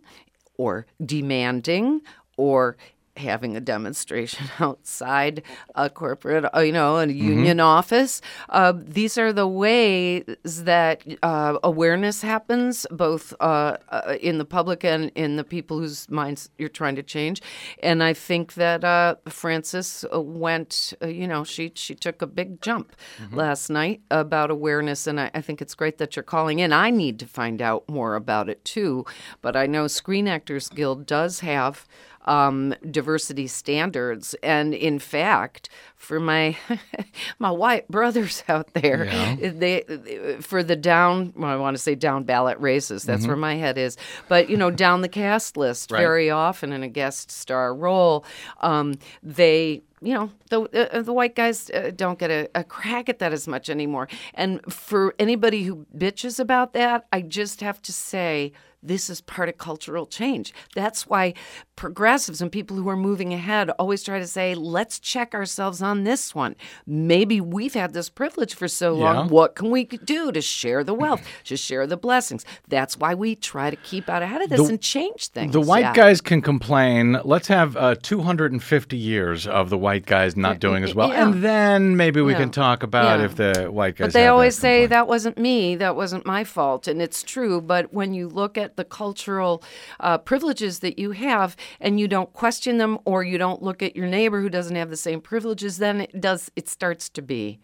or 0.57 0.87
demanding 1.05 2.01
or 2.37 2.77
having 3.17 3.57
a 3.57 3.61
demonstration 3.61 4.47
outside 4.61 5.43
a 5.75 5.89
corporate, 5.89 6.45
uh, 6.55 6.61
you 6.61 6.73
know, 6.73 6.97
a 6.97 7.07
union 7.07 7.61
office. 7.61 8.21
Uh, 8.49 8.73
these 8.77 9.17
are 9.19 9.33
the 9.33 9.47
ways 9.47 10.25
that 10.43 11.03
uh, 11.23 11.59
awareness 11.63 12.23
happens, 12.23 12.87
both 12.91 13.35
uh, 13.41 13.77
uh, 13.89 14.17
in 14.21 14.39
the 14.39 14.45
public 14.45 14.85
and 14.85 15.11
in 15.15 15.37
the 15.37 15.45
people 15.45 15.79
whose 15.79 16.11
minds 16.11 16.51
you're 16.59 16.69
trying 16.69 16.97
to 16.97 17.03
change. 17.03 17.41
And 17.83 18.03
I 18.03 18.13
think 18.13 18.55
that 18.55 18.85
uh, 18.85 19.17
Frances 19.29 20.05
uh, 20.13 20.21
went, 20.21 20.93
uh, 21.03 21.07
you 21.07 21.29
know, 21.29 21.45
she 21.45 21.73
she 21.75 21.95
took 21.95 22.23
a 22.23 22.27
big 22.27 22.61
jump 22.61 22.93
last 23.33 23.71
night 23.71 24.01
about 24.11 24.51
awareness, 24.51 25.07
and 25.07 25.21
I, 25.21 25.31
I 25.35 25.41
think 25.41 25.63
it's 25.63 25.75
great 25.75 25.99
that 25.99 26.17
you're 26.17 26.23
calling 26.23 26.59
in. 26.59 26.73
I 26.73 26.91
need 26.91 27.19
to 27.21 27.27
find 27.27 27.63
out 27.63 27.89
more 27.89 28.15
about 28.15 28.49
it 28.49 28.65
too, 28.65 29.05
but 29.41 29.57
I 29.57 29.67
know 29.67 29.87
Screen 29.87 30.29
Actors 30.29 30.69
Guild 30.69 31.07
does 31.07 31.41
have 31.41 31.87
um, 32.27 32.75
diversity 32.91 33.47
standards. 33.47 34.35
And 34.43 34.75
in 34.75 34.99
fact, 34.99 35.69
for 35.97 36.21
my 36.21 36.57
my 37.39 37.51
white 37.51 37.89
brothers 37.89 38.43
out 38.49 38.73
there, 38.75 39.07
they 39.41 40.37
for 40.41 40.63
the 40.63 40.77
down 40.77 41.33
well, 41.37 41.51
I 41.51 41.57
want 41.57 41.77
to 41.77 41.83
say 41.83 41.95
down 41.95 42.25
ballot 42.25 42.59
races. 42.59 43.05
That's 43.05 43.27
where 43.27 43.37
my 43.37 43.55
head 43.57 43.79
is. 43.79 43.97
But 44.29 44.49
you 44.51 44.57
know, 44.57 44.71
down 44.71 45.01
the 45.01 45.09
cast 45.09 45.57
list 45.57 45.91
Right. 45.91 46.01
very 46.01 46.31
often 46.31 46.73
in 46.73 46.83
a 46.83 46.89
guest 46.89 47.31
star 47.31 47.75
role, 47.75 48.25
um, 48.61 48.95
they 49.23 49.83
you 50.01 50.13
know 50.15 50.31
the 50.51 50.63
uh, 50.93 51.03
the 51.03 51.13
white 51.13 51.35
guys 51.35 51.71
uh, 51.71 51.91
don't 51.95 52.19
get 52.19 52.31
a, 52.31 52.49
a 52.55 52.65
crack 52.65 53.09
at 53.09 53.19
that 53.21 53.33
as 53.33 53.49
much 53.49 53.71
anymore. 53.71 54.09
And 54.35 54.61
for 54.73 55.15
anybody 55.19 55.63
who 55.65 55.87
bitches 55.97 56.39
about 56.39 56.73
that, 56.75 57.07
I 57.13 57.23
just 57.23 57.61
have 57.61 57.81
to 57.83 57.93
say 57.93 58.53
this 58.85 59.09
is 59.11 59.21
part 59.21 59.49
of 59.49 59.59
cultural 59.59 60.07
change. 60.07 60.53
That's 60.75 61.07
why 61.07 61.35
progressives 61.77 62.41
and 62.41 62.53
people 62.53 62.77
who 62.77 62.89
are 62.89 62.97
moving 62.97 63.33
ahead 63.35 63.71
always 63.79 64.03
try 64.03 64.19
to 64.19 64.27
say, 64.27 64.55
let's 64.55 64.99
check 64.99 65.35
ourselves 65.35 65.83
on 65.83 66.05
this 66.05 66.35
one. 66.35 66.55
Maybe 66.87 67.41
we've 67.41 67.75
had 67.75 67.93
this 67.95 68.09
privilege 68.09 68.55
for 68.55 68.69
so 68.69 68.93
long. 68.95 69.27
Yeah. 69.27 69.33
What 69.33 69.55
can 69.55 69.71
we 69.71 69.85
do 69.85 70.31
to 70.31 70.41
share 70.41 70.85
the 70.85 70.95
wealth, 70.95 71.27
to 71.45 71.57
share 71.57 71.87
the 71.87 71.97
blessings? 71.97 72.45
That's 72.69 72.97
why 72.97 73.15
we 73.15 73.35
try 73.35 73.71
to 73.71 73.77
keep 73.77 74.09
out 74.09 74.23
ahead 74.23 74.43
of 74.43 74.51
this 74.51 74.61
The- 74.61 74.67
and 74.67 74.81
change 74.81 75.29
things. 75.29 75.53
The 75.53 75.61
white 75.61 75.81
Yeah. 75.81 75.95
guys 75.95 76.21
can 76.21 76.41
complain. 76.43 77.19
Let's 77.25 77.49
have 77.49 77.77
uh, 77.77 77.97
250 78.03 78.97
years 78.97 79.47
of 79.47 79.71
the 79.71 79.79
white 79.79 80.07
guys 80.07 80.37
not 80.37 80.61
doing 80.61 80.85
as 80.85 80.95
well, 80.95 81.09
yeah. 81.09 81.25
and 81.27 81.43
then 81.43 81.97
maybe 81.97 82.21
we 82.21 82.35
can 82.35 82.51
talk 82.51 82.83
about 82.83 83.21
if 83.21 83.35
the 83.37 83.69
white 83.71 83.97
guys. 83.97 84.09
But 84.09 84.13
they 84.13 84.27
always 84.29 84.57
that 84.57 84.61
say 84.61 84.87
that 84.87 85.09
wasn't 85.09 85.39
me, 85.39 85.75
that 85.77 85.97
wasn't 85.97 86.27
my 86.27 86.45
fault, 86.45 86.87
and 86.87 87.01
it's 87.03 87.23
true. 87.23 87.61
But 87.61 87.93
when 87.93 88.15
you 88.15 88.29
look 88.29 88.57
at 88.59 88.74
the 88.77 88.85
cultural 88.85 89.63
uh, 90.01 90.19
privileges 90.19 90.81
that 90.81 90.99
you 90.99 91.13
have, 91.13 91.57
and 91.81 91.99
you 92.01 92.09
don't 92.09 92.33
question 92.33 92.79
them, 92.79 92.99
or 93.05 93.23
you 93.23 93.39
don't 93.39 93.63
look 93.63 93.83
at 93.83 93.97
your 93.97 94.07
neighbor 94.07 94.41
who 94.41 94.49
doesn't 94.49 94.77
have 94.77 94.91
the 94.91 94.97
same 94.97 95.21
privileges, 95.21 95.79
then 95.79 96.03
it 96.03 96.21
does. 96.21 96.51
It 96.57 96.69
starts 96.69 97.09
to 97.11 97.23
be 97.23 97.59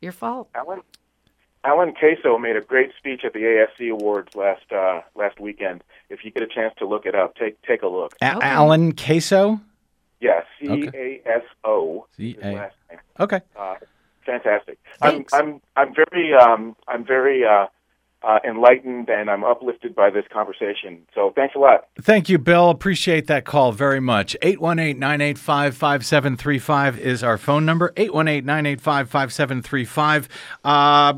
your 0.00 0.12
fault. 0.12 0.48
Alan 0.54 0.80
Alan 1.64 1.92
Caso 1.94 2.38
made 2.40 2.56
a 2.56 2.60
great 2.60 2.90
speech 2.98 3.22
at 3.24 3.32
the 3.32 3.40
ASC 3.40 3.90
Awards 3.90 4.34
last 4.34 4.70
uh, 4.72 5.00
last 5.14 5.38
weekend. 5.38 5.84
If 6.10 6.24
you 6.24 6.30
get 6.30 6.42
a 6.42 6.46
chance 6.48 6.74
to 6.78 6.86
look 6.86 7.06
it 7.06 7.14
up, 7.14 7.36
take 7.36 7.60
take 7.62 7.82
a 7.82 7.88
look. 7.88 8.14
A- 8.20 8.36
Okay. 8.36 8.46
Alan 8.46 8.92
Caso. 8.92 9.60
Yes, 10.20 10.44
C 10.60 10.88
A 10.94 11.20
S 11.26 11.42
O. 11.64 12.06
C 12.16 12.34
his 12.34 12.42
A- 12.44 12.52
last 12.54 12.74
name. 12.90 13.00
Okay. 13.20 13.40
Uh, 13.56 13.74
fantastic. 14.24 14.78
Thanks. 15.00 15.32
I'm 15.32 15.60
I'm 15.76 15.88
I'm 15.88 15.94
very 15.94 16.32
um 16.34 16.76
I'm 16.88 17.04
very 17.04 17.44
uh, 17.44 17.66
uh, 18.24 18.38
enlightened 18.44 19.08
and 19.08 19.30
I'm 19.30 19.44
uplifted 19.44 19.94
by 19.94 20.10
this 20.10 20.24
conversation. 20.32 21.02
So 21.14 21.32
thanks 21.34 21.54
a 21.54 21.58
lot. 21.58 21.86
Thank 22.00 22.28
you, 22.28 22.38
Bill. 22.38 22.70
Appreciate 22.70 23.26
that 23.26 23.44
call 23.44 23.72
very 23.72 24.00
much. 24.00 24.36
818 24.42 24.98
985 24.98 25.76
5735 25.76 26.98
is 26.98 27.22
our 27.22 27.38
phone 27.38 27.64
number. 27.64 27.92
818 27.96 28.44
985 28.44 29.10
5735. 29.10 30.28
Uh, 30.64 31.14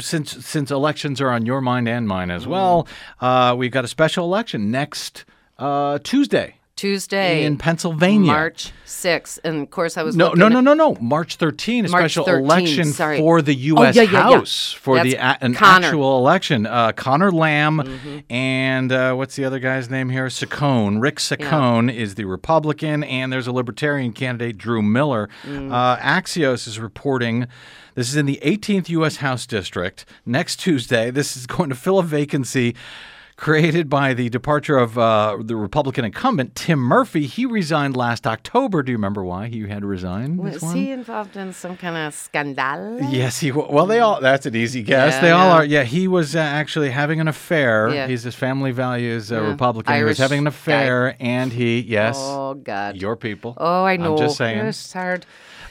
Since 0.00 0.46
since 0.46 0.70
elections 0.70 1.20
are 1.20 1.30
on 1.30 1.46
your 1.46 1.60
mind 1.60 1.88
and 1.88 2.06
mine 2.06 2.30
as 2.30 2.46
well, 2.46 2.86
uh, 3.20 3.54
we've 3.56 3.72
got 3.72 3.84
a 3.84 3.88
special 3.88 4.24
election 4.24 4.70
next 4.70 5.24
uh, 5.58 5.98
Tuesday 6.02 6.56
Tuesday 6.76 7.44
in 7.44 7.56
Pennsylvania. 7.56 8.26
March 8.32 8.72
6th, 8.84 9.38
and 9.44 9.62
of 9.62 9.70
course 9.70 9.96
I 9.96 10.02
was 10.02 10.16
No, 10.16 10.32
no, 10.32 10.48
no, 10.48 10.60
no, 10.60 10.74
no. 10.74 10.96
March 11.00 11.36
13, 11.36 11.86
a 11.86 11.88
March 11.88 12.00
special 12.00 12.24
13, 12.24 12.44
election 12.44 12.84
sorry. 12.86 13.18
for 13.18 13.40
the 13.42 13.52
Oh, 13.54 13.78
U.S. 13.80 13.94
yeah, 13.96 14.02
yeah, 14.02 14.10
yeah. 14.12 14.22
House 14.38 14.72
for 14.72 15.00
the 15.02 15.14
a, 15.14 15.38
an 15.40 15.54
Connor. 15.54 15.86
actual 15.86 16.18
election. 16.18 16.66
Uh, 16.66 16.92
Connor 16.92 17.30
Lamb 17.30 17.78
Mm-hmm. 17.78 18.18
and 18.32 18.90
uh, 18.92 19.14
what's 19.14 19.36
the 19.36 19.44
other 19.44 19.58
guy's 19.60 19.88
name 19.88 20.08
here? 20.10 20.26
Saccone. 20.26 21.00
Rick 21.00 21.16
Saccone 21.16 21.94
is 21.94 22.16
the 22.16 22.24
Republican, 22.24 23.04
and 23.04 23.32
there's 23.32 23.46
a 23.46 23.52
Libertarian 23.52 24.12
candidate, 24.12 24.58
Drew 24.58 24.82
Miller. 24.82 25.28
Mm. 25.44 25.72
Uh, 25.72 25.96
Axios 25.98 26.66
is 26.66 26.78
reporting. 26.80 27.46
This 27.94 28.08
is 28.08 28.16
in 28.16 28.26
the 28.26 28.40
18th 28.42 28.88
U.S. 28.88 29.16
House 29.18 29.46
District. 29.46 30.04
Next 30.26 30.56
Tuesday, 30.58 31.10
this 31.12 31.36
is 31.36 31.46
going 31.46 31.68
to 31.68 31.76
fill 31.76 32.00
a 32.00 32.02
vacancy 32.02 32.74
created 33.36 33.90
by 33.90 34.14
the 34.14 34.28
departure 34.28 34.78
of 34.78 34.96
uh, 34.96 35.36
the 35.40 35.56
Republican 35.56 36.04
incumbent, 36.04 36.54
Tim 36.54 36.78
Murphy. 36.78 37.26
He 37.26 37.46
resigned 37.46 37.96
last 37.96 38.26
October. 38.26 38.82
Do 38.82 38.92
you 38.92 38.96
remember 38.96 39.24
why 39.24 39.48
he 39.48 39.66
had 39.68 39.80
to 39.80 39.86
resign? 39.86 40.36
this 40.36 40.62
Was 40.62 40.72
he 40.72 40.90
involved 40.90 41.36
in 41.36 41.52
some 41.52 41.76
kind 41.76 41.96
of 41.96 42.14
scandal? 42.14 43.00
Yes, 43.10 43.40
he. 43.40 43.50
Well, 43.50 43.86
they 43.86 44.00
all. 44.00 44.20
That's 44.20 44.46
an 44.46 44.54
easy 44.54 44.82
guess. 44.82 45.14
Yeah, 45.14 45.20
they 45.20 45.30
all 45.30 45.48
yeah. 45.48 45.54
are. 45.54 45.64
Yeah, 45.64 45.82
he 45.84 46.08
was 46.08 46.36
uh, 46.36 46.40
actually 46.40 46.90
having 46.90 47.20
an 47.20 47.28
affair. 47.28 47.90
Yeah. 47.90 48.06
He's 48.06 48.22
his 48.22 48.34
family 48.34 48.72
values 48.72 49.32
uh. 49.32 49.42
Republican. 49.42 49.94
he 49.94 50.04
was 50.04 50.18
having 50.18 50.38
an 50.38 50.44
guy. 50.44 50.48
affair, 50.48 51.16
and 51.20 51.52
he. 51.52 51.80
Yes. 51.80 52.16
Oh 52.18 52.54
God. 52.54 52.96
Your 52.96 53.16
people. 53.16 53.54
Oh, 53.56 53.84
I 53.84 53.96
know. 53.96 54.12
I'm 54.12 54.18
just 54.18 54.36
saying. 54.36 54.58
It's 54.66 54.92
hard. 54.92 55.26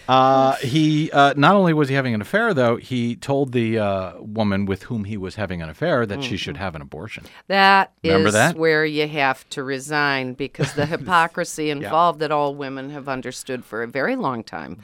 Uh, 0.08 0.56
he 0.58 1.10
uh, 1.12 1.34
not 1.38 1.56
only 1.56 1.74
was 1.74 1.88
he 1.89 1.95
having 1.95 2.14
an 2.14 2.22
affair, 2.22 2.54
though, 2.54 2.76
he 2.76 3.16
told 3.16 3.51
the 3.54 3.80
uh, 3.80 4.14
woman 4.20 4.66
with 4.66 4.84
whom 4.84 5.06
he 5.06 5.16
was 5.18 5.36
having 5.36 5.62
an 5.62 5.70
affair 5.70 6.06
that 6.06 6.24
she 6.24 6.36
should 6.38 6.58
have 6.58 6.76
an 6.76 6.82
abortion. 6.82 7.24
That 7.47 7.93
is 8.04 8.10
Remember 8.12 8.32
that? 8.32 8.56
where 8.58 8.86
you 8.86 9.08
have 9.08 9.47
to 9.51 9.64
resign 9.64 10.34
because 10.34 10.74
the 10.74 10.86
hypocrisy 10.95 11.70
involved 11.70 12.20
that 12.20 12.32
all 12.32 12.54
women 12.56 12.89
have 12.89 13.08
understood 13.08 13.64
for 13.64 13.82
a 13.84 13.88
very 13.88 14.16
long 14.16 14.43
time 14.43 14.80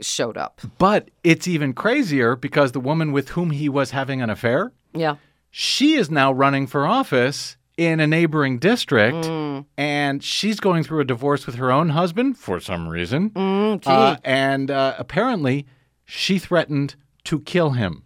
showed 0.00 0.36
up. 0.36 0.60
But 0.78 1.10
it's 1.22 1.46
even 1.46 1.72
crazier 1.72 2.34
because 2.36 2.72
the 2.72 2.80
woman 2.80 3.12
with 3.12 3.30
whom 3.30 3.50
he 3.50 3.68
was 3.68 3.92
having 3.92 4.20
an 4.20 4.30
affair, 4.30 4.72
Yeah. 4.92 5.16
she 5.50 5.94
is 5.94 6.10
now 6.10 6.32
running 6.32 6.66
for 6.66 6.86
office 6.86 7.56
in 7.76 8.00
a 8.00 8.06
neighboring 8.06 8.58
district, 8.58 9.26
Mm. 9.26 9.66
and 9.76 10.22
she's 10.24 10.60
going 10.60 10.82
through 10.82 11.00
a 11.00 11.04
divorce 11.04 11.46
with 11.46 11.56
her 11.56 11.70
own 11.70 11.90
husband 11.90 12.38
for 12.38 12.58
some 12.60 12.88
reason. 12.88 13.30
Mm. 13.30 13.82
Uh, 13.86 14.16
and 14.24 14.70
uh, 14.70 14.94
apparently, 14.98 15.66
she 16.04 16.38
threatened 16.38 16.94
to 17.24 17.40
kill 17.40 17.70
him, 17.70 18.02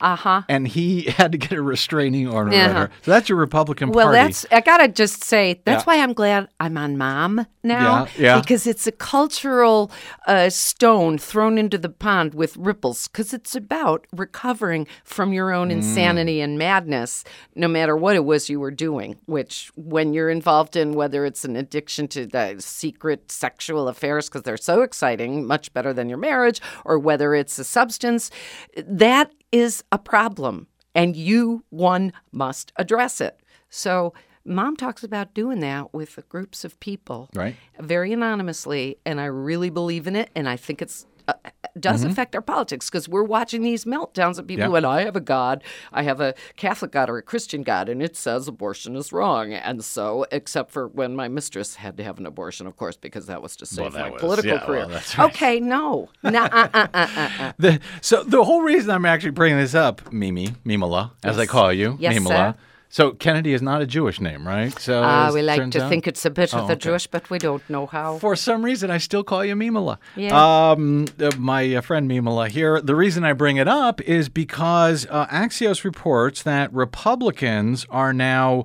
Uh 0.00 0.16
huh. 0.16 0.42
and 0.48 0.66
he 0.68 1.02
had 1.18 1.32
to 1.32 1.38
get 1.38 1.52
a 1.52 1.62
restraining 1.62 2.28
order 2.28 2.50
Uh-huh. 2.52 2.88
So 3.02 3.10
that's 3.10 3.28
your 3.28 3.38
Republican 3.38 3.90
Well, 3.90 4.06
Party. 4.06 4.18
that's 4.18 4.46
I 4.50 4.60
gotta 4.60 4.88
just 4.88 5.24
say 5.24 5.60
that's 5.64 5.82
Yeah. 5.86 5.92
why 5.96 6.02
I'm 6.02 6.12
glad 6.12 6.48
I'm 6.60 6.76
on 6.76 6.96
Mom 6.96 7.46
now 7.62 8.04
Yeah, 8.16 8.34
yeah. 8.34 8.40
because 8.40 8.66
it's 8.66 8.86
a 8.86 8.92
cultural 8.92 9.90
uh, 10.26 10.50
stone 10.50 11.18
thrown 11.18 11.58
into 11.58 11.78
the 11.78 11.88
pond 11.88 12.34
with 12.34 12.56
ripples 12.56 13.08
because 13.08 13.32
it's 13.34 13.54
about 13.54 14.06
recovering 14.12 14.86
from 15.04 15.32
your 15.32 15.52
own 15.52 15.68
Mm. 15.68 15.72
insanity 15.72 16.40
and 16.40 16.58
madness, 16.58 17.24
no 17.54 17.68
matter 17.68 17.96
what 17.96 18.16
it 18.16 18.24
was 18.24 18.48
you 18.48 18.58
were 18.60 18.70
doing. 18.70 19.16
Which, 19.26 19.70
when 19.76 20.12
you're 20.14 20.30
involved 20.30 20.76
in 20.76 20.92
whether 20.92 21.24
it's 21.26 21.44
an 21.44 21.56
addiction 21.56 22.08
to 22.08 22.26
the 22.26 22.56
secret 22.58 23.30
sexual 23.30 23.88
affairs 23.88 24.28
because 24.28 24.42
they're 24.42 24.56
so 24.56 24.82
exciting, 24.82 25.46
much 25.46 25.72
better 25.74 25.92
than 25.92 26.08
your 26.08 26.18
marriage, 26.18 26.60
or 26.84 26.98
whether 26.98 27.34
it's 27.34 27.58
a 27.58 27.64
substance, 27.64 28.30
that 28.76 29.32
is 29.52 29.82
a 29.90 29.98
problem, 29.98 30.66
and 30.94 31.16
you 31.16 31.64
one 31.70 32.12
must 32.32 32.72
address 32.76 33.20
it. 33.20 33.40
So. 33.70 34.12
Mom 34.44 34.76
talks 34.76 35.04
about 35.04 35.34
doing 35.34 35.60
that 35.60 35.92
with 35.92 36.18
groups 36.30 36.64
of 36.64 36.80
people, 36.80 37.28
Right. 37.34 37.54
Very 37.78 38.14
anonymously, 38.14 38.96
and 39.04 39.20
I 39.20 39.26
really 39.26 39.68
believe 39.68 40.06
in 40.06 40.16
it, 40.16 40.30
and 40.34 40.48
I 40.48 40.56
think 40.56 40.80
it's 40.80 41.04
uh, 41.28 41.34
does 41.78 42.02
affect 42.02 42.34
our 42.34 42.42
politics 42.42 42.90
because 42.90 43.08
we're 43.08 43.22
watching 43.22 43.62
these 43.62 43.84
meltdowns 43.84 44.38
of 44.38 44.46
people 44.48 44.64
Mm-hmm. 44.64 44.72
Yeah. 44.72 44.78
and 44.78 44.86
I 44.86 45.02
have 45.04 45.14
a 45.14 45.20
God, 45.20 45.62
I 45.92 46.02
have 46.02 46.20
a 46.20 46.34
Catholic 46.56 46.90
God 46.90 47.08
or 47.08 47.18
a 47.18 47.22
Christian 47.22 47.62
God, 47.62 47.88
and 47.88 48.02
it 48.02 48.16
says 48.16 48.48
abortion 48.48 48.96
is 48.96 49.12
wrong. 49.12 49.52
And 49.52 49.84
so, 49.84 50.26
except 50.32 50.72
for 50.72 50.88
when 50.88 51.14
my 51.14 51.28
mistress 51.28 51.76
had 51.76 51.96
to 51.98 52.02
have 52.04 52.18
an 52.18 52.26
abortion, 52.26 52.66
of 52.66 52.76
course, 52.76 52.96
because 52.96 53.26
that 53.26 53.42
was 53.42 53.54
to 53.56 53.66
save 53.66 53.92
that 53.92 54.00
my 54.00 54.10
was- 54.10 54.20
political 54.20 54.50
yeah, 54.52 54.58
career. 54.66 54.86
well, 54.88 54.96
right. 54.96 55.18
Okay, 55.20 55.60
no. 55.60 56.08
Nah, 56.24 56.44
uh, 56.50 56.68
uh, 56.74 56.86
uh, 56.94 57.06
uh, 57.14 57.28
uh. 57.38 57.52
The, 57.58 57.80
so 58.00 58.24
the 58.24 58.42
whole 58.42 58.62
reason 58.62 58.90
I'm 58.90 59.04
actually 59.06 59.30
bringing 59.30 59.58
this 59.58 59.74
up, 59.76 60.12
Mimi, 60.12 60.48
Mimala, 60.66 61.12
as 61.22 61.38
I 61.38 61.46
call 61.46 61.72
you, 61.72 61.96
Yes, 62.00 62.16
Mimala. 62.18 62.28
sir. 62.28 62.54
So 62.90 63.10
Kennedy 63.12 63.52
is 63.52 63.60
not 63.60 63.82
a 63.82 63.86
Jewish 63.86 64.18
name, 64.18 64.46
right? 64.46 64.72
So 64.80 65.02
Uh, 65.04 65.30
we 65.34 65.42
like 65.42 65.70
to 65.72 65.82
out- 65.82 65.88
think 65.90 66.06
it's 66.06 66.24
a 66.24 66.30
bit 66.30 66.54
Oh, 66.54 66.60
of 66.60 66.66
the 66.68 66.72
okay. 66.72 66.80
Jewish, 66.88 67.06
but 67.06 67.28
we 67.28 67.38
don't 67.38 67.62
know 67.68 67.84
how. 67.86 68.16
For 68.18 68.34
some 68.34 68.64
reason, 68.64 68.90
I 68.90 68.96
still 68.98 69.22
call 69.22 69.44
you 69.44 69.54
Mimala. 69.54 69.98
Yeah. 70.16 70.32
Um, 70.72 71.04
uh, 71.20 71.30
my 71.38 71.74
uh, 71.76 71.82
friend 71.82 72.10
Mimala 72.10 72.48
here. 72.48 72.80
The 72.80 72.94
reason 72.96 73.24
I 73.24 73.34
bring 73.34 73.58
it 73.58 73.68
up 73.68 74.00
is 74.00 74.28
because 74.30 75.06
uh, 75.10 75.26
Axios 75.26 75.84
reports 75.84 76.42
that 76.44 76.72
Republicans 76.72 77.84
are 77.90 78.12
now. 78.14 78.64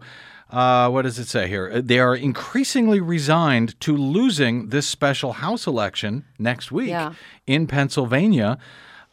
Uh, 0.50 0.88
what 0.88 1.02
does 1.02 1.18
it 1.18 1.28
say 1.28 1.48
here? 1.48 1.70
Uh, 1.74 1.82
They 1.84 1.98
are 2.00 2.16
increasingly 2.16 3.02
resigned 3.02 3.78
to 3.82 3.98
losing 3.98 4.70
this 4.70 4.88
special 4.88 5.34
House 5.34 5.66
election 5.68 6.24
next 6.38 6.72
week 6.72 6.90
Yeah. 6.90 7.14
in 7.48 7.66
Pennsylvania. 7.68 8.58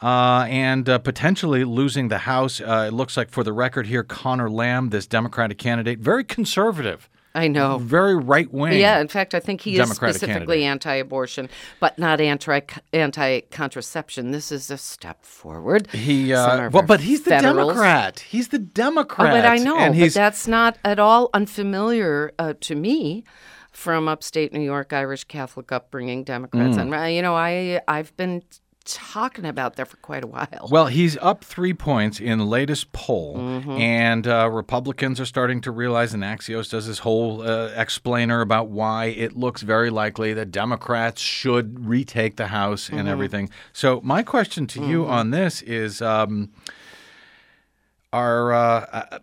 Uh, 0.03 0.47
and 0.49 0.89
uh, 0.89 0.99
potentially 0.99 1.63
losing 1.65 2.09
the 2.09 2.19
House. 2.19 2.61
Uh, 2.61 2.87
it 2.89 2.95
looks 2.95 3.17
like, 3.19 3.29
for 3.31 3.45
the 3.45 3.53
record 3.53 3.87
here, 3.87 4.03
Connor 4.03 4.49
Lamb, 4.49 4.89
this 4.89 5.07
Democratic 5.07 5.59
candidate, 5.59 5.99
very 5.99 6.25
conservative, 6.25 7.11
I 7.35 7.49
know. 7.49 7.77
very 7.79 8.17
right 8.17 8.51
wing. 8.51 8.81
Yeah, 8.81 8.99
in 9.01 9.09
fact, 9.09 9.35
I 9.35 9.41
think 9.41 9.61
he 9.61 9.79
is 9.79 9.91
specifically 9.91 10.65
anti-abortion, 10.65 11.51
but 11.81 11.99
not 11.99 12.19
anti 12.21 12.61
anti-contraception. 12.93 14.31
This 14.31 14.51
is 14.51 14.71
a 14.71 14.79
step 14.79 15.25
forward. 15.25 15.89
He, 15.93 16.33
uh, 16.33 16.71
well, 16.71 16.83
but 16.83 17.01
he's 17.01 17.23
the 17.23 17.31
federals- 17.31 17.69
Democrat. 17.75 18.21
He's 18.21 18.49
the 18.49 18.59
Democrat. 18.59 19.29
Oh, 19.33 19.37
but 19.37 19.47
I 19.47 19.57
know, 19.59 19.79
and 19.79 19.99
but 19.99 20.15
that's 20.15 20.49
not 20.49 20.79
at 20.85 20.99
all 20.99 21.31
unfamiliar 21.35 22.33
uh, 22.39 22.55
to 22.63 22.75
me. 22.75 23.25
From 23.73 24.09
upstate 24.09 24.53
New 24.53 24.61
York, 24.61 24.93
Irish 24.93 25.25
Catholic 25.25 25.71
upbringing, 25.71 26.25
Democrats, 26.25 26.77
Mm. 26.77 26.81
and 26.81 26.95
uh, 26.95 27.03
you 27.05 27.23
know, 27.23 27.37
I 27.37 27.81
I've 27.87 28.15
been 28.17 28.43
talking 28.95 29.45
about 29.45 29.77
that 29.77 29.89
for 29.89 29.97
quite 29.99 30.25
a 30.25 30.27
while. 30.27 30.69
well, 30.71 30.87
he's 30.87 31.17
up 31.19 31.45
three 31.45 31.75
points 31.75 32.21
in 32.21 32.39
the 32.39 32.45
latest 32.45 32.93
poll, 32.93 33.37
Mm-hmm. 33.37 33.71
and 33.73 34.27
uh, 34.27 34.49
Republicans 34.51 35.21
are 35.21 35.25
starting 35.27 35.61
to 35.63 35.71
realize. 35.71 36.15
And 36.15 36.23
Axios 36.23 36.71
does 36.71 36.87
this 36.87 37.01
whole 37.01 37.43
uh, 37.43 37.69
explainer 37.77 38.41
about 38.41 38.69
why 38.69 39.07
it 39.07 39.37
looks 39.37 39.63
very 39.63 39.91
likely 39.91 40.33
that 40.35 40.51
Democrats 40.51 41.21
should 41.21 41.87
retake 41.87 42.37
the 42.37 42.49
House 42.49 42.87
Mm-hmm. 42.89 42.99
and 42.99 43.09
everything. 43.09 43.51
So, 43.73 44.01
my 44.03 44.23
question 44.23 44.67
to 44.69 44.85
you 44.85 45.07
on 45.07 45.31
this 45.31 45.63
is. 45.63 46.01
Um, 46.03 46.51
are 48.13 48.53
uh, 48.53 48.59
uh, 48.93 49.19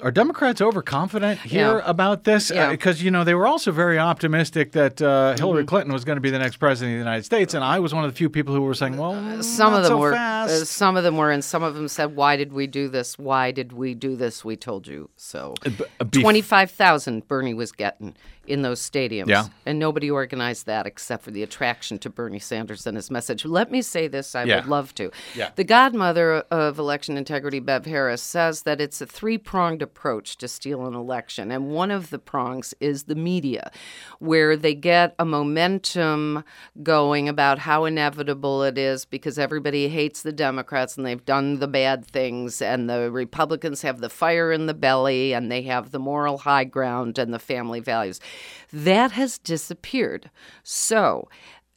are 0.00 0.10
Democrats 0.10 0.60
overconfident 0.60 1.38
here 1.40 1.78
Yeah. 1.78 1.82
about 1.84 2.24
this? 2.24 2.50
Yeah. 2.50 2.70
Because 2.70 3.02
you 3.02 3.10
know 3.10 3.22
they 3.22 3.34
were 3.34 3.46
also 3.46 3.70
very 3.70 3.98
optimistic 3.98 4.72
that 4.72 5.00
uh, 5.00 5.36
Hillary 5.36 5.64
Clinton 5.64 5.92
was 5.92 6.04
going 6.04 6.16
to 6.16 6.20
be 6.20 6.30
the 6.30 6.38
next 6.38 6.56
president 6.56 6.94
of 6.94 6.98
the 6.98 7.04
United 7.04 7.24
States, 7.24 7.54
and 7.54 7.62
I 7.62 7.78
was 7.78 7.94
one 7.94 8.04
of 8.04 8.10
the 8.10 8.16
few 8.16 8.28
people 8.28 8.54
who 8.54 8.62
were 8.62 8.74
saying, 8.74 8.96
"Well, 8.96 9.42
some 9.42 9.72
not 9.72 9.78
of 9.78 9.84
them 9.84 9.90
so 9.92 9.98
were 9.98 10.12
fast." 10.12 10.62
uh, 10.62 10.64
some 10.64 10.96
of 10.96 11.04
them 11.04 11.16
were 11.16 11.30
and 11.30 11.44
some 11.44 11.62
of 11.62 11.74
them 11.74 11.86
said 11.88 12.16
why 12.16 12.36
did 12.36 12.52
we 12.52 12.66
do 12.66 12.88
this 12.88 13.18
why 13.18 13.50
did 13.50 13.72
we 13.72 13.94
do 13.94 14.16
this 14.16 14.44
we 14.44 14.56
told 14.56 14.86
you 14.86 15.08
so 15.16 15.54
uh, 15.64 15.70
bef- 15.70 16.20
25,000 16.20 17.26
Bernie 17.28 17.54
was 17.54 17.72
getting 17.72 18.14
in 18.46 18.62
those 18.62 18.80
stadiums 18.80 19.28
Yeah. 19.28 19.46
and 19.66 19.78
nobody 19.78 20.10
organized 20.10 20.66
that 20.66 20.86
except 20.86 21.24
for 21.24 21.30
the 21.30 21.42
attraction 21.42 21.98
to 21.98 22.10
Bernie 22.10 22.38
Sanders 22.38 22.86
and 22.86 22.96
his 22.96 23.10
message 23.10 23.44
let 23.44 23.70
me 23.70 23.82
say 23.82 24.08
this 24.08 24.34
I 24.34 24.44
Yeah. 24.44 24.56
would 24.56 24.66
love 24.66 24.94
to 24.96 25.10
Yeah. 25.34 25.50
the 25.56 25.64
godmother 25.64 26.34
of 26.50 26.78
election 26.78 27.16
integrity 27.16 27.60
Bev 27.60 27.86
Harris 27.86 28.22
says 28.22 28.62
that 28.62 28.80
it's 28.80 29.00
a 29.00 29.06
three-pronged 29.06 29.82
approach 29.82 30.36
to 30.38 30.48
steal 30.48 30.86
an 30.86 30.94
election 30.94 31.50
and 31.50 31.68
one 31.68 31.90
of 31.90 32.10
the 32.10 32.18
prongs 32.18 32.74
is 32.80 33.04
the 33.04 33.14
media 33.14 33.70
where 34.18 34.56
they 34.56 34.74
get 34.74 35.14
a 35.18 35.24
momentum 35.24 36.44
going 36.82 37.28
about 37.28 37.60
how 37.60 37.84
inevitable 37.84 38.62
it 38.62 38.78
is 38.78 39.04
because 39.04 39.38
everybody 39.38 39.88
hates 39.88 40.22
the 40.22 40.32
Democrats 40.32 40.96
and 40.96 41.06
they've 41.06 41.24
done 41.24 41.58
the 41.58 41.68
bad 41.68 42.04
things, 42.06 42.60
and 42.62 42.88
the 42.88 43.10
Republicans 43.10 43.82
have 43.82 44.00
the 44.00 44.08
fire 44.08 44.52
in 44.52 44.66
the 44.66 44.74
belly 44.74 45.32
and 45.32 45.50
they 45.50 45.62
have 45.62 45.90
the 45.90 45.98
moral 45.98 46.38
high 46.38 46.64
ground 46.64 47.18
and 47.18 47.32
the 47.32 47.38
family 47.38 47.80
values. 47.80 48.20
That 48.72 49.12
has 49.12 49.38
disappeared. 49.38 50.30
So, 50.62 51.28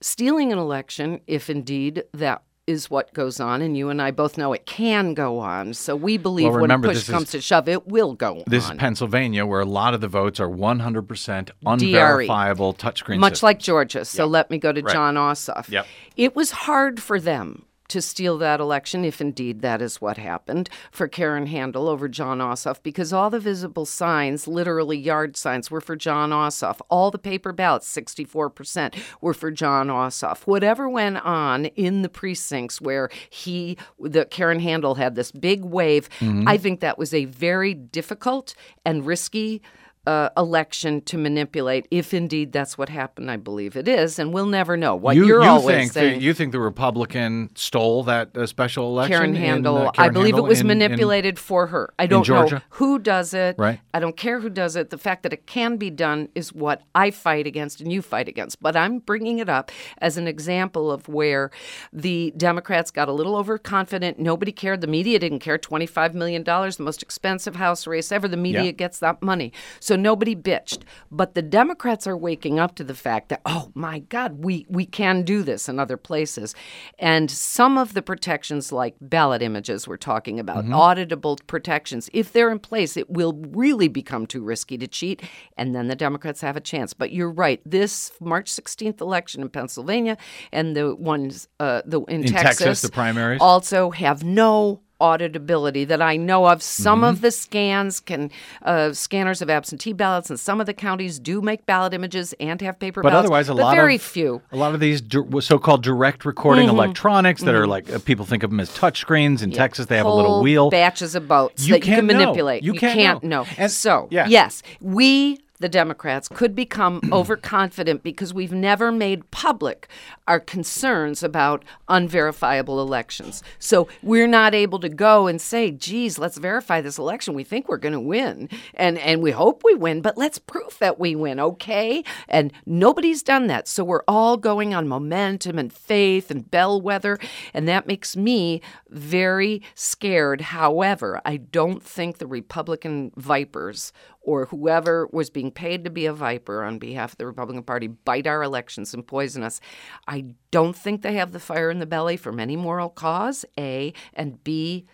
stealing 0.02 0.52
an 0.52 0.58
election, 0.60 1.22
if 1.28 1.50
indeed 1.50 2.04
that 2.14 2.44
is 2.66 2.90
what 2.90 3.14
goes 3.14 3.40
on, 3.40 3.62
and 3.62 3.78
you 3.78 3.88
and 3.90 4.02
I 4.02 4.12
both 4.12 4.38
know 4.38 4.52
it 4.52 4.66
can 4.66 5.14
go 5.14 5.40
on. 5.40 5.74
So 5.74 5.96
we 5.96 6.18
believe 6.18 6.48
Well, 6.52 6.56
remember, 6.60 6.90
when 6.90 6.96
push 6.96 7.04
this 7.04 7.10
is- 7.10 7.14
comes 7.16 7.32
to 7.32 7.40
shove, 7.40 7.70
it 7.70 7.88
will 7.88 8.14
go 8.14 8.40
on. 8.40 8.44
This 8.46 8.66
is. 8.70 8.72
Pennsylvania, 8.76 9.46
where 9.46 9.62
a 9.62 9.66
lot 9.66 9.94
of 9.94 10.02
the 10.02 10.10
votes 10.10 10.42
are 10.42 10.50
100% 10.50 11.48
DRE. 11.48 11.54
unverifiable 11.66 12.74
touchscreen 12.74 13.20
much 13.20 13.34
system. 13.36 13.48
like 13.48 13.60
Georgia. 13.60 14.04
So 14.04 14.26
let 14.26 14.52
me 14.52 14.58
go 14.58 14.74
to 14.74 14.82
Right. 14.82 14.94
Jon 14.94 15.16
Ossoff. 15.16 15.70
Yep. 15.70 15.88
It 16.18 16.36
was 16.36 16.52
hard 16.52 17.02
for 17.02 17.22
them 17.22 17.64
to 17.90 18.02
steal 18.02 18.38
that 18.38 18.60
election, 18.60 19.06
if 19.06 19.22
indeed 19.22 19.62
that 19.62 19.82
is 19.82 20.02
what 20.02 20.18
happened, 20.18 20.70
for 20.92 21.08
Karen 21.08 21.48
Handel 21.48 21.88
over 21.88 22.08
Jon 22.08 22.40
Ossoff, 22.40 22.82
because 22.84 23.14
all 23.14 23.30
the 23.30 23.40
visible 23.40 23.86
signs, 23.86 24.48
literally 24.48 24.98
yard 24.98 25.38
signs, 25.38 25.72
were 25.72 25.82
for 25.82 25.96
Jon 25.96 26.32
Ossoff. 26.32 26.80
All 26.90 27.12
the 27.12 27.18
paper 27.18 27.54
ballots, 27.54 27.94
64%, 27.94 28.96
were 29.22 29.34
for 29.34 29.52
Jon 29.52 29.88
Ossoff. 29.88 30.42
Whatever 30.42 30.90
went 30.90 31.18
on 31.26 31.66
in 31.66 32.02
the 32.02 32.10
precincts 32.10 32.82
where 32.82 33.10
he, 33.30 33.78
the 34.00 34.26
Karen 34.26 34.60
Handel 34.60 34.96
had 34.96 35.16
this 35.16 35.32
big 35.32 35.64
wave, 35.64 36.10
mm-hmm. 36.20 36.48
I 36.48 36.58
think 36.58 36.80
that 36.80 36.98
was 36.98 37.14
a 37.14 37.26
very 37.26 37.74
difficult 37.74 38.54
and 38.86 39.06
risky 39.06 39.62
uh, 40.08 40.30
election 40.38 41.02
to 41.02 41.18
manipulate, 41.18 41.86
if 41.92 42.14
indeed 42.14 42.54
that's 42.54 42.78
what 42.78 42.88
happened. 42.90 43.30
I 43.30 43.36
believe 43.38 43.76
it 43.76 43.88
is, 43.88 44.18
and 44.20 44.34
we'll 44.34 44.46
never 44.46 44.78
know. 44.78 44.96
What 44.96 45.16
you, 45.18 45.24
are 45.38 45.44
you 45.44 45.50
always 45.50 45.76
think 45.76 45.92
saying, 45.92 46.20
the, 46.20 46.26
you 46.26 46.34
think 46.34 46.54
the 46.54 46.60
Republican 46.62 47.50
stole 47.56 48.04
that 48.04 48.36
uh, 48.38 48.46
special 48.48 48.88
election? 48.88 49.18
Karen 49.18 49.36
in, 49.36 49.42
Handel. 49.42 49.78
uh, 49.90 49.92
I 49.98 50.08
believe 50.10 50.36
Handel 50.36 50.46
it 50.46 50.50
was 50.50 50.62
in- 50.62 50.72
in- 50.72 50.78
manipulated 50.80 51.38
for 51.38 51.68
her. 51.68 51.94
I 52.00 52.08
don't 52.08 52.28
know 52.28 52.62
who 52.70 53.00
does 53.00 53.34
it. 53.34 53.58
Right. 53.60 53.82
I 53.94 54.00
don't 54.00 54.16
care 54.16 54.40
who 54.40 54.50
does 54.50 54.78
it. 54.78 54.92
The 54.92 54.98
fact 54.98 55.24
that 55.24 55.34
it 55.34 55.46
can 55.46 55.76
be 55.76 55.90
done 55.90 56.30
is 56.36 56.54
what 56.54 56.84
I 56.96 57.12
fight 57.12 57.46
against 57.46 57.82
and 57.82 57.92
you 57.92 58.02
fight 58.02 58.30
against. 58.30 58.62
But 58.62 58.78
I'm 58.78 59.00
bringing 59.00 59.40
it 59.40 59.50
up 59.50 59.72
as 59.98 60.18
an 60.18 60.26
example 60.28 60.90
of 60.90 61.10
where 61.10 61.52
the 61.92 62.32
Democrats 62.38 62.92
got 62.92 63.10
a 63.10 63.12
little 63.12 63.36
overconfident. 63.36 64.20
Nobody 64.20 64.54
cared. 64.54 64.80
The 64.80 64.88
media 64.88 65.20
didn't 65.20 65.40
care. 65.40 65.58
$25 65.58 66.14
million, 66.14 66.44
the 66.46 66.76
most 66.80 67.02
expensive 67.02 67.58
House 67.58 67.86
race 67.86 68.10
ever. 68.12 68.30
The 68.30 68.38
media 68.38 68.64
Yeah. 68.64 68.72
gets 68.72 69.00
that 69.00 69.22
money. 69.22 69.52
So 69.82 69.97
nobody 69.98 70.36
bitched. 70.36 70.80
But 71.12 71.34
the 71.34 71.42
Democrats 71.42 72.08
are 72.08 72.18
waking 72.18 72.60
up 72.60 72.76
to 72.76 72.84
the 72.84 72.94
fact 72.94 73.30
that, 73.30 73.42
oh 73.46 73.72
my 73.74 74.00
God, 74.00 74.44
we, 74.44 74.66
we 74.70 74.86
can 74.86 75.24
do 75.24 75.44
this 75.44 75.68
in 75.68 75.80
other 75.80 75.98
places. 75.98 76.56
And 77.00 77.30
some 77.30 77.78
of 77.78 77.94
the 77.94 78.02
protections, 78.02 78.72
like 78.72 78.96
ballot 79.02 79.42
images 79.42 79.88
we're 79.88 79.98
talking 79.98 80.40
about, 80.40 80.66
auditable 80.66 81.38
protections, 81.48 82.10
if 82.14 82.32
they're 82.32 82.52
in 82.52 82.60
place, 82.60 82.98
it 82.98 83.10
will 83.10 83.34
really 83.34 83.88
become 83.88 84.26
too 84.26 84.44
risky 84.44 84.78
to 84.78 84.88
cheat. 84.88 85.22
And 85.58 85.76
then 85.76 85.88
the 85.88 85.96
Democrats 85.96 86.42
have 86.42 86.56
a 86.56 86.62
chance. 86.62 86.94
But 86.94 87.12
you're 87.12 87.32
right. 87.32 87.62
This 87.66 88.12
March 88.20 88.52
16th 88.52 89.02
election 89.02 89.42
in 89.42 89.50
Pennsylvania 89.50 90.18
and 90.52 90.76
the 90.76 90.96
ones 90.96 91.48
uh, 91.60 91.82
the, 91.86 92.02
in, 92.04 92.24
In 92.24 92.32
Texas, 92.32 92.82
the 92.82 92.92
primaries? 92.92 93.42
also 93.42 93.92
have 93.92 94.24
no 94.24 94.82
auditability 95.00 95.88
that 95.88 96.02
I 96.02 96.18
know 96.18 96.48
of. 96.48 96.62
Some 96.64 96.98
Mm-hmm. 97.02 97.04
of 97.10 97.22
the 97.22 97.32
scans 97.32 98.00
can, 98.00 98.32
uh, 98.64 98.94
scanners 98.94 99.42
of 99.42 99.50
absentee 99.50 99.94
ballots, 99.94 100.30
and 100.30 100.40
some 100.40 100.60
of 100.60 100.66
the 100.66 100.74
counties 100.74 101.20
do 101.20 101.42
make 101.42 101.66
ballot 101.66 101.94
images 101.94 102.34
and 102.40 102.60
have 102.62 102.80
paper 102.80 103.02
But 103.04 103.10
ballots. 103.10 103.26
otherwise, 103.26 103.50
a 103.50 103.54
but 103.54 103.62
lot 103.62 103.76
very 103.76 103.96
of 103.96 104.02
few. 104.02 104.42
a 104.52 104.58
lot 104.58 104.74
of 104.74 104.80
these 104.80 105.02
so-called 105.42 105.84
direct 105.84 106.26
recording 106.26 106.68
Mm-hmm. 106.68 106.76
electronics 106.78 107.44
that 107.44 107.54
are 107.56 107.68
like 107.68 107.92
uh, 107.92 108.00
people 108.00 108.26
think 108.26 108.44
of 108.44 108.50
them 108.50 108.60
as 108.60 108.74
touch 108.74 109.00
screens. 109.00 109.42
In 109.42 109.52
Texas, 109.52 109.86
they 109.88 109.98
have 109.98 110.06
a 110.06 110.14
little 110.14 110.42
wheel. 110.42 110.70
batches 110.70 111.14
of 111.16 111.26
votes 111.26 111.68
You 111.68 111.74
that 111.76 111.80
you 111.86 111.94
can't 111.94 112.00
can 112.00 112.08
know. 112.08 112.20
manipulate. 112.26 112.64
You 112.64 112.74
can't 112.74 113.24
know. 113.24 113.44
know. 113.44 113.48
And- 113.58 113.72
so, 113.72 114.08
yeah. 114.12 114.28
yes, 114.28 114.64
we. 114.82 115.40
The 115.60 115.70
Democrats 115.70 116.28
could 116.28 116.56
become 116.56 117.02
overconfident 117.12 118.04
because 118.04 118.34
we've 118.34 118.52
never 118.52 118.92
made 118.92 119.30
public 119.32 119.88
our 120.28 120.40
concerns 120.40 121.24
about 121.24 121.64
unverifiable 121.88 122.80
elections. 122.80 123.44
So 123.60 123.88
we're 124.04 124.28
not 124.28 124.54
able 124.54 124.80
to 124.80 124.90
go 124.90 125.28
and 125.28 125.42
say, 125.42 125.72
geez, 125.72 126.20
let's 126.20 126.38
verify 126.38 126.82
this 126.82 126.98
election. 126.98 127.34
We 127.34 127.44
think 127.44 127.68
we're 127.68 127.78
going 127.78 127.94
to 127.94 128.00
win 128.00 128.50
and, 128.74 128.98
and 129.00 129.22
we 129.22 129.32
hope 129.32 129.64
we 129.64 129.74
win, 129.74 130.02
but 130.02 130.18
let's 130.18 130.38
prove 130.38 130.78
that 130.80 131.00
we 131.00 131.16
win, 131.16 131.40
okay? 131.40 132.04
And 132.28 132.54
nobody's 132.66 133.24
done 133.24 133.48
that. 133.48 133.68
So 133.68 133.84
we're 133.84 134.04
all 134.08 134.38
going 134.38 134.74
on 134.74 134.88
momentum 134.88 135.58
and 135.58 135.72
faith 135.74 136.30
and 136.30 136.50
bellwether. 136.50 137.18
And 137.54 137.68
that 137.68 137.88
makes 137.88 138.16
me 138.16 138.62
very 138.90 139.62
scared. 139.76 140.42
However, 140.42 141.22
I 141.26 141.38
don't 141.38 141.82
think 141.82 142.18
the 142.18 142.28
Republican 142.28 143.12
vipers 143.16 143.92
or 144.28 144.46
whoever 144.48 145.08
was 145.14 145.30
being 145.30 145.50
paid 145.50 145.86
to 145.86 145.90
be 145.90 146.06
a 146.06 146.12
viper 146.12 146.62
on 146.62 146.78
behalf 146.78 147.14
of 147.14 147.18
the 147.18 147.26
Republican 147.26 147.64
Party 147.64 147.88
bite 147.88 148.28
our 148.28 148.44
elections 148.44 148.94
and 148.94 149.08
poison 149.08 149.42
us. 149.42 149.62
I 150.06 150.26
don't 150.52 150.76
think 150.76 151.02
they 151.02 151.14
have 151.14 151.32
the 151.32 151.40
fire 151.40 151.72
in 151.72 151.80
the 151.80 151.86
belly 151.86 152.18
from 152.18 152.38
any 152.38 152.58
moral 152.58 152.90
cause, 152.90 153.46
A, 153.58 153.94
and 154.14 154.44
B, 154.44 154.86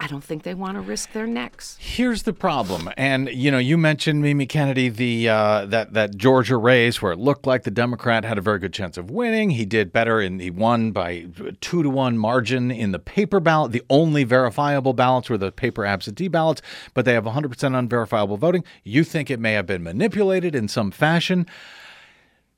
I 0.00 0.08
don't 0.08 0.24
think 0.24 0.42
they 0.42 0.54
want 0.54 0.74
to 0.74 0.80
risk 0.80 1.12
their 1.12 1.26
necks. 1.26 1.78
Here's 1.80 2.24
the 2.24 2.32
problem, 2.32 2.90
and 2.96 3.28
you 3.28 3.50
know, 3.50 3.58
you 3.58 3.78
mentioned 3.78 4.22
Mimi 4.22 4.44
Kennedy, 4.44 4.88
the 4.88 5.28
uh, 5.28 5.66
that 5.66 5.94
that 5.94 6.16
Georgia 6.16 6.56
race 6.56 7.00
where 7.00 7.12
it 7.12 7.18
looked 7.18 7.46
like 7.46 7.62
the 7.62 7.70
Democrat 7.70 8.24
had 8.24 8.36
a 8.36 8.40
very 8.40 8.58
good 8.58 8.72
chance 8.72 8.98
of 8.98 9.08
winning. 9.08 9.50
He 9.50 9.64
did 9.64 9.92
better, 9.92 10.20
and 10.20 10.40
he 10.40 10.50
won 10.50 10.90
by 10.90 11.26
two 11.60 11.82
to 11.82 11.88
one 11.88 12.18
margin 12.18 12.70
in 12.70 12.90
the 12.90 12.98
paper 12.98 13.38
ballot. 13.38 13.72
The 13.72 13.84
only 13.88 14.24
verifiable 14.24 14.94
ballots 14.94 15.30
were 15.30 15.38
the 15.38 15.52
paper 15.52 15.86
absentee 15.86 16.28
ballots, 16.28 16.60
but 16.92 17.04
they 17.04 17.14
have 17.14 17.24
100% 17.24 17.78
unverifiable 17.78 18.36
voting. 18.36 18.64
You 18.82 19.04
think 19.04 19.30
it 19.30 19.38
may 19.38 19.52
have 19.52 19.66
been 19.66 19.84
manipulated 19.84 20.54
in 20.54 20.66
some 20.66 20.90
fashion? 20.90 21.46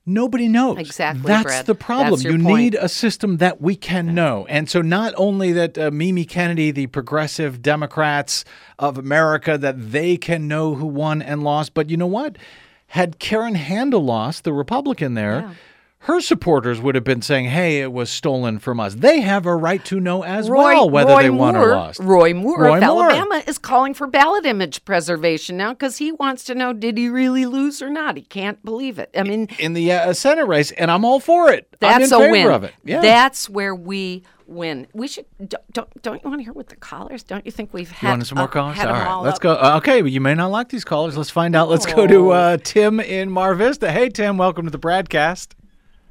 Nobody 0.09 0.46
knows. 0.46 0.78
Exactly, 0.78 1.26
That's 1.26 1.42
Brad. 1.42 1.66
the 1.66 1.74
problem. 1.74 2.11
That's 2.11 2.24
you 2.24 2.38
point. 2.38 2.59
need 2.59 2.74
a 2.76 2.88
system 2.88 3.38
that 3.38 3.61
we 3.61 3.74
can 3.74 4.14
know. 4.14 4.46
And 4.48 4.70
so, 4.70 4.80
not 4.80 5.12
only 5.16 5.52
that 5.52 5.76
uh, 5.76 5.90
Mimi 5.90 6.24
Kennedy, 6.24 6.70
the 6.70 6.86
progressive 6.86 7.61
Democrats 7.61 8.44
of 8.78 8.98
America, 8.98 9.59
that 9.59 9.90
they 9.90 10.16
can 10.16 10.46
know 10.46 10.76
who 10.76 10.86
won 10.86 11.20
and 11.22 11.42
lost, 11.42 11.74
but 11.74 11.90
you 11.90 11.96
know 11.96 12.07
what? 12.07 12.38
Had 12.88 13.18
Karen 13.18 13.57
Handel 13.57 14.04
lost, 14.04 14.44
the 14.44 14.52
Republican 14.52 15.14
there, 15.14 15.50
her 16.01 16.20
supporters 16.20 16.80
would 16.80 16.94
have 16.94 17.03
been 17.05 17.22
saying, 17.22 17.47
"Hey, 17.47 17.80
it 17.80 17.92
was 17.92 18.11
stolen 18.11 18.59
from 18.59 18.78
us." 18.78 18.94
They 18.94 19.20
have 19.22 19.44
a 19.47 19.57
right 19.57 19.84
to 19.86 19.99
know 19.99 20.22
as 20.22 20.49
well 20.49 20.88
whether 20.88 21.11
Roy 21.14 21.22
they 21.24 21.30
won 21.30 21.55
Moore, 21.55 21.70
or 21.70 21.74
lost. 21.74 22.01
Roy 22.01 22.32
Moore 22.34 22.61
Roy 22.62 22.76
of 22.76 22.84
Moore. 22.84 23.11
Alabama 23.11 23.42
is 23.47 23.59
calling 23.59 23.92
for 23.94 24.07
ballot 24.07 24.47
image 24.47 24.84
preservation 24.84 25.57
now 25.57 25.72
because 25.72 25.97
he 25.97 26.12
wants 26.12 26.44
to 26.44 26.55
know 26.55 26.72
did 26.72 26.97
he 26.97 27.09
really 27.09 27.47
lose 27.47 27.82
or 27.82 27.90
not. 27.90 28.16
He 28.16 28.22
can't 28.22 28.62
believe 28.64 28.99
it. 28.99 29.11
I 29.16 29.24
mean, 29.24 29.49
in 29.59 29.72
the 29.72 29.90
uh, 29.92 30.12
Senate 30.12 30.47
race, 30.47 30.70
and 30.72 30.90
I'm 30.90 31.05
all 31.05 31.18
for 31.18 31.51
it. 31.51 31.66
That's 31.80 32.12
a 32.12 32.18
win. 32.18 32.51
of 32.51 32.62
it. 32.62 32.74
Yeah. 32.84 33.01
That's 33.01 33.49
where 33.51 33.74
we 33.74 34.22
win. 34.47 34.86
We 34.92 35.09
should 35.09 35.24
don't 35.38 35.72
don't, 35.72 36.03
don't 36.03 36.22
you 36.22 36.28
want 36.30 36.40
to 36.40 36.44
hear 36.44 36.53
what 36.53 36.68
the 36.68 36.76
callers? 36.76 37.24
Don't 37.24 37.44
you 37.44 37.51
think 37.51 37.72
we've 37.74 37.90
had 37.90 38.07
You 38.07 38.12
want 38.12 38.26
some 38.28 38.36
more 38.38 38.44
up- 38.44 38.53
callers? 38.53 38.78
All 38.78 38.88
all 38.94 39.22
let's 39.22 39.36
up? 39.38 39.42
go. 39.42 39.53
Uh, 39.55 39.74
okay, 39.78 40.03
but 40.03 40.12
you 40.12 40.20
may 40.20 40.34
not 40.34 40.53
like 40.53 40.68
these 40.68 40.84
callers. 40.84 41.16
Let's 41.16 41.30
find 41.30 41.57
out. 41.57 41.68
Let's 41.68 41.86
go 41.86 42.07
to 42.07 42.30
uh, 42.30 42.57
Tim 42.62 43.01
in 43.01 43.28
Mar 43.30 43.57
Vista. 43.57 43.90
Hey, 43.90 44.09
Tim, 44.09 44.36
welcome 44.36 44.66
to 44.66 44.70
the 44.70 44.78
BradCast. 44.78 45.49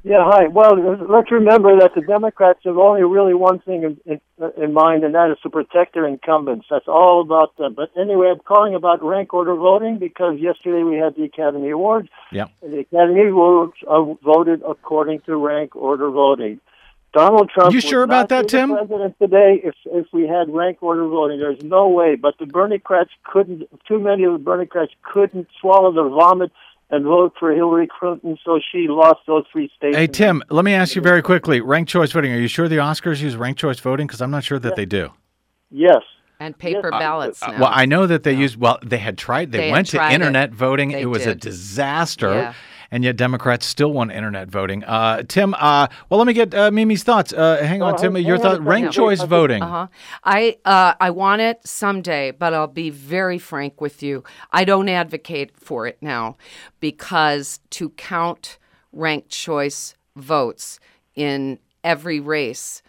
Yeah, 0.07 0.23
hi. 0.23 0.45
Well, 0.49 0.75
let's 1.09 1.31
remember 1.31 1.79
that 1.79 1.95
the 1.95 2.01
Democrats 2.01 2.59
have 2.63 2.77
only 2.77 3.01
really 3.01 3.33
one 3.33 3.57
thing 3.57 3.81
in, 3.81 3.99
in, 4.05 4.51
in 4.55 4.71
mind, 4.71 5.03
and 5.03 5.15
that 5.15 5.31
is 5.31 5.37
to 5.41 5.49
protect 5.49 5.95
their 5.95 6.05
incumbents. 6.05 6.67
That's 6.69 6.87
all 6.87 7.21
about 7.21 7.57
them. 7.57 7.73
But 7.73 7.89
anyway, 7.99 8.27
I'm 8.29 8.39
calling 8.39 8.75
about 8.75 9.03
rank 9.03 9.33
order 9.33 9.55
voting 9.55 9.97
because 9.97 10.37
yesterday 10.37 10.83
we 10.83 10.97
had 10.97 11.15
the 11.15 11.23
Academy 11.23 11.71
Awards, 11.71 12.09
Yeah. 12.31 12.45
and 12.61 12.71
the 12.71 12.81
Academy 12.81 13.29
Awards 13.29 13.73
voted 14.23 14.61
according 14.67 15.21
to 15.21 15.37
rank 15.37 15.75
order 15.75 16.11
voting. 16.11 16.59
Donald 17.11 17.49
Trump. 17.49 17.73
You 17.73 17.81
sure 17.81 18.03
about 18.03 18.29
that, 18.29 18.47
Tim? 18.47 18.75
President 18.75 19.15
today, 19.19 19.59
if 19.63 19.73
if 19.85 20.05
we 20.13 20.27
had 20.27 20.53
rank 20.53 20.79
order 20.81 21.07
voting, 21.07 21.39
there's 21.39 21.63
no 21.63 21.87
way. 21.87 22.15
But 22.15 22.37
the 22.37 22.45
Bernicrats 22.45 23.09
couldn't. 23.23 23.63
Too 23.87 23.99
many 23.99 24.25
of 24.25 24.33
the 24.33 24.39
Bernicrats 24.39 24.89
couldn't 25.01 25.47
swallow 25.59 25.93
their 25.93 26.09
vomit 26.09 26.51
and 26.89 27.03
vote 27.03 27.33
for 27.39 27.51
Hillary 27.51 27.87
Clinton, 27.87 28.37
so 28.45 28.59
she 28.71 28.87
lost 28.87 29.19
those 29.27 29.43
three 29.51 29.71
states. 29.75 29.95
Hey, 29.97 30.07
Tim, 30.07 30.43
let 30.49 30.63
me 30.65 30.73
ask 30.73 30.95
you 30.95 31.01
very 31.01 31.21
quickly. 31.21 31.59
Ranked 31.61 31.89
choice 31.89 32.11
voting. 32.11 32.31
Are 32.31 32.37
you 32.39 32.47
sure 32.47 32.67
the 32.67 32.77
Oscars 32.77 33.21
use 33.21 33.35
ranked 33.35 33.59
choice 33.59 33.79
voting? 33.79 34.05
Because 34.07 34.21
I'm 34.21 34.31
not 34.31 34.43
sure 34.43 34.59
that 34.59 34.75
they 34.75 34.85
do. 34.85 35.11
Yes. 35.71 36.01
and 36.39 36.57
paper 36.57 36.89
Yes. 36.91 36.99
ballots 36.99 37.41
Uh, 37.43 37.51
now. 37.51 37.59
well, 37.61 37.71
I 37.73 37.85
know 37.85 38.05
that 38.07 38.23
they 38.23 38.33
use. 38.33 38.57
Well, 38.57 38.77
they 38.83 38.97
had 38.97 39.17
tried. 39.17 39.53
They, 39.53 39.57
They 39.59 39.71
went 39.71 39.87
to 39.87 39.97
tried 39.97 40.11
it. 40.11 40.15
internet 40.15 40.51
voting. 40.51 40.91
They 40.91 41.01
it 41.03 41.05
was 41.05 41.25
a 41.25 41.33
disaster. 41.33 42.33
Yeah. 42.33 42.53
And 42.95 43.03
yet 43.03 43.17
Democrats 43.17 43.65
still 43.65 43.91
want 43.91 44.13
internet 44.13 44.47
voting. 44.47 44.85
Uh, 44.85 45.21
Tim, 45.23 45.53
uh, 45.55 45.87
well, 46.09 46.17
let 46.17 46.27
me 46.27 46.31
get 46.31 46.55
uh, 46.55 46.71
Mimi's 46.71 47.03
thoughts. 47.03 47.33
Uh, 47.33 47.57
hang 47.57 47.81
on, 47.81 47.95
Oh, 47.95 47.97
Tim. 47.97 48.15
Your 48.15 48.37
thought. 48.37 48.63
Ranked 48.63 48.93
choice 48.93 49.19
think- 49.19 49.29
voting. 49.29 49.61
Uh-huh. 49.63 49.87
I 50.23 50.55
uh, 50.63 50.93
I 50.97 51.09
want 51.09 51.41
it 51.41 51.59
someday, 51.67 52.31
but 52.31 52.53
I'll 52.53 52.67
be 52.67 52.89
very 52.89 53.37
frank 53.37 53.81
with 53.81 54.01
you. 54.01 54.23
I 54.53 54.63
don't 54.63 54.87
advocate 54.87 55.59
for 55.59 55.85
it 55.87 55.97
now 55.99 56.37
because 56.79 57.59
to 57.71 57.89
count 57.89 58.57
ranked 58.93 59.27
choice 59.27 59.93
votes 60.15 60.79
in 61.15 61.59
every 61.83 62.21
race 62.21 62.81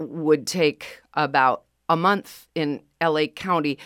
would 0.00 0.44
take 0.44 1.02
about 1.14 1.62
a 1.88 1.94
month 1.96 2.48
in 2.56 2.80
LA 3.00 3.26
County. 3.26 3.78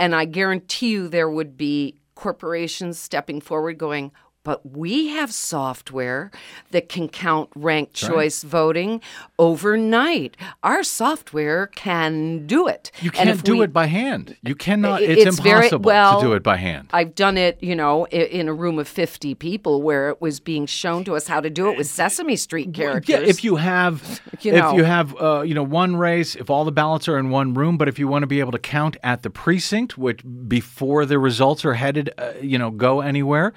And 0.00 0.16
I 0.16 0.24
guarantee 0.24 0.90
you 0.90 1.06
there 1.06 1.30
would 1.30 1.56
be 1.56 2.00
corporations 2.16 2.98
stepping 2.98 3.40
forward 3.40 3.78
going, 3.78 4.10
but 4.48 4.64
we 4.74 5.08
have 5.08 5.30
software 5.30 6.30
that 6.70 6.88
can 6.88 7.06
count 7.06 7.50
ranked 7.54 7.92
choice 7.92 8.42
voting 8.42 8.98
overnight. 9.38 10.38
Our 10.62 10.82
software 10.82 11.66
can 11.66 12.46
do 12.46 12.66
it. 12.66 12.90
You 13.02 13.10
can't 13.10 13.44
do 13.44 13.58
we- 13.58 13.64
it 13.64 13.74
by 13.74 13.88
hand. 13.88 14.38
You 14.42 14.54
cannot. 14.54 15.02
It- 15.02 15.18
It's, 15.18 15.26
it's 15.26 15.38
very- 15.38 15.66
impossible 15.66 15.84
well, 15.84 16.20
to 16.22 16.26
do 16.28 16.32
it 16.32 16.42
by 16.42 16.56
hand. 16.56 16.88
I've 16.94 17.14
done 17.14 17.36
it, 17.36 17.58
you 17.60 17.76
know, 17.76 18.06
in 18.06 18.48
a 18.48 18.54
room 18.54 18.78
of 18.78 18.88
50 18.88 19.34
people 19.34 19.82
where 19.82 20.08
it 20.08 20.22
was 20.22 20.40
being 20.40 20.64
shown 20.64 21.04
to 21.04 21.14
us 21.14 21.28
how 21.28 21.42
to 21.42 21.50
do 21.50 21.70
it 21.70 21.76
with 21.76 21.86
Sesame 21.86 22.36
Street 22.36 22.72
characters. 22.72 23.20
Yeah, 23.20 23.20
if 23.28 23.44
you 23.44 23.56
have, 23.56 24.22
You 24.40 24.54
if 24.54 24.72
you 24.72 24.84
have, 24.84 25.14
uh, 25.20 25.42
you 25.42 25.52
know, 25.52 25.62
one 25.62 25.94
race, 25.96 26.36
if 26.36 26.48
all 26.48 26.64
the 26.64 26.72
ballots 26.72 27.06
are 27.06 27.18
in 27.18 27.28
one 27.28 27.52
room, 27.52 27.76
but 27.76 27.86
if 27.86 27.98
you 27.98 28.08
want 28.08 28.22
to 28.22 28.26
be 28.26 28.40
able 28.40 28.52
to 28.52 28.58
count 28.58 28.96
at 29.02 29.22
the 29.22 29.28
precinct, 29.28 29.98
which 29.98 30.20
before 30.48 31.04
the 31.04 31.18
results 31.18 31.66
are 31.66 31.74
headed, 31.74 32.08
uh, 32.16 32.32
you 32.40 32.56
know, 32.56 32.70
go 32.70 33.02
anywhere. 33.02 33.52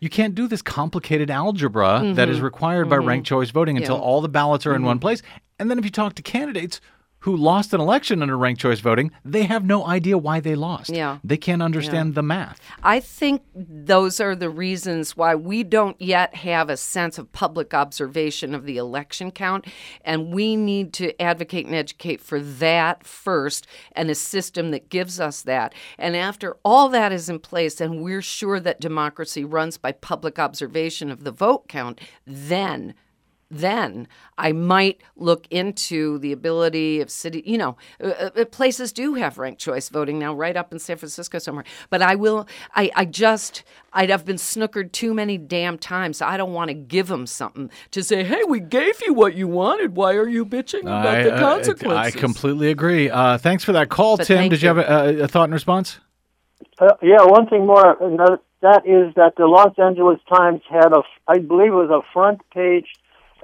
You 0.00 0.08
can't 0.08 0.34
do 0.34 0.48
this 0.48 0.62
complicated 0.62 1.30
algebra 1.30 2.12
that 2.14 2.28
is 2.30 2.40
required 2.40 2.88
by 2.88 2.96
ranked 2.96 3.26
choice 3.28 3.50
voting 3.50 3.76
until 3.76 3.96
Mm-hmm. 3.96 4.02
Yeah. 4.02 4.08
all 4.08 4.20
the 4.22 4.28
ballots 4.30 4.66
are 4.66 4.74
in 4.74 4.82
one 4.82 4.98
place. 4.98 5.22
And 5.58 5.70
then 5.70 5.78
if 5.78 5.84
you 5.84 5.90
talk 5.90 6.14
to 6.14 6.22
candidates 6.22 6.80
who 7.20 7.36
lost 7.36 7.74
an 7.74 7.80
election 7.80 8.22
under 8.22 8.36
ranked 8.36 8.60
choice 8.60 8.80
voting, 8.80 9.10
they 9.24 9.42
have 9.42 9.64
no 9.64 9.86
idea 9.86 10.16
why 10.16 10.40
they 10.40 10.54
lost. 10.54 10.90
Yeah. 10.90 11.18
They 11.22 11.36
can't 11.36 11.62
understand 11.62 12.14
the 12.14 12.22
math. 12.22 12.60
I 12.82 13.00
think 13.00 13.42
those 13.54 14.20
are 14.20 14.34
the 14.34 14.48
reasons 14.48 15.16
why 15.16 15.34
we 15.34 15.62
don't 15.62 16.00
yet 16.00 16.34
have 16.36 16.70
a 16.70 16.76
sense 16.76 17.18
of 17.18 17.30
public 17.32 17.74
observation 17.74 18.54
of 18.54 18.64
the 18.64 18.78
election 18.78 19.30
count. 19.30 19.66
And 20.02 20.32
we 20.32 20.56
need 20.56 20.94
to 20.94 21.20
advocate 21.20 21.66
and 21.66 21.74
educate 21.74 22.20
for 22.20 22.40
that 22.40 23.06
first 23.06 23.66
and 23.92 24.10
a 24.10 24.14
system 24.14 24.70
that 24.70 24.88
gives 24.88 25.20
us 25.20 25.42
that. 25.42 25.74
And 25.98 26.16
after 26.16 26.56
all 26.64 26.88
that 26.88 27.12
is 27.12 27.28
in 27.28 27.38
place 27.38 27.80
and 27.80 28.02
we're 28.02 28.22
sure 28.22 28.60
that 28.60 28.80
democracy 28.80 29.44
runs 29.44 29.76
by 29.76 29.92
public 29.92 30.38
observation 30.38 31.10
of 31.10 31.24
the 31.24 31.32
vote 31.32 31.68
count, 31.68 32.00
then 32.26 32.94
then 33.50 34.06
I 34.38 34.52
might 34.52 35.00
look 35.16 35.46
into 35.50 36.18
the 36.18 36.32
ability 36.32 37.00
of 37.00 37.10
city, 37.10 37.42
you 37.44 37.58
know, 37.58 37.76
uh, 38.02 38.30
uh, 38.36 38.44
places 38.44 38.92
do 38.92 39.14
have 39.14 39.38
ranked 39.38 39.60
choice 39.60 39.88
voting 39.88 40.18
now, 40.18 40.32
right 40.32 40.56
up 40.56 40.72
in 40.72 40.78
San 40.78 40.96
Francisco 40.96 41.38
somewhere. 41.38 41.64
But 41.90 42.00
I 42.00 42.14
will, 42.14 42.46
I, 42.74 42.90
I 42.94 43.04
just, 43.04 43.64
I'd 43.92 44.08
have 44.08 44.24
been 44.24 44.36
snookered 44.36 44.92
too 44.92 45.12
many 45.12 45.36
damn 45.36 45.78
times. 45.78 46.22
I 46.22 46.36
don't 46.36 46.52
want 46.52 46.68
to 46.68 46.74
give 46.74 47.08
them 47.08 47.26
something 47.26 47.70
to 47.90 48.04
say, 48.04 48.22
hey, 48.22 48.42
we 48.46 48.60
gave 48.60 49.00
you 49.04 49.12
what 49.12 49.34
you 49.34 49.48
wanted. 49.48 49.96
Why 49.96 50.14
are 50.14 50.28
you 50.28 50.46
bitching 50.46 50.82
about 50.82 51.06
I, 51.06 51.22
the 51.24 51.34
uh, 51.34 51.40
consequences? 51.40 52.14
I 52.14 52.18
completely 52.18 52.70
agree. 52.70 53.10
Uh, 53.10 53.36
thanks 53.36 53.64
for 53.64 53.72
that 53.72 53.88
call, 53.88 54.16
But 54.16 54.28
Tim. 54.28 54.48
Did 54.48 54.62
you, 54.62 54.68
you. 54.68 54.76
have 54.76 54.88
a, 54.88 55.24
a 55.24 55.28
thought 55.28 55.48
in 55.48 55.52
response? 55.52 55.98
Uh, 56.78 56.94
yeah, 57.02 57.22
one 57.22 57.46
thing 57.48 57.66
more, 57.66 58.02
and 58.02 58.18
that, 58.18 58.38
that 58.62 58.86
is 58.86 59.14
that 59.16 59.34
the 59.36 59.46
Los 59.46 59.74
Angeles 59.76 60.20
Times 60.32 60.60
had 60.70 60.92
a, 60.92 61.02
I 61.26 61.38
believe 61.38 61.72
it 61.72 61.76
was 61.76 61.90
a 61.90 62.00
front 62.12 62.40
page 62.54 62.86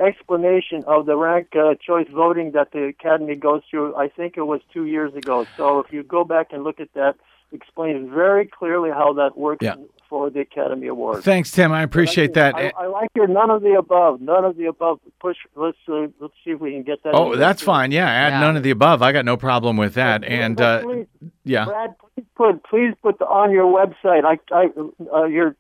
explanation 0.01 0.85
of 0.87 1.07
the 1.07 1.17
rank 1.17 1.49
uh, 1.57 1.75
choice 1.75 2.07
voting 2.13 2.53
that 2.53 2.73
the 2.73 2.85
Academy 2.85 3.35
goes 3.35 3.63
through. 3.71 3.95
I 3.97 4.09
think 4.09 4.37
it 4.37 4.43
was 4.43 4.61
two 4.73 4.87
years 4.87 5.15
ago. 5.15 5.47
So 5.57 5.81
if 5.81 5.93
you 5.93 6.03
go 6.03 6.25
back 6.25 6.49
and 6.53 6.65
look 6.65 6.81
at 6.81 6.93
that, 6.95 7.17
explains 7.53 8.11
very 8.13 8.47
clearly 8.47 8.91
how 8.91 9.13
that 9.15 9.39
works 9.39 9.63
Yeah. 9.65 9.77
for 10.09 10.31
the 10.31 10.41
Academy 10.41 10.89
Awards. 10.89 11.25
Thanks, 11.25 11.51
Tim. 11.53 11.73
I 11.73 11.83
appreciate 11.83 12.35
that. 12.35 12.55
I, 12.57 12.73
I 12.77 12.87
like 12.87 13.09
your 13.15 13.29
none 13.29 13.51
of 13.51 13.63
the 13.63 13.75
above. 13.79 14.21
None 14.21 14.45
of 14.45 14.57
the 14.57 14.67
above. 14.67 15.01
Push. 15.21 15.37
Let's 15.55 15.79
uh, 15.89 16.09
let's 16.21 16.35
see 16.45 16.51
if 16.51 16.61
we 16.61 16.73
can 16.73 16.83
get 16.83 17.03
that. 17.05 17.15
Oh, 17.15 17.37
that's 17.37 17.63
fine. 17.63 17.93
Yeah, 17.93 18.09
add 18.09 18.33
Yeah. 18.33 18.41
none 18.41 18.57
of 18.57 18.63
the 18.63 18.71
above. 18.71 19.01
I 19.03 19.13
got 19.13 19.25
no 19.25 19.37
problem 19.37 19.77
with 19.77 19.95
that. 19.95 20.25
And 20.25 20.61
uh, 20.61 20.83
Please, 20.83 21.07
yeah, 21.45 21.65
Brad, 21.65 21.95
please 21.99 22.27
put 22.37 22.65
please 22.65 22.95
put 23.03 23.19
the, 23.19 23.27
on 23.27 23.51
your 23.53 23.67
website. 23.67 24.25
I, 24.25 24.39
I, 24.55 24.69
uh, 25.17 25.25
your 25.25 25.55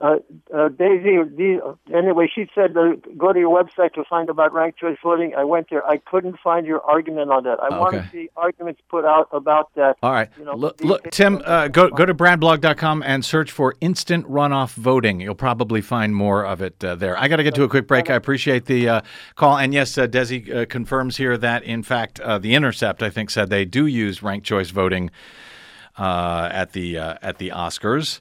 uh, 0.00 0.16
uh, 0.54 0.68
Daisy. 0.68 1.16
Anyway, 1.94 2.30
she 2.32 2.46
said 2.54 2.76
uh, 2.76 2.92
go 3.16 3.32
to 3.32 3.38
your 3.38 3.64
website 3.64 3.94
to 3.94 4.04
find 4.04 4.28
about 4.28 4.52
ranked 4.52 4.78
choice 4.78 4.98
voting. 5.02 5.34
I 5.34 5.44
went 5.44 5.68
there. 5.70 5.86
I 5.86 5.96
couldn't 5.96 6.38
find 6.44 6.66
your 6.66 6.82
argument 6.82 7.30
on 7.30 7.44
that. 7.44 7.58
I 7.62 7.78
want 7.78 7.94
Okay. 7.94 8.04
to 8.04 8.10
see 8.12 8.28
arguments 8.36 8.80
put 8.90 9.04
out 9.06 9.28
about 9.32 9.74
that. 9.74 9.96
all 10.02 10.12
right. 10.12 10.28
You 10.38 10.44
know, 10.44 10.54
look, 10.54 10.82
look, 10.82 11.10
Tim, 11.10 11.40
uh, 11.44 11.68
go 11.68 11.88
go 11.88 12.04
to 12.04 12.12
bradblog.com 12.14 13.02
and 13.04 13.24
search 13.24 13.50
for 13.50 13.74
instant 13.80 14.28
runoff 14.28 14.74
voting. 14.74 15.20
You'll 15.20 15.34
probably 15.34 15.80
find 15.80 16.14
more 16.14 16.44
of 16.44 16.60
it 16.60 16.82
uh, 16.84 16.94
there. 16.94 17.18
I 17.18 17.28
got 17.28 17.36
to 17.36 17.42
get 17.42 17.54
to 17.54 17.62
a 17.62 17.68
quick 17.68 17.86
break. 17.86 18.10
I 18.10 18.14
appreciate 18.16 18.66
the 18.66 18.88
uh, 18.88 19.00
call. 19.34 19.56
And 19.56 19.72
yes, 19.72 19.96
uh, 19.96 20.06
Desi 20.06 20.54
uh, 20.54 20.66
confirms 20.66 21.16
here 21.16 21.38
that 21.38 21.62
in 21.64 21.82
fact 21.82 22.20
uh, 22.20 22.38
the 22.38 22.54
Intercept, 22.54 23.02
I 23.02 23.08
think, 23.08 23.30
said 23.30 23.48
they 23.48 23.64
do 23.64 23.86
use 23.86 24.22
ranked 24.22 24.46
choice 24.46 24.68
voting. 24.70 25.10
uh, 25.98 26.50
at 26.52 26.72
the 26.72 26.98
uh, 26.98 27.14
at 27.22 27.38
the 27.38 27.48
Oscars. 27.48 28.20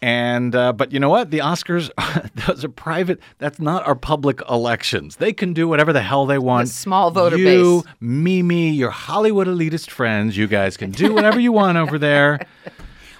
And 0.00 0.54
uh, 0.54 0.72
but 0.72 0.92
you 0.92 1.00
know 1.00 1.08
what? 1.08 1.30
The 1.30 1.38
Oscars, 1.38 1.90
those 2.46 2.64
are 2.64 2.68
private. 2.68 3.18
That's 3.38 3.58
not 3.58 3.86
our 3.86 3.96
public 3.96 4.40
elections. 4.48 5.16
They 5.16 5.32
can 5.32 5.52
do 5.52 5.66
whatever 5.66 5.92
the 5.92 6.02
hell 6.02 6.24
they 6.24 6.38
want. 6.38 6.68
small 6.68 7.10
voter 7.10 7.36
you, 7.36 7.82
base. 7.82 7.94
Mimi, 8.00 8.70
your 8.70 8.90
Hollywood 8.90 9.48
elitist 9.48 9.90
friends, 9.90 10.36
you 10.36 10.46
guys 10.46 10.76
can 10.76 10.92
do 10.92 11.12
whatever 11.12 11.40
you 11.40 11.50
want 11.50 11.78
over 11.78 11.98
there. 11.98 12.38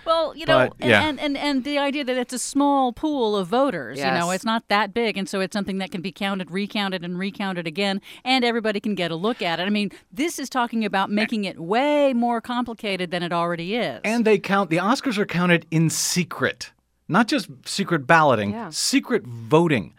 Well, 0.08 0.34
you 0.34 0.46
know, 0.46 0.70
But, 0.78 0.88
yeah. 0.88 1.06
and, 1.06 1.20
and 1.20 1.36
and 1.36 1.64
the 1.64 1.78
idea 1.78 2.02
that 2.02 2.16
it's 2.16 2.32
a 2.32 2.38
small 2.38 2.92
pool 2.94 3.36
of 3.36 3.46
voters, 3.48 3.98
you 3.98 4.04
know, 4.04 4.30
it's 4.30 4.44
not 4.44 4.66
that 4.68 4.94
big, 4.94 5.18
and 5.18 5.28
so 5.28 5.40
it's 5.40 5.52
something 5.52 5.78
that 5.78 5.90
can 5.90 6.00
be 6.00 6.10
counted, 6.10 6.50
recounted, 6.50 7.04
and 7.04 7.18
recounted 7.18 7.66
again, 7.66 8.00
and 8.24 8.42
everybody 8.44 8.80
can 8.80 8.94
get 8.94 9.10
a 9.10 9.14
look 9.16 9.42
at 9.42 9.60
it. 9.60 9.64
I 9.64 9.70
mean, 9.70 9.90
this 10.10 10.38
is 10.38 10.48
talking 10.48 10.84
about 10.84 11.10
making 11.10 11.44
it 11.44 11.60
way 11.60 12.14
more 12.14 12.40
complicated 12.40 13.10
than 13.10 13.22
it 13.22 13.32
already 13.32 13.74
is. 13.76 14.00
And 14.02 14.24
they 14.24 14.38
count, 14.38 14.70
the 14.70 14.78
Oscars 14.78 15.18
are 15.18 15.26
counted 15.26 15.66
in 15.70 15.90
secret, 15.90 16.72
not 17.06 17.28
just 17.28 17.50
secret 17.66 18.06
balloting, 18.06 18.52
Yeah. 18.52 18.70
secret 18.70 19.24
voting. 19.26 19.92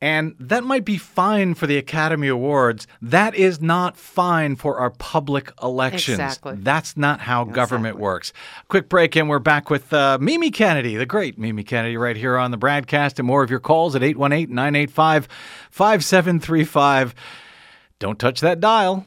And 0.00 0.34
that 0.38 0.62
might 0.62 0.84
be 0.84 0.98
fine 0.98 1.54
for 1.54 1.66
the 1.66 1.78
Academy 1.78 2.28
Awards. 2.28 2.86
That 3.00 3.34
is 3.34 3.62
not 3.62 3.96
fine 3.96 4.56
for 4.56 4.78
our 4.78 4.90
public 4.90 5.52
elections. 5.62 6.18
Exactly. 6.18 6.54
That's 6.58 6.98
not 6.98 7.20
how 7.20 7.44
government 7.44 7.98
works. 7.98 8.34
Quick 8.68 8.90
break, 8.90 9.16
and 9.16 9.28
we're 9.28 9.38
back 9.38 9.70
with 9.70 9.92
uh, 9.94 10.18
Mimi 10.20 10.50
Kennedy, 10.50 10.96
the 10.96 11.06
great 11.06 11.38
Mimi 11.38 11.64
Kennedy, 11.64 11.96
right 11.96 12.16
here 12.16 12.36
on 12.36 12.50
the 12.50 12.58
BradCast. 12.58 13.18
And 13.18 13.26
more 13.26 13.42
of 13.42 13.50
your 13.50 13.60
calls 13.60 13.96
at 13.96 14.02
818 14.02 14.54
985 14.54 15.28
5735. 15.70 17.14
Don't 17.98 18.18
touch 18.18 18.40
that 18.40 18.60
dial. 18.60 19.06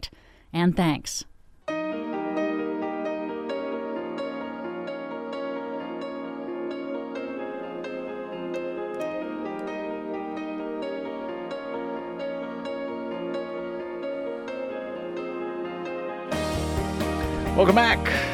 And 0.53 0.75
thanks. 0.75 1.25
Welcome 17.55 17.75
back 17.75 18.31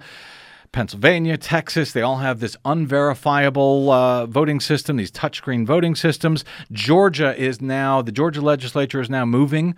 Pennsylvania, 0.76 1.38
Texas, 1.38 1.92
they 1.92 2.02
all 2.02 2.18
have 2.18 2.38
this 2.38 2.54
unverifiable 2.66 3.90
uh, 3.90 4.26
voting 4.26 4.60
system, 4.60 4.98
these 4.98 5.10
touchscreen 5.10 5.64
voting 5.64 5.94
systems. 5.94 6.44
Georgia 6.70 7.34
is 7.34 7.62
now, 7.62 8.02
the 8.02 8.12
Georgia 8.12 8.42
legislature 8.42 9.00
is 9.00 9.08
now 9.08 9.24
moving 9.24 9.74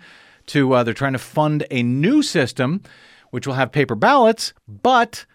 to, 0.47 0.73
uh, 0.73 0.83
they're 0.83 0.93
trying 0.93 1.13
to 1.13 1.17
fund 1.17 1.65
a 1.71 1.83
new 1.83 2.21
system 2.21 2.81
which 3.29 3.47
will 3.47 3.53
have 3.53 3.71
paper 3.71 3.95
ballots, 3.95 4.51
but 4.67 5.25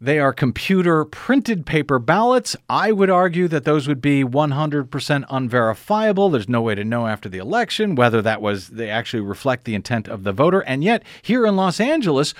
they 0.00 0.20
are 0.20 0.32
computer 0.32 1.04
printed 1.04 1.66
paper 1.66 1.98
ballots. 1.98 2.54
I 2.68 2.92
would 2.92 3.10
argue 3.10 3.48
that 3.48 3.64
those 3.64 3.88
would 3.88 4.00
be 4.00 4.22
100% 4.22 5.24
unverifiable. 5.28 6.30
There's 6.30 6.48
no 6.48 6.62
way 6.62 6.76
to 6.76 6.84
know 6.84 7.08
after 7.08 7.28
the 7.28 7.38
election 7.38 7.96
whether 7.96 8.22
that 8.22 8.40
was 8.40 8.68
they 8.68 8.90
actually 8.90 9.22
reflect 9.22 9.64
the 9.64 9.74
intent 9.74 10.06
of 10.06 10.22
the 10.22 10.32
voter. 10.32 10.60
And 10.60 10.84
yet, 10.84 11.02
here 11.20 11.44
in 11.44 11.56
Los 11.56 11.80
Angeles, 11.80 12.32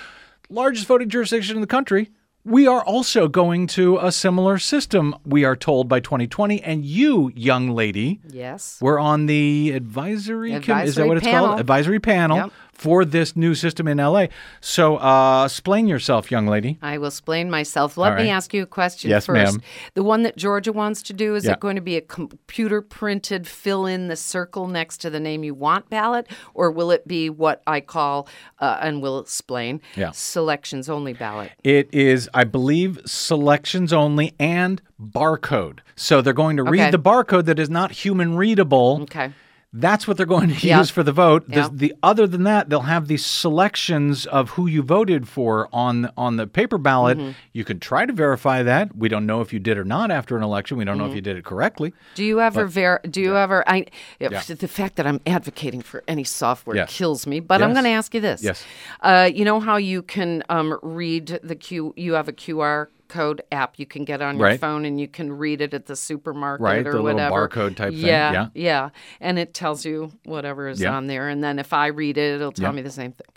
largest 0.49 0.87
voting 0.87 1.09
jurisdiction 1.09 1.57
in 1.57 1.61
the 1.61 1.67
country, 1.67 2.11
we 2.45 2.67
are 2.67 2.83
also 2.83 3.27
going 3.27 3.65
to 3.67 3.97
a 3.97 4.11
similar 4.11 4.59
system, 4.59 5.15
we 5.25 5.43
are 5.43 5.55
told 5.55 5.89
by 5.89 5.99
2020. 5.99 6.61
And 6.61 6.85
you, 6.85 7.31
young 7.35 7.71
lady, 7.71 8.21
yes. 8.29 8.77
we're 8.79 8.99
on 8.99 9.25
the 9.25 9.71
advisory, 9.71 10.51
com- 10.61 10.81
is 10.81 10.95
that 10.95 11.01
Advisory 11.01 11.07
what 11.07 11.17
it's 11.17 11.27
called? 11.27 11.59
Advisory 11.59 11.99
panel 11.99 12.37
Yep. 12.37 12.51
For 12.75 13.05
this 13.05 13.35
new 13.35 13.55
system 13.55 13.87
in 13.87 13.97
LA. 13.97 14.27
So, 14.61 14.97
uh, 14.97 15.45
explain 15.45 15.87
yourself, 15.87 16.29
young 16.29 16.45
lady. 16.45 16.77
I 16.81 16.97
will 16.97 17.07
explain 17.07 17.49
myself. 17.49 17.97
Let 17.97 18.11
All 18.11 18.17
me 18.17 18.23
right. 18.23 18.29
ask 18.35 18.53
you 18.53 18.63
a 18.63 18.65
question 18.67 19.09
Yes, 19.09 19.25
first. 19.25 19.53
ma'am. 19.53 19.61
The 19.93 20.03
one 20.03 20.23
that 20.23 20.35
Georgia 20.37 20.71
wants 20.73 21.01
to 21.03 21.13
do, 21.13 21.35
is 21.35 21.45
Yeah. 21.45 21.53
it 21.53 21.59
going 21.61 21.75
to 21.77 21.81
be 21.81 21.95
a 21.95 22.01
computer 22.01 22.81
printed 22.81 23.47
fill 23.47 23.85
in 23.85 24.07
the 24.09 24.15
circle 24.15 24.67
next 24.67 24.97
to 24.99 25.09
the 25.09 25.19
name 25.19 25.43
you 25.43 25.53
want 25.53 25.89
ballot, 25.89 26.27
or 26.53 26.69
will 26.69 26.91
it 26.91 27.07
be 27.07 27.29
what 27.29 27.61
I 27.65 27.79
call, 27.79 28.27
uh, 28.59 28.77
and 28.81 29.01
we'll 29.01 29.19
explain, 29.19 29.81
Yeah. 29.95 30.11
selections 30.11 30.89
only 30.89 31.13
ballot? 31.13 31.51
It 31.63 31.89
is, 31.93 32.29
I 32.33 32.43
believe, 32.43 32.99
selections 33.05 33.93
only 33.93 34.33
and 34.39 34.81
barcode. 35.01 35.79
So 35.95 36.21
they're 36.21 36.33
going 36.33 36.57
to 36.57 36.63
read 36.63 36.81
Okay. 36.81 36.91
the 36.91 36.99
barcode 36.99 37.45
that 37.45 37.59
is 37.59 37.69
not 37.69 37.91
human 37.91 38.35
readable. 38.35 38.99
Okay. 39.03 39.31
That's 39.77 40.07
what 40.07 40.15
they're 40.15 40.25
going 40.25 40.49
to 40.55 40.65
Yeah. 40.67 40.79
use 40.79 40.89
for 40.89 41.03
the 41.03 41.11
vote. 41.11 41.49
The, 41.49 41.55
Yeah. 41.55 41.69
the 41.71 41.93
other 42.01 42.25
than 42.27 42.43
that, 42.43 42.69
they'll 42.69 42.81
have 42.81 43.07
these 43.09 43.25
selections 43.25 44.25
of 44.25 44.51
who 44.51 44.67
you 44.67 44.81
voted 44.81 45.27
for 45.27 45.67
on 45.73 46.09
on 46.17 46.37
the 46.37 46.47
paper 46.47 46.77
ballot. 46.77 47.17
Mm-hmm. 47.17 47.31
You 47.53 47.63
can 47.65 47.79
try 47.79 48.05
to 48.05 48.13
verify 48.13 48.63
that. 48.63 48.95
We 48.95 49.09
don't 49.09 49.25
know 49.25 49.41
if 49.41 49.51
you 49.51 49.59
did 49.59 49.77
or 49.77 49.83
not 49.83 50.11
after 50.11 50.37
an 50.37 50.43
election. 50.43 50.77
We 50.77 50.85
don't 50.85 50.95
Mm-hmm. 50.95 51.03
know 51.05 51.09
if 51.09 51.15
you 51.15 51.21
did 51.21 51.35
it 51.35 51.43
correctly. 51.43 51.93
Do 52.15 52.23
you 52.23 52.39
ever 52.39 52.65
ver? 52.67 53.01
Do 53.09 53.19
you 53.19 53.35
ever? 53.35 53.63
I 53.67 53.85
Yeah. 54.19 54.41
the 54.47 54.67
fact 54.67 54.95
that 54.95 55.05
I'm 55.05 55.19
advocating 55.27 55.81
for 55.81 56.03
any 56.07 56.23
software 56.23 56.75
Yes. 56.77 56.95
kills 56.97 57.27
me. 57.27 57.39
But 57.41 57.61
I'm 57.61 57.73
going 57.73 57.83
to 57.85 57.89
ask 57.91 58.13
you 58.13 58.21
this. 58.21 58.41
Yes. 58.43 58.63
Uh, 59.01 59.29
you 59.33 59.43
know 59.43 59.59
how 59.59 59.75
you 59.77 60.01
can 60.03 60.43
um, 60.47 60.79
read 60.81 61.39
the 61.43 61.55
Q? 61.55 61.93
You 61.97 62.13
have 62.13 62.27
a 62.29 62.33
QR 62.33 62.87
code 63.07 63.41
app 63.51 63.77
you 63.79 63.85
can 63.85 64.03
get 64.05 64.21
on 64.21 64.37
your 64.37 64.45
Right. 64.47 64.59
phone 64.59 64.85
and 64.85 64.99
you 64.99 65.07
can 65.07 65.31
read 65.31 65.61
it 65.61 65.73
at 65.73 65.85
the 65.85 65.95
supermarket 65.95 66.63
Right, 66.63 66.79
or 66.87 66.91
the 66.93 67.01
little 67.01 67.03
whatever. 67.19 67.47
barcode 67.47 67.75
type 67.75 67.93
thing, 67.93 68.05
Yeah, 68.05 68.31
yeah. 68.31 68.47
yeah, 68.53 68.89
and 69.21 69.37
it 69.39 69.53
tells 69.53 69.85
you 69.85 70.11
whatever 70.25 70.67
is 70.67 70.81
Yeah. 70.81 70.95
on 70.95 71.07
there, 71.07 71.29
and 71.29 71.43
then 71.43 71.59
if 71.59 71.73
I 71.73 71.87
read 71.87 72.17
it, 72.17 72.35
it'll 72.35 72.51
tell 72.51 72.71
Yeah. 72.71 72.75
me 72.77 72.81
the 72.81 72.91
same 72.91 73.11
thing. 73.13 73.27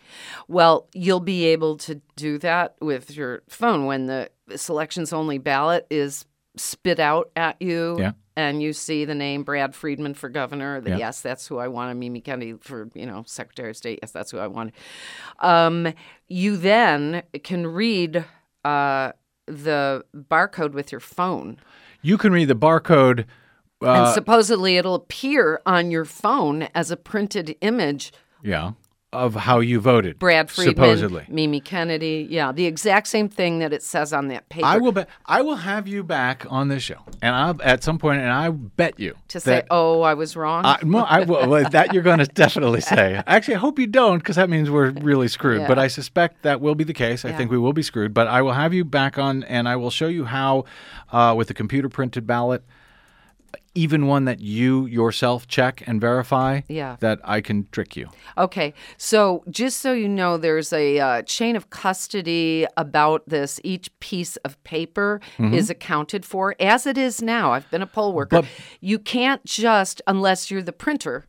Well, 0.49 0.89
you'll 0.95 1.21
be 1.21 1.47
able 1.47 1.77
to 1.79 2.01
do 2.17 2.39
that 2.39 2.75
with 2.81 3.15
your 3.17 3.43
phone 3.49 3.87
when 3.87 4.07
the 4.07 4.31
selections 4.57 5.13
only 5.13 5.39
ballot 5.39 5.87
is 5.91 6.25
spit 6.57 6.99
out 6.99 7.31
at 7.37 7.61
you 7.61 7.97
Yeah. 8.01 8.13
and 8.35 8.61
you 8.63 8.73
see 8.73 9.05
the 9.05 9.15
name 9.15 9.45
Brad 9.45 9.75
Friedman 9.77 10.15
for 10.15 10.29
governor, 10.29 10.83
Yeah. 10.85 10.97
yes, 10.97 11.21
that's 11.21 11.47
who 11.47 11.59
I 11.59 11.69
want. 11.69 11.97
Mimi 11.99 12.21
Kennedy 12.21 12.55
for 12.61 12.89
you 12.95 13.07
know 13.07 13.23
Secretary 13.27 13.71
of 13.71 13.77
State, 13.77 14.01
yes, 14.03 14.11
that's 14.11 14.31
who 14.33 14.39
I 14.39 14.47
want. 14.49 14.73
Um, 15.41 15.93
you 16.27 16.57
then 16.57 17.23
can 17.45 17.67
read 17.67 18.25
uh, 18.65 19.13
the 19.49 20.05
barcode 20.15 20.73
with 20.73 20.93
your 20.93 21.01
phone, 21.01 21.59
You 22.03 22.17
can 22.19 22.33
read 22.33 22.47
the 22.49 22.55
barcode. 22.55 23.25
and 23.81 23.89
Uh, 23.91 24.13
supposedly 24.13 24.77
it'll 24.77 24.95
appear 24.97 25.61
on 25.67 25.91
your 25.91 26.05
phone 26.05 26.63
as 26.75 26.91
a 26.91 26.97
printed 26.97 27.57
image 27.61 28.13
yeah. 28.43 28.73
Of 29.13 29.35
how 29.35 29.61
you 29.61 29.81
voted. 29.81 30.19
Brad 30.19 30.51
Friedman, 30.51 30.75
supposedly. 30.75 31.25
Mimi 31.29 31.61
Kennedy. 31.61 32.27
Yeah, 32.29 32.53
the 32.53 32.67
exact 32.67 33.07
same 33.07 33.29
thing 33.29 33.59
that 33.61 33.73
it 33.73 33.83
says 33.83 34.13
on 34.13 34.29
that 34.29 34.49
paper. 34.51 34.67
I 34.67 34.77
will 34.77 34.93
bet. 34.93 35.09
I 35.25 35.41
will 35.41 35.57
have 35.57 35.89
you 35.89 36.05
back 36.05 36.45
on 36.51 36.69
this 36.69 36.83
show, 36.83 36.99
and 37.23 37.35
I'll 37.35 37.57
at 37.63 37.83
some 37.83 37.99
point, 37.99 38.21
and 38.21 38.31
I 38.31 38.51
bet 38.51 39.01
you 39.01 39.15
to 39.29 39.41
say, 39.41 39.63
"Oh, 39.71 40.03
I 40.03 40.13
was 40.15 40.37
wrong." 40.37 40.65
I, 40.67 40.79
well, 40.85 41.07
I, 41.09 41.25
will- 41.25 41.49
that 41.71 41.95
you're 41.95 42.03
going 42.03 42.19
to 42.19 42.27
definitely 42.27 42.83
say. 42.83 43.23
Actually, 43.27 43.55
I 43.55 43.59
hope 43.59 43.79
you 43.79 43.87
don't, 43.87 44.19
because 44.19 44.37
that 44.37 44.51
means 44.51 44.71
we're 44.71 44.91
really 44.91 45.29
screwed. 45.29 45.67
But 45.67 45.79
I 45.79 45.89
suspect 45.89 46.43
that 46.43 46.61
will 46.61 46.75
be 46.75 46.85
the 46.85 46.95
case. 46.95 47.25
I 47.25 47.31
Yeah. 47.31 47.37
think 47.39 47.51
we 47.51 47.59
will 47.59 47.73
be 47.73 47.83
screwed. 47.83 48.13
But 48.13 48.27
I 48.29 48.43
will 48.43 48.53
have 48.53 48.75
you 48.75 48.85
back 48.85 49.17
on, 49.19 49.43
and 49.45 49.69
I 49.69 49.77
will 49.77 49.91
show 49.91 50.09
you 50.09 50.25
how, 50.27 50.65
uh, 51.13 51.35
with 51.37 51.49
the 51.49 51.55
computer 51.55 51.89
printed 51.89 52.27
ballot, 52.27 52.63
even 53.75 54.07
one 54.07 54.25
that 54.25 54.41
you 54.41 54.87
yourself 54.87 55.47
check 55.47 55.83
and 55.87 56.01
verify, 56.01 56.63
Yeah. 56.69 56.97
that 57.01 57.21
I 57.25 57.41
can 57.41 57.69
trick 57.71 57.97
you. 57.97 58.09
Okay, 58.37 58.75
so 58.97 59.45
just 59.51 59.81
so 59.81 59.93
you 59.93 60.09
know, 60.09 60.37
there's 60.37 60.73
a 60.73 60.99
uh, 60.99 61.23
chain 61.23 61.55
of 61.55 61.71
custody 61.71 62.67
about 62.77 63.29
this. 63.29 63.61
Each 63.63 63.89
piece 64.01 64.37
of 64.39 64.63
paper 64.65 65.21
is 65.39 65.71
accounted 65.71 66.25
for 66.25 66.55
as 66.59 66.87
it 66.87 66.99
is 66.99 67.23
now. 67.23 67.53
I've 67.53 67.71
been 67.71 67.83
a 67.83 67.87
poll 67.87 68.13
worker. 68.13 68.43
But- 68.43 68.47
you 68.81 68.99
can't 68.99 69.45
just, 69.45 70.01
unless 70.07 70.51
you're 70.51 70.63
the 70.63 70.73
printer, 70.73 71.27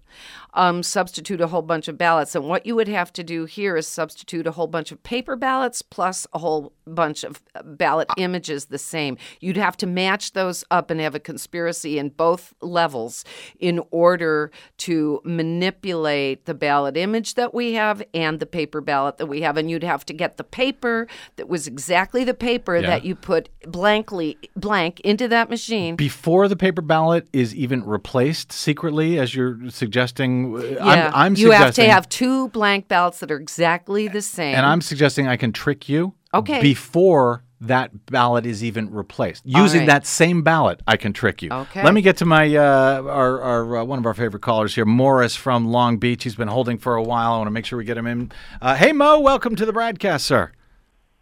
um, 0.54 0.84
substitute 0.84 1.42
a 1.42 1.48
whole 1.48 1.62
bunch 1.62 1.88
of 1.88 1.98
ballots. 1.98 2.36
And 2.36 2.46
what 2.48 2.66
you 2.66 2.76
would 2.76 2.88
have 2.88 3.14
to 3.14 3.24
do 3.24 3.46
here 3.46 3.76
is 3.78 3.88
substitute 3.88 4.48
a 4.48 4.52
whole 4.52 4.68
bunch 4.68 4.92
of 4.92 5.02
paper 5.04 5.36
ballots 5.36 5.82
plus 5.82 6.26
a 6.34 6.40
whole 6.40 6.74
bunch 6.88 7.24
of 7.24 7.42
uh, 7.56 7.62
ballot 7.64 8.10
images 8.18 8.66
the 8.66 8.78
same. 8.78 9.18
You'd 9.40 9.58
have 9.58 9.78
to 9.78 9.88
match 9.88 10.34
those 10.34 10.64
up 10.72 10.90
and 10.90 11.00
have 11.00 11.16
a 11.16 11.20
conspiracy 11.20 12.00
in 12.00 12.10
both 12.10 12.54
levels 12.62 13.24
in 13.60 13.82
order 13.92 14.52
to 14.78 15.22
manipulate 15.24 16.46
the 16.46 16.54
ballot 16.54 16.98
image 16.98 17.36
that 17.36 17.54
we 17.54 17.74
have 17.74 18.02
and 18.14 18.40
the 18.40 18.46
paper 18.46 18.82
ballot 18.82 19.18
that 19.18 19.28
we 19.28 19.42
have. 19.42 19.58
And 19.58 19.70
you'd 19.70 19.84
have 19.84 20.06
to 20.06 20.14
get 20.14 20.38
the 20.38 20.44
paper 20.44 21.08
that 21.36 21.48
was 21.48 21.68
exactly 21.68 22.24
the 22.24 22.34
paper 22.34 22.76
Yeah. 22.76 22.88
that 22.88 23.06
you 23.06 23.16
put 23.16 23.50
blankly 23.68 24.38
blank 24.56 25.00
into 25.02 25.28
that 25.28 25.50
machine. 25.50 25.96
Before 25.96 26.48
the 26.48 26.56
paper 26.56 26.82
ballot 26.82 27.28
is 27.34 27.54
even 27.54 27.86
replaced 27.86 28.52
secretly, 28.52 29.20
as 29.20 29.36
you're 29.36 29.58
suggesting, 29.70 29.99
uh, 30.00 30.60
Yeah, 30.60 31.12
I'm, 31.14 31.14
I'm 31.14 31.36
you 31.36 31.52
have 31.52 31.76
to 31.76 31.90
have 31.90 32.08
two 32.10 32.50
blank 32.50 32.88
ballots 32.88 33.20
that 33.20 33.32
are 33.32 33.40
exactly 33.40 34.08
the 34.08 34.22
same. 34.22 34.56
And 34.56 34.66
I'm 34.66 34.82
suggesting 34.82 35.28
I 35.28 35.38
can 35.38 35.52
trick 35.52 35.90
you 35.90 36.14
Okay. 36.34 36.62
before 36.62 37.44
that 37.62 38.06
ballot 38.06 38.46
is 38.46 38.64
even 38.64 38.90
replaced. 38.92 39.46
Using 39.46 39.82
right. 39.82 39.88
that 39.88 40.06
same 40.06 40.44
ballot, 40.44 40.82
I 40.88 40.96
can 40.96 41.12
trick 41.12 41.42
you. 41.42 41.50
Okay. 41.52 41.84
Let 41.84 41.94
me 41.94 42.02
get 42.02 42.18
to 42.18 42.26
my 42.26 42.56
uh, 42.56 43.02
our, 43.04 43.42
our 43.42 43.78
uh, 43.78 43.84
one 43.84 44.00
of 44.00 44.06
our 44.06 44.14
favorite 44.14 44.42
callers 44.42 44.76
here, 44.76 44.86
Morris 44.86 45.36
from 45.36 45.66
Long 45.66 45.98
Beach. 45.98 46.24
He's 46.24 46.36
been 46.36 46.48
holding 46.48 46.78
for 46.78 46.96
a 46.96 47.04
while. 47.04 47.34
I 47.34 47.38
want 47.38 47.48
to 47.48 47.52
make 47.52 47.66
sure 47.66 47.78
we 47.78 47.84
get 47.84 47.98
him 47.98 48.08
in. 48.08 48.32
Uh, 48.62 48.76
hey 48.76 48.94
Mo, 48.94 49.20
welcome 49.20 49.56
to 49.56 49.66
the 49.66 49.74
BradCast, 49.74 50.22
sir. 50.22 50.52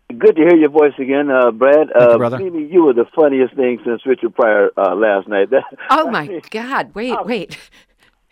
Good 0.09 0.38
to 0.38 0.41
hear 0.41 0.55
your 0.55 0.69
voice 0.69 0.93
again, 0.99 1.30
uh, 1.30 1.51
Brad. 1.51 1.89
Thank 1.93 1.95
you, 1.95 2.01
Uh, 2.01 2.17
brother. 2.17 2.39
Mimi, 2.39 2.65
you 2.71 2.84
were 2.84 2.93
the 2.93 3.05
funniest 3.13 3.55
thing 3.55 3.80
since 3.84 4.05
Richard 4.05 4.34
Pryor 4.36 4.69
uh, 4.78 4.95
last 4.95 5.28
night. 5.28 5.49
That, 5.49 5.63
oh 5.89 6.09
my 6.09 6.41
God! 6.49 6.95
Wait, 6.95 7.13
wait! 7.25 7.57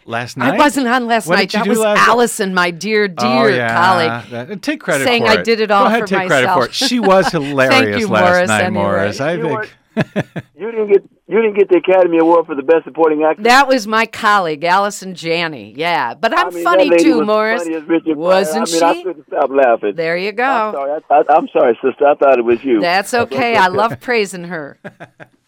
Last 0.07 0.37
night 0.37 0.53
I 0.53 0.57
wasn't 0.57 0.87
on 0.87 1.07
last 1.07 1.27
What 1.27 1.37
night. 1.37 1.51
That 1.51 1.67
was 1.67 1.79
last- 1.79 2.07
Allison, 2.07 2.53
my 2.53 2.69
dear, 2.69 3.07
dear 3.07 3.27
oh, 3.27 3.47
yeah. 3.47 3.75
colleague. 3.75 4.29
That- 4.49 4.61
take 4.61 4.79
credit 4.79 5.03
saying 5.05 5.23
for 5.23 5.29
I 5.31 5.35
it. 5.35 5.43
did 5.43 5.59
it 5.61 5.71
all 5.71 5.83
Go 5.83 5.87
ahead, 5.87 6.01
for 6.01 6.07
take 6.07 6.27
credit 6.27 6.47
for 6.47 6.59
myself. 6.59 6.65
it. 6.69 6.73
She 6.75 6.99
was 7.11 7.27
hilarious 7.31 7.99
you, 8.01 8.07
last 8.07 8.23
Morris, 8.33 8.47
night, 8.49 8.63
anyway. 8.65 8.81
Morris. 8.83 9.19
I 9.21 9.31
You 9.33 9.41
think. 9.41 9.53
weren't- 9.53 9.71
you 10.57 10.71
didn't 10.71 10.87
get 10.91 11.03
you 11.27 11.41
didn't 11.41 11.55
get 11.57 11.69
the 11.69 11.77
Academy 11.77 12.17
Award 12.19 12.45
for 12.47 12.53
the 12.53 12.61
best 12.63 12.83
supporting 12.83 13.23
actor. 13.23 13.43
That 13.43 13.67
was 13.69 13.87
my 13.87 14.05
colleague, 14.05 14.63
Allison 14.65 15.15
Janney. 15.15 15.73
Yeah, 15.75 16.13
but 16.13 16.37
I'm 16.37 16.47
I 16.47 16.49
mean, 16.49 16.63
funny 16.65 16.83
that 16.89 16.97
lady 16.97 17.03
too, 17.05 17.17
was 17.19 17.27
Morris. 17.27 17.63
funny 17.63 17.75
as 17.75 17.83
Richard 17.85 18.17
Wasn't 18.17 18.69
I 18.69 18.71
mean, 18.73 18.83
I 18.83 19.03
couldn't 19.03 19.27
stop 19.27 19.49
laughing. 19.51 19.95
There 19.95 20.17
you 20.17 20.29
I'm 20.29 20.35
go. 20.35 20.71
sorry. 20.75 21.01
I, 21.09 21.13
I, 21.15 21.23
I'm 21.37 21.47
sorry, 21.47 21.79
sister. 21.81 22.05
I 22.07 22.15
thought 22.15 22.37
it 22.37 22.43
was 22.43 22.61
you. 22.63 22.81
That's 22.81 23.13
okay. 23.13 23.55
I 23.55 23.67
love 23.67 23.99
praising 24.01 24.43
her. 24.45 24.77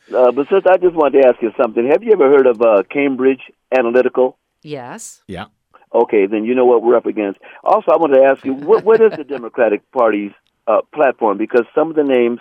Uh, 0.09 0.31
but 0.31 0.47
sister, 0.47 0.71
I 0.71 0.77
just 0.77 0.95
wanted 0.95 1.21
to 1.21 1.27
ask 1.27 1.41
you 1.41 1.51
something. 1.61 1.85
Have 1.91 2.01
you 2.01 2.13
ever 2.13 2.29
heard 2.29 2.47
of 2.47 2.61
uh, 2.61 2.83
Cambridge 2.89 3.41
Analytical? 3.77 4.37
Yes. 4.63 5.21
Yeah. 5.27 5.45
Okay, 5.93 6.25
then 6.27 6.43
you 6.43 6.53
know 6.53 6.65
what 6.65 6.83
we're 6.83 6.95
up 6.97 7.05
against. 7.05 7.39
Also, 7.63 7.91
I 7.91 7.97
wanted 7.97 8.17
to 8.17 8.23
ask 8.23 8.43
you, 8.45 8.53
what, 8.53 8.83
what 8.83 9.01
is 9.01 9.13
the 9.15 9.23
Democratic 9.37 9.89
Party's 9.91 10.31
uh, 10.67 10.81
platform? 10.93 11.37
Because 11.37 11.63
some 11.73 11.89
of 11.89 11.95
the 11.95 12.03
names 12.03 12.39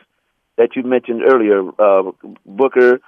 that 0.59 0.71
you 0.75 0.83
mentioned 0.83 1.23
earlier, 1.23 1.61
uh, 1.81 2.11
Booker, 2.45 3.01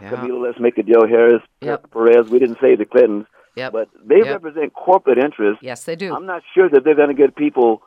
Yeah. 0.00 0.10
Kamala, 0.10 0.38
let's 0.46 0.60
make 0.60 0.78
it 0.78 0.86
Joe 0.86 1.06
Harris, 1.08 1.42
Yep. 1.62 1.90
Perez, 1.90 2.28
we 2.28 2.38
didn't 2.38 2.58
say 2.60 2.76
the 2.76 2.84
Clintons, 2.84 3.26
Yep. 3.56 3.72
but 3.72 3.88
they 4.04 4.18
Yep. 4.18 4.26
represent 4.26 4.74
corporate 4.74 5.18
interests. 5.18 5.62
Yes, 5.62 5.84
they 5.84 5.96
do. 5.96 6.14
I'm 6.14 6.26
not 6.26 6.42
sure 6.54 6.68
that 6.68 6.84
they're 6.84 6.94
going 6.94 7.08
to 7.08 7.14
get 7.22 7.34
people. 7.34 7.82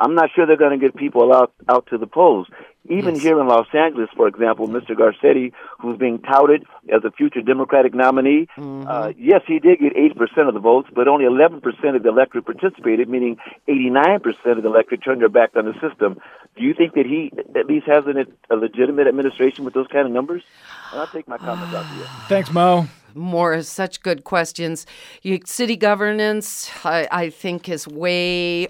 I'm 0.00 0.14
not 0.14 0.30
sure 0.34 0.46
they're 0.46 0.56
going 0.56 0.78
to 0.78 0.84
get 0.84 0.96
people 0.96 1.32
out 1.32 1.52
out 1.68 1.86
to 1.90 1.98
the 1.98 2.06
polls. 2.06 2.46
Even 2.88 3.14
Yes. 3.16 3.22
here 3.24 3.38
in 3.40 3.46
Los 3.46 3.66
Angeles, 3.74 4.08
for 4.16 4.26
example, 4.26 4.66
Mr. 4.66 4.92
Garcetti, 5.00 5.52
who's 5.78 5.98
being 5.98 6.18
touted 6.20 6.64
as 6.92 7.04
a 7.04 7.10
future 7.10 7.42
Democratic 7.42 7.94
nominee, 7.94 8.48
Mm-hmm. 8.56 8.88
uh, 8.88 9.12
yes, 9.18 9.42
he 9.46 9.58
did 9.58 9.78
get 9.80 9.94
eight 9.96 10.16
percent 10.16 10.48
of 10.48 10.54
the 10.54 10.60
votes, 10.60 10.88
but 10.94 11.06
only 11.06 11.26
eleven 11.26 11.60
percent 11.60 11.94
of 11.96 12.02
the 12.02 12.08
electorate 12.08 12.46
participated, 12.46 13.08
meaning 13.08 13.36
eighty-nine 13.68 14.20
percent 14.20 14.56
of 14.56 14.62
the 14.62 14.68
electorate 14.70 15.04
turned 15.04 15.20
their 15.20 15.28
back 15.28 15.50
on 15.54 15.66
the 15.66 15.74
system. 15.86 16.18
Do 16.56 16.64
you 16.64 16.74
think 16.74 16.94
that 16.94 17.06
he 17.06 17.30
at 17.54 17.66
least 17.66 17.86
has 17.86 18.04
an, 18.06 18.16
a 18.50 18.56
legitimate 18.56 19.06
administration 19.06 19.64
with 19.64 19.74
those 19.74 19.86
kind 19.86 20.06
of 20.06 20.12
numbers? 20.12 20.42
And 20.90 21.00
I'll 21.00 21.06
take 21.06 21.28
my 21.28 21.36
comments 21.38 21.74
out 21.74 21.86
to 21.90 21.94
you. 21.98 22.04
Thanks, 22.28 22.50
Mo. 22.52 22.86
More 23.14 23.60
such 23.62 24.02
good 24.02 24.22
questions. 24.24 24.86
You, 25.22 25.40
city 25.44 25.76
governance, 25.76 26.70
I, 26.84 27.08
I 27.10 27.30
think, 27.30 27.68
is 27.68 27.86
way, 27.88 28.68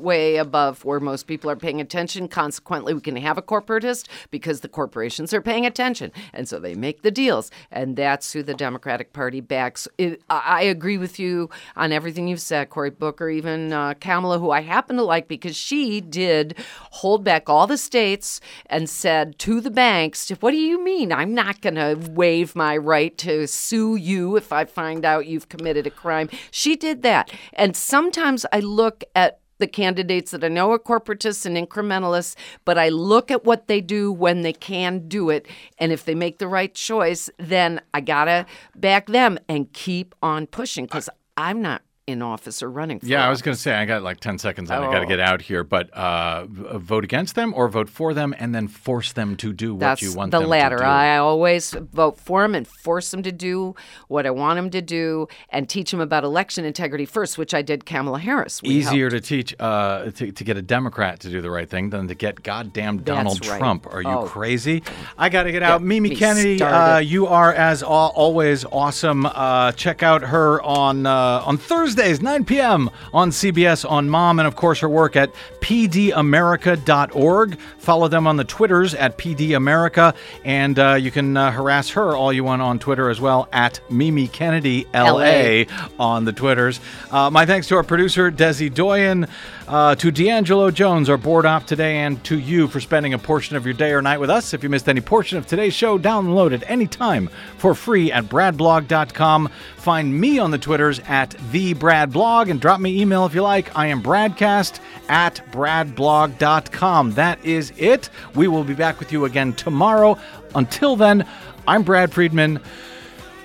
way 0.00 0.36
above 0.36 0.84
where 0.84 1.00
most 1.00 1.26
people 1.26 1.50
are 1.50 1.56
paying 1.56 1.80
attention. 1.80 2.28
Consequently, 2.28 2.94
we 2.94 3.00
can 3.00 3.16
have 3.16 3.38
a 3.38 3.42
corporatist 3.42 4.08
because 4.30 4.60
the 4.60 4.68
corporations 4.68 5.32
are 5.32 5.42
paying 5.42 5.66
attention, 5.66 6.12
and 6.32 6.48
so 6.48 6.58
they 6.58 6.74
make 6.74 7.02
the 7.02 7.10
deals, 7.10 7.50
and 7.70 7.96
that's 7.96 8.32
who 8.32 8.42
the 8.42 8.54
Democratic 8.54 9.12
Party 9.12 9.40
backs. 9.40 9.88
It, 9.98 10.22
I, 10.30 10.62
agree 10.62 10.96
with 10.96 11.18
you 11.18 11.50
on 11.76 11.92
everything 11.92 12.28
you've 12.28 12.40
said, 12.40 12.70
Cory 12.70 12.90
Booker, 12.90 13.28
even 13.28 13.72
uh, 13.72 13.94
Kamala, 13.94 14.38
who 14.38 14.50
I 14.50 14.60
happen 14.60 14.96
to 14.96 15.02
like 15.02 15.28
because 15.28 15.56
she 15.56 16.00
did 16.00 16.56
hold 16.90 17.24
back 17.24 17.48
all 17.48 17.66
the 17.66 17.76
states 17.76 18.40
and 18.66 18.88
said 18.88 19.38
to 19.40 19.60
the 19.60 19.70
banks, 19.70 20.30
"What 20.40 20.52
do 20.52 20.56
you 20.56 20.82
mean? 20.82 21.12
I'm 21.12 21.34
not 21.34 21.60
going 21.60 21.74
to 21.74 21.98
waive 22.12 22.54
my 22.56 22.76
right 22.76 23.16
to 23.18 23.46
sue 23.46 23.96
you 23.96 24.36
if 24.36 24.52
I 24.52 24.64
find 24.64 25.04
out 25.04 25.26
you've 25.26 25.48
committed 25.48 25.86
a 25.86 25.90
crime." 25.90 26.30
She 26.50 26.76
did 26.76 27.02
that, 27.02 27.30
and 27.52 27.76
sometimes 27.76 28.46
I 28.52 28.60
look 28.60 29.04
at 29.14 29.41
the 29.62 29.68
candidates 29.68 30.32
that 30.32 30.42
I 30.42 30.48
know 30.48 30.72
are 30.72 30.78
corporatists 30.78 31.46
and 31.46 31.56
incrementalists, 31.56 32.34
but 32.64 32.76
I 32.76 32.88
look 32.88 33.30
at 33.30 33.44
what 33.44 33.68
they 33.68 33.80
do 33.80 34.12
when 34.12 34.42
they 34.42 34.52
can 34.52 35.06
do 35.06 35.30
it. 35.30 35.46
And 35.78 35.92
if 35.92 36.04
they 36.04 36.16
make 36.16 36.38
the 36.38 36.48
right 36.48 36.74
choice, 36.74 37.30
then 37.38 37.80
I 37.94 38.00
gotta 38.00 38.44
back 38.74 39.06
them 39.06 39.38
and 39.48 39.72
keep 39.72 40.16
on 40.20 40.48
pushing 40.48 40.86
because 40.86 41.08
I'm 41.36 41.62
not 41.62 41.82
in 42.12 42.22
office 42.22 42.62
or 42.62 42.70
running 42.70 43.00
for 43.00 43.06
Yeah, 43.06 43.26
I 43.26 43.30
was 43.30 43.42
going 43.42 43.54
to 43.56 43.60
say 43.60 43.74
I 43.74 43.84
got 43.84 44.02
like 44.02 44.20
ten 44.20 44.38
seconds 44.38 44.70
and 44.70 44.84
I 44.84 44.86
got 44.92 45.00
to 45.00 45.06
Oh. 45.06 45.08
get 45.08 45.18
out 45.20 45.42
here. 45.42 45.64
But 45.64 45.90
uh, 45.90 46.44
vote 46.46 47.02
against 47.04 47.34
them 47.34 47.52
or 47.56 47.68
vote 47.68 47.88
for 47.88 48.14
them 48.14 48.34
and 48.38 48.54
then 48.54 48.68
force 48.68 49.12
them 49.12 49.36
to 49.36 49.52
do 49.52 49.74
what 49.74 49.80
That's 49.80 50.02
you 50.02 50.12
want 50.14 50.30
the 50.30 50.38
them 50.40 50.48
latter. 50.48 50.76
to 50.76 50.82
do. 50.82 50.84
The 50.84 50.88
latter. 50.90 51.12
I 51.14 51.16
always 51.18 51.70
vote 51.92 52.18
for 52.20 52.42
them 52.42 52.54
and 52.54 52.66
force 52.68 53.10
them 53.10 53.22
to 53.24 53.32
do 53.32 53.74
what 54.08 54.26
I 54.26 54.30
want 54.30 54.56
them 54.58 54.70
to 54.70 54.80
do 54.82 55.26
and 55.48 55.68
teach 55.68 55.90
them 55.90 56.00
about 56.00 56.22
election 56.24 56.64
integrity 56.64 57.04
first, 57.06 57.38
which 57.38 57.54
I 57.54 57.62
did 57.62 57.86
Kamala 57.86 58.18
Harris. 58.20 58.62
We 58.62 58.68
Easier 58.70 59.10
helped. 59.10 59.24
to 59.24 59.28
teach 59.28 59.54
uh, 59.58 60.10
to, 60.12 60.30
to 60.32 60.44
get 60.44 60.56
a 60.56 60.62
Democrat 60.62 61.20
to 61.20 61.30
do 61.30 61.40
the 61.40 61.50
right 61.50 61.68
thing 61.68 61.90
than 61.90 62.08
to 62.08 62.14
get 62.14 62.42
goddamn 62.42 62.98
Donald 63.02 63.44
right. 63.46 63.58
Trump. 63.58 63.86
Are 63.92 64.02
you 64.02 64.08
Oh. 64.08 64.24
crazy? 64.26 64.82
I 65.16 65.28
got 65.30 65.44
to 65.44 65.52
get 65.52 65.62
out. 65.62 65.78
Get 65.80 65.86
Mimi 65.86 66.10
me 66.10 66.16
Kennedy, 66.16 66.62
uh, 66.62 66.98
you 66.98 67.26
are 67.26 67.52
as 67.52 67.82
always 67.82 68.64
awesome. 68.66 69.24
Uh, 69.26 69.72
check 69.72 70.02
out 70.02 70.22
her 70.22 70.60
on 70.62 71.06
uh, 71.06 71.42
on 71.46 71.56
Thursdays 72.02 72.20
9 72.20 72.44
p.m. 72.46 72.90
on 73.14 73.30
CBS 73.30 73.88
on 73.88 74.10
Mom, 74.10 74.40
and 74.40 74.48
of 74.48 74.56
course 74.56 74.80
her 74.80 74.88
work 74.88 75.14
at 75.14 75.32
pdamerica.org. 75.60 77.58
Follow 77.78 78.08
them 78.08 78.26
on 78.26 78.36
the 78.36 78.42
Twitters 78.42 78.92
at 78.94 79.16
pdamerica, 79.16 80.12
and 80.44 80.80
uh, 80.80 80.94
you 80.94 81.12
can 81.12 81.36
uh, 81.36 81.52
harass 81.52 81.90
her 81.90 82.16
all 82.16 82.32
you 82.32 82.42
want 82.42 82.60
on 82.60 82.80
Twitter 82.80 83.08
as 83.08 83.20
well 83.20 83.48
at 83.52 83.78
Mimi 83.88 84.26
Kennedy 84.26 84.88
LA 84.92 85.62
on 85.96 86.24
the 86.24 86.32
Twitters. 86.32 86.80
Uh, 87.12 87.30
my 87.30 87.46
thanks 87.46 87.68
to 87.68 87.76
our 87.76 87.84
producer, 87.84 88.32
Desi 88.32 88.68
Doyen, 88.68 89.28
uh, 89.68 89.94
to 89.94 90.10
D'Angelo 90.10 90.70
Jones, 90.70 91.08
our 91.08 91.16
board 91.16 91.46
op 91.46 91.66
today, 91.66 91.98
and 91.98 92.22
to 92.24 92.38
you 92.38 92.68
for 92.68 92.80
spending 92.80 93.14
a 93.14 93.18
portion 93.18 93.56
of 93.56 93.64
your 93.64 93.74
day 93.74 93.92
or 93.92 94.02
night 94.02 94.18
with 94.18 94.30
us. 94.30 94.52
If 94.54 94.62
you 94.62 94.68
missed 94.68 94.88
any 94.88 95.00
portion 95.00 95.38
of 95.38 95.46
today's 95.46 95.74
show, 95.74 95.98
download 95.98 96.52
it 96.52 96.62
anytime 96.68 97.28
for 97.58 97.74
free 97.74 98.10
at 98.12 98.24
bradblog.com. 98.24 99.50
Find 99.76 100.20
me 100.20 100.38
on 100.38 100.50
the 100.50 100.58
Twitters 100.58 101.00
at 101.00 101.30
TheBradBlog 101.30 102.50
and 102.50 102.60
drop 102.60 102.80
me 102.80 103.00
email 103.00 103.26
if 103.26 103.34
you 103.34 103.42
like. 103.42 103.76
I 103.76 103.86
am 103.86 104.02
Bradcast 104.02 104.80
at 105.08 105.40
bradblog.com. 105.52 107.12
That 107.12 107.44
is 107.44 107.72
it. 107.76 108.10
We 108.34 108.48
will 108.48 108.64
be 108.64 108.74
back 108.74 108.98
with 108.98 109.12
you 109.12 109.24
again 109.24 109.52
tomorrow. 109.52 110.18
Until 110.54 110.96
then, 110.96 111.26
I'm 111.66 111.82
Brad 111.82 112.12
Friedman. 112.12 112.60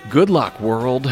Good 0.10 0.30
luck, 0.30 0.60
world. 0.60 1.12